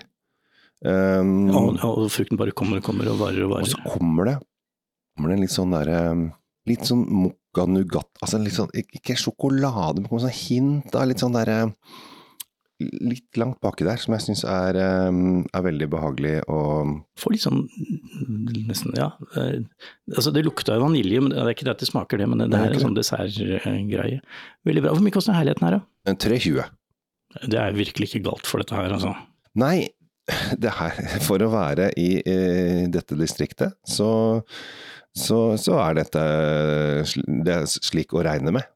Um, 0.84 1.48
Og, 1.56 1.78
og 1.80 2.08
frukten 2.12 2.36
bare 2.40 2.52
kommer 2.56 2.80
og 2.80 2.84
kommer 2.84 3.08
og 3.12 3.20
varer 3.20 3.44
og 3.46 3.54
varer. 3.54 3.68
Og 3.68 3.72
så 3.72 3.96
kommer 3.96 4.28
det, 4.28 4.34
kommer 5.16 5.32
det 5.32 5.38
en 5.38 5.44
litt 5.46 5.54
sånn 5.56 5.72
derre 5.72 6.00
Litt 6.66 6.82
sånn 6.84 7.04
mokka 7.06 7.62
nougat 7.70 8.08
Altså 8.20 8.40
litt 8.42 8.56
sånn, 8.56 8.72
ikke 8.74 9.14
sjokolade, 9.16 10.00
men 10.02 10.08
kommer 10.10 10.24
sånn 10.26 10.34
hint 10.34 10.96
av 10.98 11.06
litt 11.08 11.22
sånn 11.22 11.36
derre 11.36 11.60
Litt 12.76 13.38
langt 13.40 13.56
baki 13.64 13.86
der, 13.86 13.96
som 13.96 14.12
jeg 14.12 14.24
syns 14.26 14.42
er, 14.44 14.76
eh, 14.76 15.20
er 15.56 15.62
veldig 15.64 15.86
behagelig 15.94 16.34
og 16.52 16.98
Får 17.16 17.32
litt 17.32 17.44
sånn 17.46 17.62
nesten, 18.68 18.92
ja. 18.98 19.12
Altså 20.12 20.32
det 20.34 20.44
lukta 20.44 20.76
jo 20.76 20.84
vanilje, 20.84 21.22
men 21.24 21.32
det 21.32 21.40
er 21.40 21.54
ikke 21.54 21.68
det 21.68 21.76
at 21.76 21.84
det 21.84 21.88
smaker 21.88 22.20
det, 22.20 22.28
men 22.28 22.44
det, 22.44 22.50
det 22.52 22.60
er 22.60 22.76
en 22.76 22.84
sånn 22.88 22.98
dessertgreie. 22.98 24.20
Veldig 24.68 24.84
bra. 24.84 24.92
Hvor 24.92 25.04
mye 25.06 25.16
koster 25.16 25.36
herligheten 25.38 25.68
her, 25.68 25.78
da? 25.78 26.16
320. 26.20 26.66
Det 27.48 27.60
er 27.60 27.76
virkelig 27.76 28.10
ikke 28.10 28.24
galt 28.28 28.48
for 28.48 28.60
dette 28.60 28.76
her, 28.76 28.92
altså. 28.92 29.14
Nei, 29.56 29.88
det 30.62 30.72
her 30.74 30.96
For 31.24 31.42
å 31.42 31.50
være 31.52 31.92
i 32.00 32.10
i 32.20 32.38
dette 32.92 33.16
distriktet, 33.18 33.76
så, 33.86 34.08
så, 35.16 35.40
så 35.60 35.78
er 35.84 36.00
dette 36.02 36.24
det 37.46 37.60
er 37.60 37.68
slik 37.70 38.14
å 38.16 38.24
regne 38.26 38.52
med. 38.58 38.66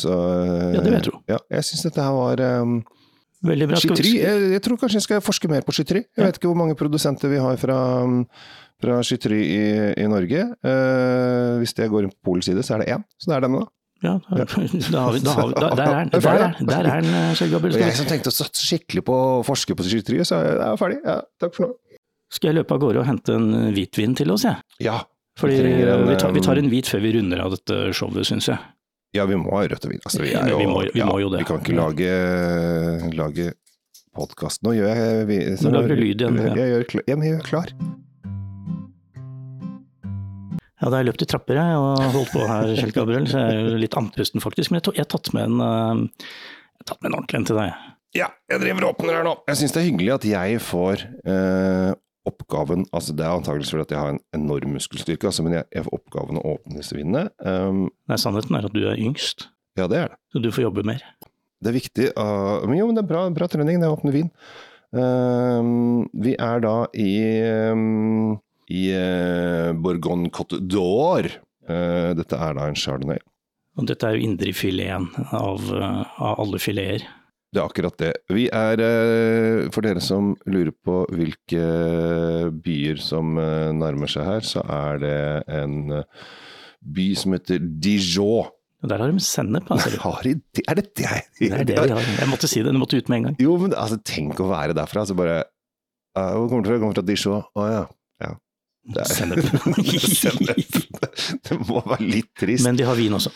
Så 0.00 0.10
Ja, 0.10 0.80
det 0.82 0.88
vil 0.88 0.98
jeg 0.98 1.06
tro. 1.06 1.20
Ja, 1.30 1.38
jeg 1.54 1.66
syns 1.68 1.84
dette 1.86 2.02
her 2.02 2.14
var 2.16 2.42
um, 2.64 2.80
Veldig 3.44 3.68
bra. 3.68 3.80
Skal 3.82 4.00
jeg, 4.00 4.50
jeg 4.54 4.62
tror 4.64 4.80
kanskje 4.80 5.00
jeg 5.00 5.06
skal 5.06 5.24
forske 5.24 5.50
mer 5.52 5.64
på 5.66 5.74
skytteri. 5.76 6.04
Jeg 6.16 6.26
vet 6.26 6.38
ikke 6.38 6.50
hvor 6.50 6.58
mange 6.58 6.76
produsenter 6.78 7.32
vi 7.32 7.40
har 7.42 7.58
fra, 7.60 7.78
fra 8.82 8.98
skytteri 9.04 9.40
i, 9.44 9.62
i 10.00 10.08
Norge. 10.10 10.46
Eh, 10.64 11.54
hvis 11.60 11.76
jeg 11.76 11.92
går 11.92 12.06
inn 12.06 12.14
på 12.14 12.30
Polens 12.30 12.48
side, 12.48 12.64
så 12.64 12.78
er 12.78 12.84
det 12.84 12.92
én. 12.96 13.04
Så 13.20 13.30
det 13.30 13.38
er 13.38 13.46
denne, 13.46 13.64
da. 13.64 13.70
Ja, 14.04 14.18
da 14.28 14.44
da 14.44 15.04
da, 15.54 15.68
der 15.72 15.84
er 15.86 16.10
den, 16.10 16.68
der 16.68 16.84
er, 16.84 17.00
den, 17.00 17.14
eh, 17.14 17.30
Kjell 17.38 17.52
Gabriel. 17.54 17.78
Jeg 17.80 17.96
som 17.96 18.08
tenkte 18.08 18.32
å 18.32 18.36
satse 18.36 18.64
skikkelig 18.64 19.04
på 19.06 19.16
å 19.16 19.42
forske 19.46 19.76
på 19.76 19.86
skytteriet, 19.86 20.28
så 20.28 20.40
er 20.40 20.60
jeg 20.60 20.80
ferdig. 20.80 21.00
Ja, 21.04 21.20
takk 21.40 21.56
for 21.56 21.68
nå. 21.68 21.98
skal 22.32 22.50
jeg 22.50 22.58
løpe 22.62 22.76
av 22.76 22.82
gårde 22.82 23.00
og 23.04 23.08
hente 23.08 23.36
en 23.36 23.50
hvitvin 23.76 24.16
til 24.18 24.32
oss, 24.34 24.44
jeg? 24.48 24.60
Ja. 24.84 25.02
Fordi 25.38 25.56
Vi 25.58 25.70
en, 25.82 26.04
vi, 26.06 26.16
tar, 26.20 26.32
vi 26.34 26.42
tar 26.44 26.58
um, 26.58 26.62
en 26.62 26.70
hvit 26.70 26.88
før 26.90 27.00
vi 27.02 27.14
runder 27.16 27.40
av 27.42 27.54
dette 27.56 27.78
showet, 27.96 28.26
syns 28.28 28.50
jeg. 28.52 28.58
Ja, 29.14 29.24
vi 29.30 29.36
må 29.38 29.52
ha 29.54 29.62
rødt 29.70 29.84
og 29.86 29.92
hvitt. 29.92 30.02
Altså, 30.08 30.22
vi, 30.24 30.32
jo, 30.34 30.56
vi 30.58 30.66
må- 30.66 30.80
vi 30.92 30.98
ja, 30.98 31.06
må 31.06 31.20
jo 31.22 31.28
det. 31.30 31.44
Vi 31.44 31.46
kan 31.46 31.60
ikke 31.62 31.76
lage, 31.78 32.14
lage 33.14 33.52
podkast. 34.14 34.62
Nå 34.66 34.72
gjør 34.74 34.90
jeg 34.90 35.26
vi, 35.28 35.38
Nå 35.62 35.70
lager 35.74 35.94
du 35.94 36.00
lyd 36.00 36.20
igjen, 36.24 36.38
ja. 36.42 36.54
Jeg 36.58 36.72
gjør, 36.72 36.84
jeg, 36.98 37.04
jeg 37.06 37.30
gjør 37.36 37.46
klar. 37.46 37.70
Ja, 40.82 40.90
da 40.90 40.98
jeg 41.00 41.06
løpt 41.08 41.22
i 41.24 41.28
trapper 41.30 41.56
jeg, 41.56 41.76
og 41.80 42.02
holdt 42.12 42.32
på 42.34 42.42
her, 42.50 42.74
Kjell 42.76 42.92
Gabriel, 42.92 43.26
så 43.30 43.40
jeg 43.40 43.54
er 43.54 43.68
jo 43.70 43.78
litt 43.80 43.94
andpusten 43.96 44.42
faktisk. 44.42 44.72
Men 44.74 44.82
jeg, 44.82 44.96
jeg 44.98 45.06
har 45.06 45.12
tatt 45.14 45.30
med 45.32 45.46
en, 45.46 45.60
eh, 45.64 46.24
jeg 46.74 46.82
har 46.82 46.88
tatt 46.90 47.00
med 47.04 47.10
en 47.12 47.16
ordentlig 47.20 47.38
en 47.40 47.46
til 47.48 47.60
deg. 47.62 47.86
Ja, 48.14 48.28
jeg 48.50 48.60
driver 48.62 48.84
og 48.88 48.96
åpner 48.98 49.16
her 49.18 49.24
nå. 49.26 49.36
Jeg 49.48 49.58
syns 49.62 49.72
det 49.74 49.80
er 49.80 49.88
hyggelig 49.88 50.12
at 50.18 50.26
jeg 50.28 50.58
får 50.62 51.06
eh, 51.24 51.92
oppgaven 52.28 52.86
Altså, 52.94 53.14
det 53.16 53.24
er 53.26 53.34
antakeligvis 53.34 53.72
fordi 53.74 53.84
at 53.86 53.94
jeg 53.94 54.00
har 54.00 54.12
en 54.14 54.22
enorm 54.36 54.76
muskelstyrke, 54.76 55.28
altså, 55.30 55.44
men 55.46 55.58
jeg, 55.58 55.68
jeg 55.74 55.86
får 55.86 55.98
oppgaven 55.98 56.40
å 56.40 56.44
åpne 56.54 56.80
disse 56.80 56.96
vinene. 56.96 57.26
Um, 57.44 57.86
Nei, 58.10 58.20
sannheten 58.20 58.58
er 58.58 58.68
at 58.68 58.76
du 58.76 58.84
er 58.88 59.00
yngst, 59.00 59.48
ja, 59.78 59.88
det 59.90 60.00
er 60.00 60.14
det. 60.14 60.20
så 60.32 60.42
du 60.42 60.50
får 60.54 60.68
jobbe 60.68 60.86
mer. 60.86 61.04
Det 61.64 61.72
er 61.72 61.78
viktig. 61.78 62.08
uh, 62.18 62.64
men 62.68 62.78
jo, 62.78 62.88
men 62.88 62.98
det 62.98 63.04
er 63.04 63.10
bra, 63.10 63.26
bra 63.34 63.50
trening, 63.50 63.82
det 63.82 63.90
å 63.90 63.98
åpne 63.98 64.14
vin. 64.14 64.32
Um, 64.94 66.04
vi 66.22 66.36
er 66.38 66.60
da 66.62 66.74
i, 66.94 67.12
um, 67.74 68.34
i 68.70 68.86
uh, 68.94 69.72
Bourgogne 69.74 70.30
Cote 70.34 70.60
d'Or. 70.62 71.30
Uh, 71.64 72.12
dette 72.18 72.38
er 72.38 72.58
da 72.58 72.68
en 72.68 72.78
chardonnay. 72.78 73.22
Og 73.74 73.88
dette 73.90 74.06
er 74.06 74.16
jo 74.16 74.28
indrefileten 74.28 75.08
av, 75.34 75.62
eh, 75.74 76.02
av 76.22 76.40
alle 76.44 76.60
fileter. 76.62 77.06
Det 77.54 77.60
er 77.62 77.68
akkurat 77.70 77.94
det. 78.02 78.10
Vi 78.34 78.48
er, 78.50 78.80
uh, 78.82 79.70
for 79.74 79.86
dere 79.86 80.02
som 80.02 80.32
lurer 80.50 80.72
på 80.74 81.04
hvilke 81.14 81.62
byer 82.64 82.98
som 82.98 83.38
uh, 83.38 83.70
nærmer 83.76 84.10
seg 84.10 84.26
her, 84.26 84.42
så 84.48 84.64
er 84.66 84.98
det 85.04 85.16
en 85.54 85.94
by 86.84 87.08
som 87.18 87.36
heter 87.36 87.62
Dijon. 87.62 88.50
Og 88.84 88.90
der 88.90 89.00
har 89.00 89.08
de 89.08 89.22
sennep, 89.24 89.70
altså. 89.72 89.94
Har 90.02 90.18
de 90.26 90.34
det? 90.52 90.64
Er 90.68 90.76
det 90.76 90.90
det? 90.98 91.20
Det 91.38 91.52
er 91.56 91.64
det 91.64 91.76
vi 91.78 91.92
har. 91.94 92.08
Jeg 92.20 92.28
måtte 92.28 92.50
si 92.50 92.60
det, 92.60 92.74
det 92.74 92.80
måtte 92.80 92.98
ut 93.00 93.08
med 93.08 93.16
en 93.16 93.28
gang. 93.30 93.36
Jo, 93.40 93.54
men 93.62 93.72
altså, 93.72 93.96
tenk 94.04 94.42
å 94.44 94.50
være 94.50 94.76
derfra, 94.76 95.06
så 95.08 95.16
bare 95.16 95.38
uh, 96.18 96.34
Hvor 96.34 96.50
kommer 96.50 96.66
du 96.66 96.68
fra? 96.68 96.76
Jeg 96.76 96.82
kommer 96.82 96.98
fra 96.98 97.06
Dijon. 97.08 97.46
Å 97.54 97.68
ja. 97.70 97.84
ja. 98.26 98.34
Sennep. 99.08 99.40
Det 101.46 101.56
må 101.64 101.80
være 101.86 102.04
litt 102.04 102.34
trist. 102.36 102.66
Men 102.66 102.76
de 102.76 102.84
har 102.84 102.98
vin 102.98 103.16
også. 103.16 103.32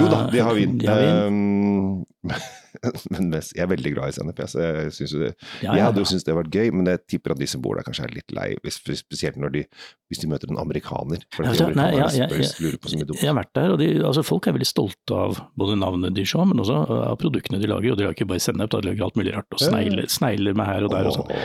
jo 0.00 0.08
da, 0.10 0.24
de 0.32 0.42
har 0.42 0.56
vin. 0.58 0.78
De 0.80 0.88
har 0.90 1.04
vin. 1.04 1.20
Um, 1.28 2.32
men 3.14 3.30
mest, 3.32 3.54
jeg 3.56 3.64
er 3.64 3.70
veldig 3.70 3.92
glad 3.94 4.12
i 4.12 4.16
sennep. 4.16 4.42
Jeg, 4.44 4.50
jeg, 4.58 4.94
synes 4.96 5.14
det, 5.14 5.30
Ja, 5.62 5.72
jeg 5.72 5.80
ja, 5.80 5.86
hadde 5.88 6.02
jo 6.02 6.08
syntes 6.10 6.26
det 6.26 6.32
hadde 6.32 6.42
vært 6.42 6.58
gøy, 6.58 6.72
men 6.76 6.90
jeg 6.92 7.02
tipper 7.14 7.34
at 7.34 7.40
de 7.40 7.48
som 7.50 7.64
bor 7.64 7.78
der 7.78 7.86
kanskje 7.86 8.06
er 8.08 8.14
litt 8.16 8.34
lei. 8.36 8.48
Hvis, 8.64 8.80
spesielt 9.00 9.40
de, 9.54 9.64
hvis 10.10 10.22
de 10.22 10.30
møter 10.30 10.52
en 10.52 10.60
amerikaner. 10.60 11.24
For 11.34 11.48
jeg, 11.48 11.74
nei, 11.78 11.90
mye 11.94 13.08
dumt. 13.08 13.20
Jeg 13.22 13.30
har 13.30 13.38
vært 13.38 13.54
der, 13.58 13.74
og 13.74 13.82
de, 13.82 13.90
altså 14.10 14.24
folk 14.26 14.48
er 14.48 14.56
veldig 14.58 14.70
stolte 14.70 15.18
av 15.26 15.42
både 15.58 15.78
navnet 15.80 16.16
de 16.16 16.26
ser, 16.28 16.46
men 16.48 16.64
også 16.64 16.80
av 16.98 17.18
produktene 17.20 17.60
de 17.62 17.70
lager. 17.70 17.94
Og 17.94 18.00
de 18.00 18.08
lager 18.08 18.18
ikke 18.18 18.30
bare 18.32 18.44
sennep, 18.44 18.72
de 18.74 18.90
lager 18.90 19.08
alt 19.08 19.20
mulig 19.20 19.36
rart. 19.36 19.48
Og 19.54 19.62
snegler, 19.62 20.08
snegler 20.12 20.58
med 20.58 20.68
her 20.68 20.88
og 20.88 20.94
der 20.94 21.10
og 21.10 21.20
sånn. 21.20 21.36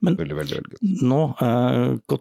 Men- 0.00 0.16
veldig, 0.16 0.36
veldig, 0.36 0.56
veldig. 0.56 1.02
Nå, 1.02 1.20
eh, 1.40 2.16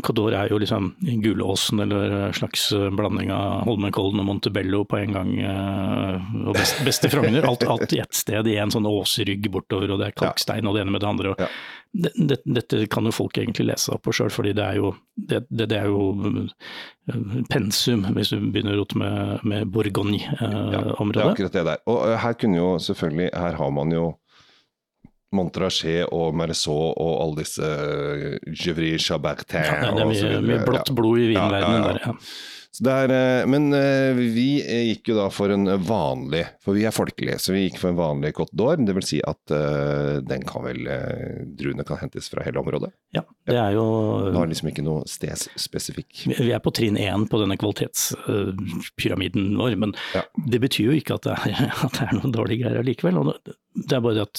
Côte 0.00 0.32
er 0.32 0.48
jo 0.48 0.58
liksom 0.58 0.94
Gulåsen, 1.22 1.80
eller 1.82 2.10
en 2.28 2.32
slags 2.32 2.72
eh, 2.72 2.88
blanding 2.90 3.30
av 3.30 3.64
Holmenkollen 3.66 4.20
og 4.22 4.26
Montebello 4.26 4.84
på 4.88 4.98
en 5.02 5.12
gang. 5.12 5.34
eh, 5.38 6.46
og 6.46 6.54
best, 6.54 6.80
beste 6.84 7.10
Frogner. 7.12 7.44
Alt, 7.44 7.64
alt 7.68 7.92
i 7.92 7.98
ett 8.00 8.14
sted, 8.14 8.46
i 8.48 8.56
en 8.56 8.70
sånn 8.70 8.86
åsrygg 8.88 9.50
bortover, 9.52 9.90
og 9.92 9.98
det 10.00 10.08
er 10.08 10.16
kalkstein 10.16 10.66
og 10.66 10.74
det 10.74 10.82
ene 10.86 10.90
med 10.96 11.00
det 11.04 11.08
andre. 11.08 11.30
Og 11.34 11.40
Ja. 11.40 11.48
det, 11.92 12.12
det, 12.16 12.38
dette 12.46 12.86
kan 12.88 13.04
jo 13.04 13.10
folk 13.12 13.36
egentlig 13.36 13.66
lese 13.66 13.92
opp 13.92 14.02
på 14.06 14.12
sjøl, 14.16 14.30
fordi 14.30 14.54
det 14.54 14.64
er 14.64 14.76
jo, 14.76 14.94
det, 15.18 15.44
det, 15.50 15.68
det 15.68 15.78
er 15.82 15.86
jo 15.90 16.46
eh, 17.08 17.42
pensum, 17.50 18.04
hvis 18.14 18.30
du 18.30 18.40
begynner 18.50 18.76
å 18.76 18.80
rote 18.84 18.96
med, 18.96 19.44
med 19.44 19.72
Ja, 19.74 20.80
det 20.80 21.16
er 21.20 21.30
akkurat 21.34 21.52
det 21.52 21.64
der. 21.66 21.78
Og 21.86 22.08
eh, 22.08 22.16
her 22.18 22.32
kunne 22.34 22.56
jo 22.56 22.78
selvfølgelig, 22.78 23.30
her 23.34 23.52
har 23.60 23.70
man 23.70 23.90
jo 23.92 24.14
Montrachet 25.36 26.08
og 26.10 26.34
Merceau 26.34 26.90
og 26.90 27.12
alle 27.22 27.44
disse 27.44 27.62
uh, 27.62 28.38
Gevry 28.50 28.96
Chabertin 28.98 29.62
Ja, 29.62 29.92
det 29.94 30.02
er 30.02 30.10
mye, 30.10 30.40
mye 30.46 30.62
blått 30.66 30.90
blod 30.96 31.20
i 31.22 31.30
Ja, 31.30 31.44
ja, 31.44 31.44
vinverdenen 31.44 31.84
ja. 31.84 31.92
der. 31.92 32.00
Ja. 32.06 32.16
Er, 32.86 33.10
eh, 33.10 33.46
men 33.50 33.72
eh, 33.74 34.14
vi 34.14 34.62
eh, 34.62 34.84
gikk 34.92 35.08
jo 35.10 35.16
da 35.18 35.24
for 35.34 35.50
en 35.50 35.66
vanlig, 35.84 36.44
for 36.62 36.72
vi 36.78 36.84
er 36.86 36.94
folkelige, 36.94 37.34
så 37.42 37.50
vi 37.52 37.64
gikk 37.66 37.80
for 37.82 37.90
en 37.90 37.98
vanlig 37.98 38.30
Côte 38.36 38.54
d'Or. 38.56 38.78
Det 38.86 38.94
vil 38.94 39.02
si 39.08 39.18
at 39.26 39.42
den 40.30 40.44
kan 40.46 40.62
vel, 40.64 40.86
druene 41.58 41.82
kan 41.84 41.98
hentes 42.00 42.30
fra 42.30 42.44
hele 42.46 42.60
området. 42.62 42.92
ja, 43.12 43.24
det 43.50 43.56
er 43.58 43.74
jo 43.74 43.84
Det 44.30 44.38
har 44.38 44.46
liksom 44.52 44.70
ikke 44.70 44.84
noe 44.86 45.02
stedsspesifikk. 45.10 46.22
Vi 46.38 46.52
er 46.54 46.62
på 46.62 46.70
trinn 46.72 46.96
én 46.96 47.26
på 47.28 47.40
denne 47.42 47.58
kvalitetspyramiden 47.58 49.56
vår, 49.58 49.76
men 49.76 49.94
Ja. 50.14 50.22
det 50.46 50.60
betyr 50.62 50.92
jo 50.92 50.96
ikke 51.00 51.14
at 51.18 51.22
det 51.26 51.32
er, 51.32 51.72
at 51.84 51.92
det 51.98 52.06
er 52.06 52.14
noen 52.20 52.32
dårlige 52.32 52.62
greier 52.64 52.80
allikevel. 52.84 53.34
det- 53.44 53.56
er 53.92 54.00
bare 54.00 54.22
at 54.22 54.34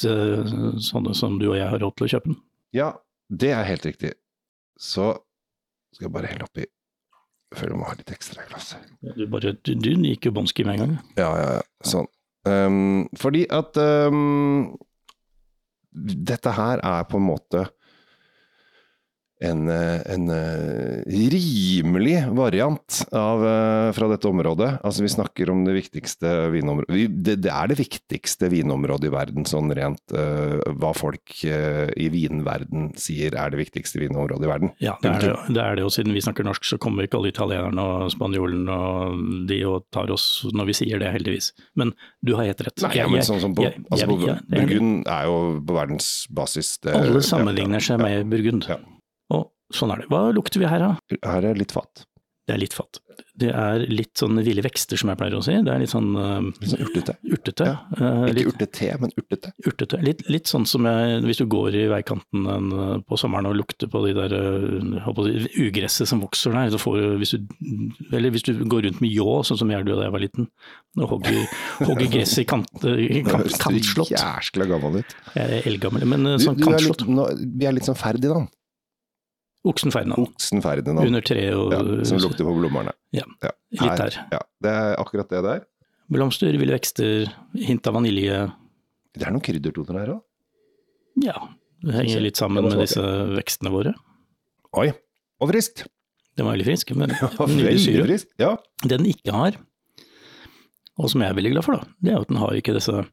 sånne 0.82 1.14
som 1.16 1.38
du 1.40 1.50
og 1.52 1.58
jeg 1.58 1.68
har 1.70 1.80
råd 1.80 1.96
til 1.98 2.08
å 2.08 2.12
kjøpe 2.16 2.32
den. 2.32 2.38
Ja, 2.74 2.94
det 3.30 3.52
er 3.52 3.64
helt 3.68 3.86
riktig. 3.86 4.14
Så 4.80 5.18
skal 5.94 6.08
jeg 6.08 6.14
bare 6.14 6.28
helle 6.32 6.44
oppi 6.48 6.66
Føler 7.52 7.74
jeg 7.74 7.82
må 7.82 7.90
ha 7.90 7.98
litt 8.00 8.14
ekstra 8.14 8.46
glass. 8.48 8.74
Du, 9.04 9.26
bare, 9.32 9.54
du, 9.60 9.74
du 9.76 9.90
gikk 10.08 10.30
jo 10.30 10.36
bånski 10.38 10.64
med 10.68 10.78
en 10.78 10.84
gang. 10.86 10.94
Ja, 11.20 11.32
ja, 11.36 11.50
ja. 11.58 11.66
Sånn. 11.84 12.08
Um, 12.48 13.10
fordi 13.22 13.44
at 13.54 13.78
um, 13.78 14.72
dette 15.92 16.54
her 16.58 16.80
er 16.80 17.04
på 17.10 17.20
en 17.20 17.28
måte 17.28 17.68
en, 19.42 19.64
eh, 19.74 20.02
en 20.14 20.30
eh, 20.30 21.02
rimelig 21.08 22.18
variant 22.38 22.98
av, 23.12 23.42
eh, 23.46 23.92
fra 23.98 24.08
dette 24.12 24.28
området. 24.30 24.70
Altså 24.86 25.02
Vi 25.02 25.10
snakker 25.10 25.50
om 25.50 25.64
det 25.66 25.74
viktigste 25.80 26.30
vinområdet 26.54 26.94
vi- 26.94 27.08
det, 27.08 27.36
det 27.42 27.52
er 27.52 27.68
det 27.72 27.78
viktigste 27.80 28.50
vinområdet 28.52 29.10
i 29.10 29.14
verden, 29.14 29.46
sånn 29.50 29.72
rent 29.76 30.02
uh, 30.14 30.60
hva 30.78 30.92
folk 30.96 31.34
uh, 31.46 31.90
i 31.98 32.08
vinverden 32.14 32.92
sier 33.00 33.34
er 33.36 33.50
det 33.54 33.60
viktigste 33.62 34.00
vinområdet 34.02 34.46
i 34.46 34.52
verden. 34.52 34.72
Ja, 34.84 34.96
det 35.02 35.10
er 35.12 35.20
det, 35.26 35.56
det 35.56 35.64
er 35.64 35.76
det 35.76 35.86
jo. 35.86 35.90
Siden 35.94 36.14
vi 36.14 36.22
snakker 36.22 36.46
norsk, 36.46 36.64
så 36.68 36.78
kommer 36.82 37.08
ikke 37.08 37.18
alle 37.20 37.32
italienerne 37.34 37.82
og 37.82 38.12
spanjolene 38.14 38.78
og 38.78 39.48
de 39.50 39.62
og 39.66 39.86
tar 39.92 40.12
oss 40.14 40.46
når 40.54 40.70
vi 40.72 40.78
sier 40.84 41.02
det, 41.02 41.12
heldigvis. 41.16 41.52
Men 41.76 41.94
du 42.26 42.36
har 42.38 42.46
helt 42.50 42.62
rett. 42.62 42.82
Nei, 42.86 42.94
ja, 43.00 43.08
men 43.10 43.26
sånn 43.26 43.42
som 43.42 43.56
på, 43.58 43.66
altså. 43.90 44.08
Burgund 44.52 45.08
er 45.10 45.26
jo 45.30 45.38
på 45.66 45.78
verdensbasis 45.78 46.78
det- 46.86 46.96
Alle 46.96 47.22
sammenligner 47.26 47.82
seg 47.84 48.00
med 48.02 48.30
Burgund. 48.30 48.68
Ja. 48.70 48.78
Sånn 49.76 49.92
er 49.96 50.04
det. 50.04 50.10
Hva 50.12 50.26
lukter 50.36 50.60
vi 50.64 50.70
her, 50.72 50.80
da? 50.88 51.20
Her 51.26 51.52
er 51.54 51.60
litt 51.60 51.72
fatt. 51.76 52.06
Det 52.50 52.56
er 52.56 52.60
litt 52.64 52.74
fatt. 52.74 52.98
Det 53.38 53.52
er 53.54 53.84
litt 53.88 54.18
sånn 54.18 54.40
ville 54.44 54.64
vekster, 54.66 54.98
som 55.00 55.12
jeg 55.12 55.18
pleier 55.20 55.36
å 55.38 55.42
si. 55.46 55.54
Det 55.64 55.72
er 55.72 55.80
litt 55.84 55.92
sånn 55.92 56.08
uh, 56.18 56.42
Litt 56.60 56.72
sånn 56.72 56.82
urtete. 56.84 57.14
urtete. 57.32 57.68
Ja. 57.70 57.76
Eh, 57.96 58.24
Ikke 58.26 58.34
litt, 58.36 58.48
urtete, 58.50 58.88
men 59.00 59.14
urtete. 59.22 59.52
urtete. 59.70 60.00
Litt, 60.04 60.24
litt 60.34 60.50
sånn 60.50 60.66
som 60.68 60.88
jeg, 60.90 61.20
hvis 61.28 61.40
du 61.40 61.46
går 61.54 61.78
i 61.78 61.84
veikanten 61.92 62.50
en, 62.52 62.68
eh, 62.74 62.96
på 63.08 63.20
sommeren 63.22 63.48
og 63.52 63.56
lukter 63.62 63.92
på 63.94 64.02
de 64.08 64.16
der 64.18 64.36
eh, 64.40 65.08
på 65.16 65.26
ugresset 65.64 66.10
som 66.12 66.24
vokser 66.26 66.58
der. 66.58 66.74
Så 66.74 66.82
får 66.82 66.98
du, 66.98 67.08
hvis 67.22 67.36
du, 67.38 67.46
eller 68.12 68.34
hvis 68.36 68.48
du 68.50 68.56
går 68.66 68.88
rundt 68.90 69.04
med 69.06 69.14
ljå, 69.14 69.38
sånn 69.48 69.62
som 69.62 69.72
jeg 69.72 69.84
gjorde 69.84 70.00
da 70.02 70.08
jeg 70.10 70.16
var 70.18 70.26
liten, 70.26 70.50
og 71.00 71.14
hogger, 71.14 71.40
hogger 71.86 72.10
gress 72.18 72.36
i 72.42 72.48
kant, 72.50 72.68
kant, 72.82 73.54
kantslott. 73.62 74.10
du 74.12 74.18
høres 74.18 74.18
jæskla 74.18 74.68
gammel 74.74 75.04
ut. 75.06 75.16
Jeg 75.38 75.62
er 75.62 75.70
eldgammel, 75.72 76.10
men 76.18 76.34
sånn 76.42 76.58
Du, 76.58 76.66
du 76.66 76.74
er 76.74 76.82
litt, 76.82 76.90
kantslott. 76.98 77.06
nå, 77.22 77.30
vi 77.62 77.70
er 77.70 77.78
litt 77.78 77.88
sånn 77.88 78.02
ferdig, 78.02 78.28
Ferdinand. 78.34 78.50
Oksen 79.68 79.94
Ferdinand. 79.94 80.26
Oksen 80.26 80.62
Ferdinand. 80.64 81.06
Under 81.06 81.22
treet 81.26 81.54
og 81.54 81.74
Ja, 81.76 81.82
som 82.10 82.18
lukter 82.24 82.48
på 82.48 82.56
blommerne. 82.58 82.94
Ja, 83.14 83.28
Ja, 83.44 83.52
litt 83.78 84.00
der. 84.02 84.18
Ja, 84.34 84.40
det 84.66 84.72
er 84.74 84.96
akkurat 85.02 85.30
det 85.30 85.44
der. 85.46 85.64
Blomster, 86.12 86.52
ville 86.60 86.74
vekster, 86.76 87.30
hint 87.56 87.86
av 87.88 87.96
vanilje. 88.00 88.40
Det 89.16 89.24
er 89.28 89.32
noen 89.32 89.44
kryddertoner 89.46 90.00
her 90.02 90.14
òg. 90.16 90.22
Ja, 91.22 91.36
det 91.84 91.94
henger 91.96 92.24
litt 92.26 92.40
sammen 92.40 92.66
med 92.66 92.80
disse 92.82 93.04
vekstene 93.36 93.72
våre. 93.74 93.94
Oi, 94.80 94.90
og 95.42 95.52
friskt! 95.52 95.86
Den 96.40 96.48
var 96.48 96.56
veldig 96.56 96.68
frisk, 96.72 96.94
men 96.96 97.12
nydelig 97.52 97.82
syre. 97.84 98.18
Ja. 98.40 98.54
Det 98.82 98.96
den 98.98 99.06
ikke 99.12 99.36
har, 99.36 99.58
og 100.98 101.10
som 101.12 101.22
jeg 101.24 101.32
er 101.34 101.38
veldig 101.38 101.52
glad 101.54 101.66
for, 101.68 101.78
da, 101.80 101.92
det 102.02 102.14
er 102.16 102.22
at 102.24 102.30
den 102.32 102.40
har 102.42 102.56
ikke 102.58 102.76
disse 102.76 103.04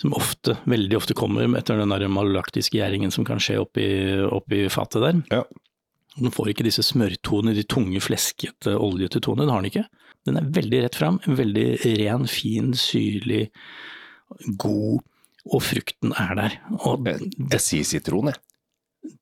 som 0.00 0.12
ofte, 0.16 0.56
veldig 0.68 0.96
ofte 0.98 1.14
kommer 1.16 1.48
etter 1.56 1.78
den 1.80 1.92
der 1.94 2.04
malolaktiske 2.12 2.76
gjæringen 2.78 3.12
som 3.14 3.24
kan 3.24 3.40
skje 3.40 3.58
oppi, 3.62 3.86
oppi 4.28 4.66
fatet 4.72 5.04
der. 5.06 5.22
Ja. 5.32 5.42
Den 6.16 6.32
får 6.32 6.50
ikke 6.52 6.64
disse 6.66 6.84
smørtonene, 6.84 7.54
de 7.56 7.64
tunge, 7.68 8.00
fleskete, 8.04 8.74
oljete 8.80 9.20
tonene. 9.24 9.44
Den 9.46 9.52
har 9.54 9.64
den 9.64 9.70
ikke. 9.72 9.86
Den 10.26 10.38
er 10.40 10.46
veldig 10.56 10.82
rett 10.86 10.96
fram, 10.98 11.18
veldig 11.28 11.66
ren, 12.00 12.24
fin, 12.28 12.72
syrlig, 12.76 13.46
god, 14.60 15.04
og 15.46 15.62
frukten 15.62 16.12
er 16.18 16.32
der. 16.38 16.56
Og 16.80 17.06
Jeg, 17.06 17.20
det, 17.36 17.50
jeg 17.58 17.64
sier 17.66 17.84
sitron, 17.92 18.32
jeg. 18.32 18.40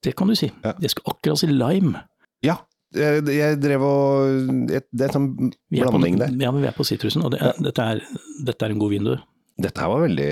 det 0.07 0.15
kan 0.17 0.31
du 0.31 0.37
si. 0.39 0.49
Ja. 0.65 0.73
Jeg 0.81 0.95
skal 0.95 1.11
akkurat 1.13 1.43
si 1.43 1.51
lime. 1.51 2.01
Ja, 2.47 2.57
jeg, 2.95 3.25
jeg 3.35 3.59
drev 3.59 3.83
og 3.83 4.51
Det 4.71 5.03
er 5.03 5.13
sånn 5.13 5.31
blanding 5.75 6.19
der. 6.21 6.31
ja, 6.41 6.51
men 6.55 6.63
vi 6.63 6.69
er 6.71 6.77
på 6.77 6.87
sitrusen, 6.87 7.25
og 7.27 7.35
det, 7.35 7.43
ja. 7.43 7.53
dette, 7.59 7.83
er, 7.97 8.03
dette 8.47 8.65
er 8.69 8.75
en 8.75 8.81
god 8.83 8.95
vin, 8.95 9.11
du. 9.11 9.17
Dette 9.55 9.79
her 9.85 9.91
var 9.93 10.03
veldig, 10.03 10.31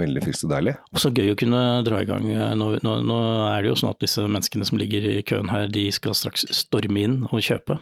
veldig 0.00 0.22
friskt 0.24 0.44
og 0.48 0.50
deilig. 0.50 0.72
Og 0.90 0.98
så 0.98 1.10
gøy 1.14 1.28
å 1.30 1.36
kunne 1.38 1.60
dra 1.86 2.00
i 2.02 2.08
gang. 2.08 2.24
eh, 2.34 2.54
Nå, 2.58 2.72
nå, 2.82 2.94
nå 3.06 3.18
er 3.52 3.62
det 3.62 3.70
jo 3.70 3.76
sånn 3.78 3.92
at 3.94 4.00
disse 4.02 4.24
menneskene 4.26 4.66
som 4.66 4.80
ligger 4.80 5.06
i 5.12 5.22
køen 5.26 5.52
her, 5.52 5.68
de 5.70 5.84
skal 5.94 6.16
straks 6.18 6.42
storme 6.50 7.04
inn 7.06 7.20
og 7.30 7.38
kjøpe. 7.44 7.76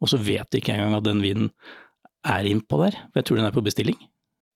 Og 0.00 0.08
så 0.12 0.20
vet 0.22 0.46
de 0.54 0.60
ikke 0.62 0.76
engang 0.76 0.94
at 1.00 1.04
den 1.08 1.20
vinen 1.24 1.50
er 2.24 2.46
innpå 2.46 2.78
der. 2.84 2.94
Jeg 3.16 3.26
tror 3.26 3.40
den 3.40 3.48
er 3.50 3.56
på 3.56 3.64
bestilling. 3.66 3.98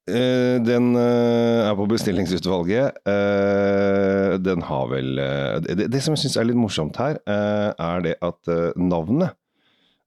Eh, 0.07 0.61
den 0.62 0.93
eh, 1.01 1.64
er 1.66 1.75
på 1.79 1.89
bestillingsutvalget. 1.91 3.03
Eh, 3.11 4.39
den 4.45 4.62
har 4.70 4.87
vel 4.93 5.18
eh, 5.18 5.59
det, 5.64 5.89
det 5.91 6.03
som 6.05 6.14
jeg 6.14 6.22
syns 6.27 6.39
er 6.39 6.47
litt 6.53 6.61
morsomt 6.61 6.97
her, 7.03 7.18
eh, 7.27 7.70
er 7.83 8.05
det 8.05 8.14
at 8.22 8.55
navnet 8.79 9.35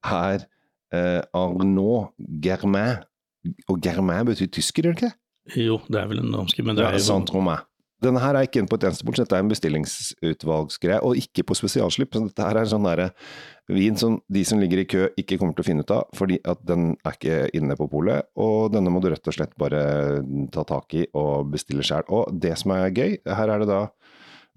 er 0.06 0.46
Arnaud 1.36 2.14
Germain. 2.40 3.02
Og 3.68 3.76
Germain 3.84 4.24
betyr 4.24 4.48
tysker, 4.48 4.86
gjør 4.88 4.94
det 4.96 5.02
ikke? 5.10 5.16
Jo, 5.56 5.80
det 5.88 6.02
er 6.02 6.08
vel 6.10 6.20
en 6.24 6.34
omskrift, 6.42 6.66
men 6.66 6.76
det 6.76 6.84
Ja, 6.84 6.92
er 6.92 7.00
jo 7.00 7.06
Saint-Romain. 7.06 7.64
Denne 7.98 8.20
her 8.22 8.36
er 8.38 8.46
ikke 8.46 8.60
inne 8.60 8.70
på 8.70 8.76
et 8.78 8.84
eneste 8.86 9.02
bord, 9.02 9.16
dette 9.18 9.34
er 9.34 9.42
en 9.42 9.48
bestillingsutvalgsgreie, 9.50 11.00
og 11.02 11.16
ikke 11.18 11.42
på 11.48 11.56
spesialslipp. 11.58 12.12
Så 12.14 12.28
dette 12.28 12.44
her 12.46 12.60
er 12.60 12.68
sånn 12.70 12.86
derre 12.86 13.08
vin 13.74 13.96
som 13.98 14.20
de 14.30 14.44
som 14.46 14.60
ligger 14.62 14.84
i 14.84 14.86
kø 14.88 15.08
ikke 15.18 15.36
kommer 15.40 15.56
til 15.56 15.64
å 15.64 15.66
finne 15.66 15.82
ut 15.82 15.90
av, 15.90 16.04
fordi 16.16 16.38
at 16.46 16.62
den 16.68 16.92
er 17.02 17.16
ikke 17.16 17.40
inne 17.58 17.74
på 17.76 17.88
polet, 17.90 18.28
og 18.38 18.70
denne 18.72 18.92
må 18.94 19.02
du 19.02 19.10
rett 19.10 19.26
og 19.26 19.34
slett 19.34 19.56
bare 19.60 19.82
ta 20.54 20.62
tak 20.68 20.94
i 20.94 21.08
og 21.18 21.50
bestille 21.52 21.82
sjøl. 21.82 22.06
Og 22.14 22.30
det 22.38 22.54
som 22.62 22.76
er 22.76 22.94
gøy, 22.94 23.18
her 23.26 23.54
er 23.56 23.64
det 23.64 23.68
da 23.72 23.82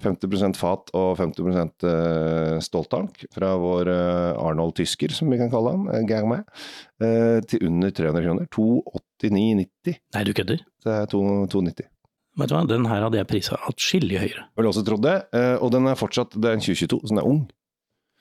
50% 0.01 0.59
fat 0.59 0.91
og 0.97 1.13
50 1.19 1.85
eh, 1.87 2.57
ståltank 2.63 3.23
fra 3.33 3.53
vår 3.61 3.91
eh, 3.93 4.41
Arnold 4.41 4.75
Tysker, 4.79 5.13
som 5.15 5.31
vi 5.31 5.39
kan 5.41 5.51
kalle 5.53 5.75
han, 5.75 6.07
gang 6.09 6.27
med, 6.29 6.49
eh, 7.03 7.39
til 7.47 7.67
under 7.69 7.93
300 7.93 8.25
kroner. 8.25 8.49
289,90. 8.57 9.97
Nei, 10.17 10.25
du 10.27 10.33
kødder. 10.37 10.65
Det 10.81 10.97
er 10.97 11.09
2 11.11 11.23
290. 11.53 11.89
Vet 12.41 12.49
du 12.49 12.55
hva, 12.55 12.65
den 12.67 12.87
her 12.87 13.03
hadde 13.03 13.19
jeg 13.19 13.27
prisa 13.27 13.57
atskillig 13.67 14.21
høyere. 14.21 14.45
Vel 14.57 14.69
også 14.69 14.85
trodd 14.87 15.03
det, 15.03 15.17
og 15.59 15.67
den 15.73 15.89
er 15.91 15.97
fortsatt 15.99 16.37
Det 16.37 16.47
er 16.47 16.55
en 16.55 16.63
2022, 16.63 17.01
så 17.03 17.11
den 17.11 17.19
er 17.19 17.27
ung. 17.27 17.41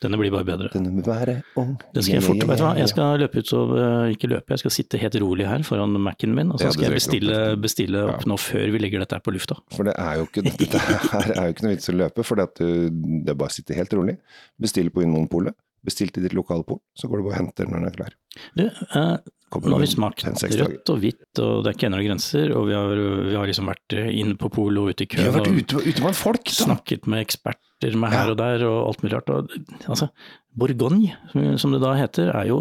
Denne 0.01 0.17
blir 0.17 0.33
bare 0.33 0.47
bedre. 0.49 0.71
Denne 0.73 0.91
må 0.95 1.03
være 1.05 1.35
ung. 1.61 1.75
Den 1.95 2.05
skal 2.05 2.17
jeg 2.17 2.25
fort, 2.25 2.41
vet 2.49 2.61
du 2.61 2.65
hva, 2.65 2.73
jeg 2.79 2.89
skal 2.89 3.21
løpe 3.21 3.43
ut 3.43 3.51
og 3.59 3.73
øh, 3.77 4.13
ikke 4.15 4.31
løpe, 4.33 4.55
jeg 4.55 4.63
skal 4.63 4.73
sitte 4.73 5.01
helt 5.03 5.19
rolig 5.21 5.49
her 5.49 5.65
foran 5.67 5.99
Mac-en 6.01 6.33
min, 6.37 6.55
og 6.55 6.63
så 6.63 6.71
skal 6.73 6.89
jeg 6.89 6.97
bestille, 6.97 7.41
bestille 7.61 8.05
opp 8.15 8.25
nå 8.29 8.39
før 8.41 8.73
vi 8.73 8.81
legger 8.81 9.05
dette 9.05 9.19
her 9.19 9.25
på 9.27 9.35
lufta. 9.37 9.59
For 9.77 9.89
det 9.89 9.97
er 10.01 10.23
jo 10.23 10.29
ikke, 10.29 10.45
dette 10.49 10.81
her 11.13 11.35
er 11.35 11.51
jo 11.51 11.57
ikke 11.57 11.67
noe 11.67 11.75
vits 11.75 11.93
å 11.93 11.97
løpe, 11.99 12.25
for 12.25 12.41
det, 12.41 12.49
du, 12.57 13.03
det 13.27 13.35
er 13.35 13.41
bare 13.43 13.53
å 13.53 13.57
sitte 13.59 13.77
helt 13.77 13.93
rolig. 13.99 14.17
Bestille 14.61 14.95
på 14.95 15.05
Vinmonopolet. 15.05 15.59
Bestill 15.85 16.11
til 16.13 16.27
ditt 16.27 16.35
lokale 16.37 16.65
pol, 16.69 16.81
så 16.93 17.09
går 17.09 17.21
du 17.21 17.25
bare 17.25 17.39
og 17.39 17.39
henter 17.39 17.69
når 17.69 17.81
den 17.81 17.89
er 17.89 17.95
klar. 17.95 18.17
Du, 18.57 18.67
øh, 18.69 19.15
Kommer 19.51 19.73
nå 19.73 19.79
har 19.79 19.83
vi 19.83 19.91
smakt 19.91 20.23
rødt 20.25 20.91
og 20.93 21.01
hvitt, 21.03 21.41
og 21.43 21.65
det 21.65 21.71
er 21.73 21.75
ikke 21.77 21.89
ennå 21.89 22.03
grenser, 22.07 22.53
og 22.55 22.69
vi 22.69 22.75
har, 22.77 23.01
vi 23.27 23.35
har 23.35 23.49
liksom 23.51 23.67
vært 23.71 23.97
øh, 23.99 24.11
inne 24.15 24.37
på 24.39 24.51
polet 24.55 24.79
og 24.79 24.93
ute 24.93 25.03
i 25.07 25.09
Vi 25.17 25.25
har 25.27 25.35
vært 25.35 25.51
ute, 25.51 25.81
ute 25.89 26.05
blant 26.05 26.19
folk! 26.19 26.45
da. 26.47 26.55
Snakket 26.61 27.09
med 27.11 27.25
eksperter 27.25 27.97
med 27.99 28.15
her 28.15 28.31
Ja. 28.31 28.31
og 28.31 28.39
der 28.39 28.63
og 28.69 28.79
alt 28.93 29.03
mulig 29.03 29.17
rart. 29.17 29.33
Og, 29.35 29.51
altså, 29.91 30.09
Bourgogne, 30.55 31.17
som 31.59 31.75
det 31.75 31.83
da 31.83 31.97
heter, 31.99 32.31
er 32.31 32.47
jo 32.53 32.61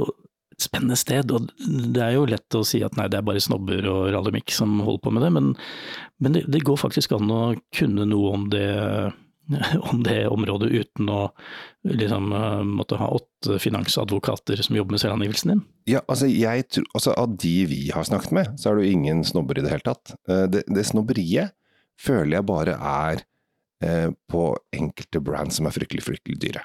et 0.50 0.66
spennende 0.66 0.98
sted. 0.98 1.30
Og 1.32 1.50
det 1.94 2.02
er 2.04 2.18
jo 2.18 2.26
lett 2.26 2.58
å 2.58 2.66
si 2.66 2.82
at 2.84 2.98
nei, 2.98 3.06
det 3.08 3.20
er 3.22 3.28
bare 3.30 3.40
snobber 3.44 3.86
og 3.90 4.10
rallymikk 4.16 4.50
som 4.56 4.80
holder 4.82 5.04
på 5.06 5.14
med 5.14 5.28
det, 5.28 5.32
men, 5.38 5.54
men 6.20 6.34
det, 6.40 6.48
det 6.50 6.64
går 6.66 6.82
faktisk 6.88 7.14
an 7.20 7.30
å 7.32 7.44
kunne 7.76 8.06
noe 8.10 8.34
om 8.34 8.50
det, 8.50 8.66
om 9.92 10.04
det 10.06 10.28
området 10.30 10.70
uten 10.72 11.10
å 11.10 11.22
liksom 11.90 12.32
eh, 12.36 12.64
måtte 12.68 13.00
ha 13.00 13.08
åtte 13.16 13.58
finansadvokater 13.64 14.62
som 14.66 14.76
jobber 14.78 14.98
med 14.98 15.02
selvangivelsen 15.04 15.54
din. 15.54 15.62
Ja, 15.90 16.02
altså, 16.08 16.28
jeg, 16.30 16.68
tror- 16.70 16.90
altså 16.94 17.16
Av 17.18 17.38
de 17.42 17.56
vi 17.72 17.82
har 17.96 18.04
snakket 18.08 18.36
med, 18.36 18.52
så 18.60 18.70
er 18.72 18.78
det 18.80 18.86
jo 18.90 18.98
ingen 19.00 19.24
snobber 19.28 19.58
i 19.60 19.66
det 19.66 19.72
hele 19.74 19.86
tatt. 19.88 20.14
Eh, 20.30 20.46
Det, 20.52 20.64
det 20.68 20.86
snobberiet 20.90 21.56
føler 22.00 22.38
jeg 22.40 22.48
bare 22.48 22.76
er 22.80 23.24
eh, 23.84 24.10
på 24.32 24.44
enkelte 24.76 25.20
brands 25.24 25.58
som 25.60 25.68
er 25.68 25.76
fryktelig, 25.76 26.04
fryktelig 26.06 26.40
dyre. 26.40 26.62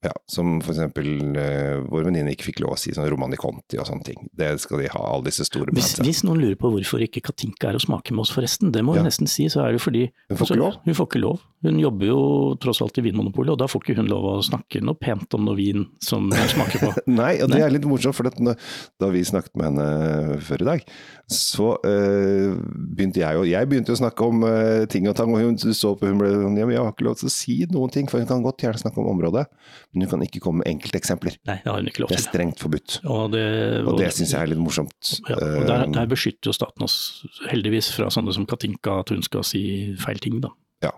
Ja, 0.00 0.12
Som 0.30 0.62
for 0.64 0.72
eksempel 0.72 1.08
uh, 1.36 1.82
vår 1.92 2.06
venninne 2.08 2.32
ikke 2.32 2.46
fikk 2.48 2.62
lov 2.64 2.72
å 2.72 2.78
si 2.80 2.94
sånn 2.96 3.08
Romani 3.12 3.36
Conti 3.40 3.76
og 3.76 3.84
sånne 3.88 4.06
ting. 4.06 4.22
Det 4.32 4.48
skal 4.62 4.80
de 4.80 4.88
ha, 4.94 5.02
alle 5.10 5.28
disse 5.28 5.44
store 5.44 5.74
Hvis, 5.76 5.92
hvis 6.00 6.22
noen 6.24 6.40
lurer 6.40 6.56
på 6.60 6.70
hvorfor 6.72 7.04
ikke 7.04 7.20
Katinka 7.28 7.68
er 7.68 7.76
å 7.76 7.82
smake 7.82 8.14
med 8.16 8.24
oss 8.24 8.32
forresten, 8.32 8.72
det 8.72 8.80
må 8.86 8.96
Ja. 8.96 9.04
nesten 9.04 9.28
si, 9.28 9.48
så 9.52 9.66
er 9.66 9.76
det 9.76 9.82
fordi 9.84 10.06
Hun 10.30 10.40
får 10.40 10.46
ikke 10.46 10.56
altså, 10.56 10.60
lov? 10.62 10.80
Hun 10.86 10.96
får 10.96 11.10
ikke 11.10 11.24
lov. 11.26 11.44
Hun 11.60 11.76
jobber 11.76 12.08
jo 12.08 12.20
tross 12.56 12.80
alt 12.80 12.96
i 12.96 13.02
Vinmonopolet, 13.04 13.52
og 13.52 13.58
da 13.60 13.66
får 13.68 13.82
ikke 13.82 13.98
hun 13.98 14.08
lov 14.08 14.24
å 14.24 14.34
snakke 14.40 14.80
noe 14.80 14.96
pent 14.96 15.36
om 15.36 15.44
noe 15.44 15.58
vin 15.58 15.84
som 16.00 16.30
hun 16.32 16.48
smaker 16.48 16.80
på. 16.86 16.92
Nei, 17.20 17.34
og 17.44 17.52
det 17.52 17.60
er 17.60 17.74
litt 17.74 17.84
morsomt, 17.84 18.16
for 18.16 18.30
da 18.30 19.10
vi 19.12 19.20
snakket 19.28 19.58
med 19.60 19.68
henne 19.68 20.38
før 20.46 20.64
i 20.64 20.68
dag, 20.70 20.86
så 21.30 21.74
uh, 21.84 22.56
begynte 22.96 23.20
jeg 23.20 23.36
jo 23.36 23.44
Jeg 23.46 23.68
begynte 23.70 23.92
å 23.94 24.00
snakke 24.00 24.24
om 24.26 24.40
uh, 24.48 24.86
ting 24.90 25.04
og 25.10 25.14
tang, 25.18 25.34
og 25.36 25.44
hun 25.44 25.60
så 25.60 25.92
på 25.98 26.08
hun 26.08 26.18
ble 26.18 26.32
sånn 26.32 26.56
Ja, 26.58 26.66
men 26.66 26.74
jeg 26.74 26.82
har 26.82 26.94
ikke 26.94 27.06
lov 27.06 27.20
til 27.20 27.28
å 27.28 27.34
si 27.34 27.58
noen 27.70 27.92
ting, 27.92 28.08
for 28.10 28.22
hun 28.22 28.30
kan 28.30 28.42
godt 28.42 28.64
gjerne 28.64 28.80
snakke 28.80 29.04
om 29.04 29.12
området, 29.12 29.44
men 29.92 30.04
du 30.04 30.10
kan 30.10 30.22
ikke 30.22 30.40
komme 30.40 30.62
med 30.62 30.70
enkelteksempler. 30.70 31.34
Nei, 31.50 31.56
det 31.64 31.66
har 31.70 31.80
hun 31.80 31.88
ikke 31.90 32.04
lov 32.04 32.12
Det 32.12 32.18
er 32.20 32.22
strengt 32.22 32.60
forbudt. 32.62 33.00
Og 33.10 33.32
det, 33.32 33.44
Og 33.84 33.98
det 33.98 34.12
syns 34.14 34.32
jeg 34.36 34.40
er 34.44 34.52
litt 34.52 34.62
morsomt. 34.62 35.14
ja, 35.28 35.34
og 35.34 35.66
der, 35.66 35.84
Eh, 35.86 35.92
der 35.96 36.06
beskytter 36.06 36.50
jo 36.52 36.56
staten 36.56 36.82
oss 36.86 37.24
heldigvis 37.50 37.90
fra 37.96 38.06
sånne 38.10 38.32
som 38.36 38.46
Katinka, 38.46 39.00
at 39.00 39.08
hun 39.10 39.22
skal 39.26 39.42
si 39.44 39.62
feil 39.98 40.18
ting, 40.22 40.40
da. 40.40 40.48
Ja. 40.82 40.92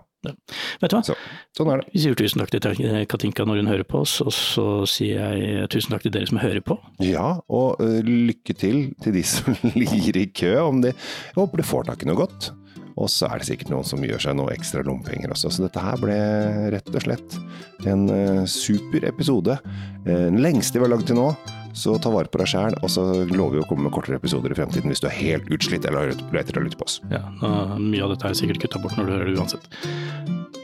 Vet 0.79 0.87
du 0.93 0.95
hva? 0.95 1.01
Så, 1.03 1.15
sånn 1.57 1.67
er 1.73 1.81
det. 1.81 1.89
Vi 1.91 1.99
sier 1.99 2.15
tusen 2.15 2.39
takk 2.39 2.53
til 2.53 2.61
Katinka 3.11 3.43
når 3.43 3.57
hun 3.59 3.67
hører 3.73 3.83
på 3.83 3.99
oss, 4.05 4.21
og 4.23 4.31
så 4.31 4.67
sier 4.87 5.19
jeg 5.33 5.67
tusen 5.73 5.91
takk 5.91 6.05
til 6.05 6.13
dere 6.15 6.29
som 6.29 6.37
hører 6.39 6.61
på. 6.63 6.77
Ja, 7.03 7.39
og 7.51 7.81
uh, 7.83 7.99
lykke 8.05 8.55
til 8.55 8.93
til 9.03 9.17
de 9.17 9.23
som 9.27 9.51
ligger 9.75 10.21
i 10.21 10.27
kø. 10.31 10.53
Om 10.63 10.79
de, 10.85 10.93
jeg 10.93 11.35
håper 11.41 11.59
de 11.59 11.63
får 11.67 11.89
tak 11.89 12.05
i 12.05 12.07
noe 12.07 12.15
godt. 12.21 12.53
Og 12.99 13.09
så 13.09 13.25
er 13.31 13.41
det 13.41 13.47
sikkert 13.49 13.71
noen 13.73 13.87
som 13.87 14.03
gjør 14.05 14.21
seg 14.21 14.37
noe 14.37 14.53
ekstra 14.53 14.83
lommepenger 14.85 15.33
også. 15.33 15.49
Så 15.53 15.65
dette 15.65 15.81
her 15.81 15.97
ble 16.01 16.17
rett 16.75 16.91
og 16.93 17.01
slett 17.05 17.37
en 17.89 18.05
eh, 18.13 18.43
super 18.49 19.07
episode. 19.09 19.57
Eh, 20.05 20.27
Den 20.29 20.41
lengste 20.43 20.77
vi 20.79 20.85
har 20.85 20.93
lagd 20.93 21.07
til 21.09 21.17
nå. 21.19 21.31
Så 21.73 21.95
ta 21.97 22.11
vare 22.13 22.29
på 22.29 22.37
deg 22.37 22.51
sjæl, 22.51 22.75
og 22.85 22.89
så 22.93 23.01
lover 23.31 23.55
vi 23.57 23.61
å 23.63 23.65
komme 23.65 23.87
med 23.87 23.93
kortere 23.95 24.19
episoder 24.19 24.53
i 24.53 24.57
fremtiden 24.59 24.91
hvis 24.93 25.01
du 25.01 25.07
er 25.09 25.15
helt 25.17 25.47
utslitt 25.49 25.87
eller 25.89 26.13
leter 26.29 26.59
å 26.61 26.65
lytte 26.67 26.77
på 26.77 26.85
oss. 26.85 26.99
Ja, 27.09 27.23
Mye 27.81 28.05
av 28.05 28.13
dette 28.13 28.29
er 28.29 28.37
sikkert 28.37 28.61
kutta 28.61 28.83
bort 28.83 28.93
når 28.99 29.09
du 29.09 29.15
hører 29.15 29.31
det 29.31 29.39
uansett. 29.41 29.65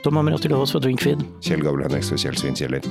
Tom 0.05 0.21
Amir 0.21 0.37
oss 0.37 0.71
fra 0.75 0.83
Drinkfeed. 0.85 1.25
Kjell 1.41 1.65
Gabel 1.65 1.87
Henriks 1.87 2.13
og 2.13 2.21
Kjell 2.21 2.37
Svin 2.37 2.53
Kjeller. 2.55 2.85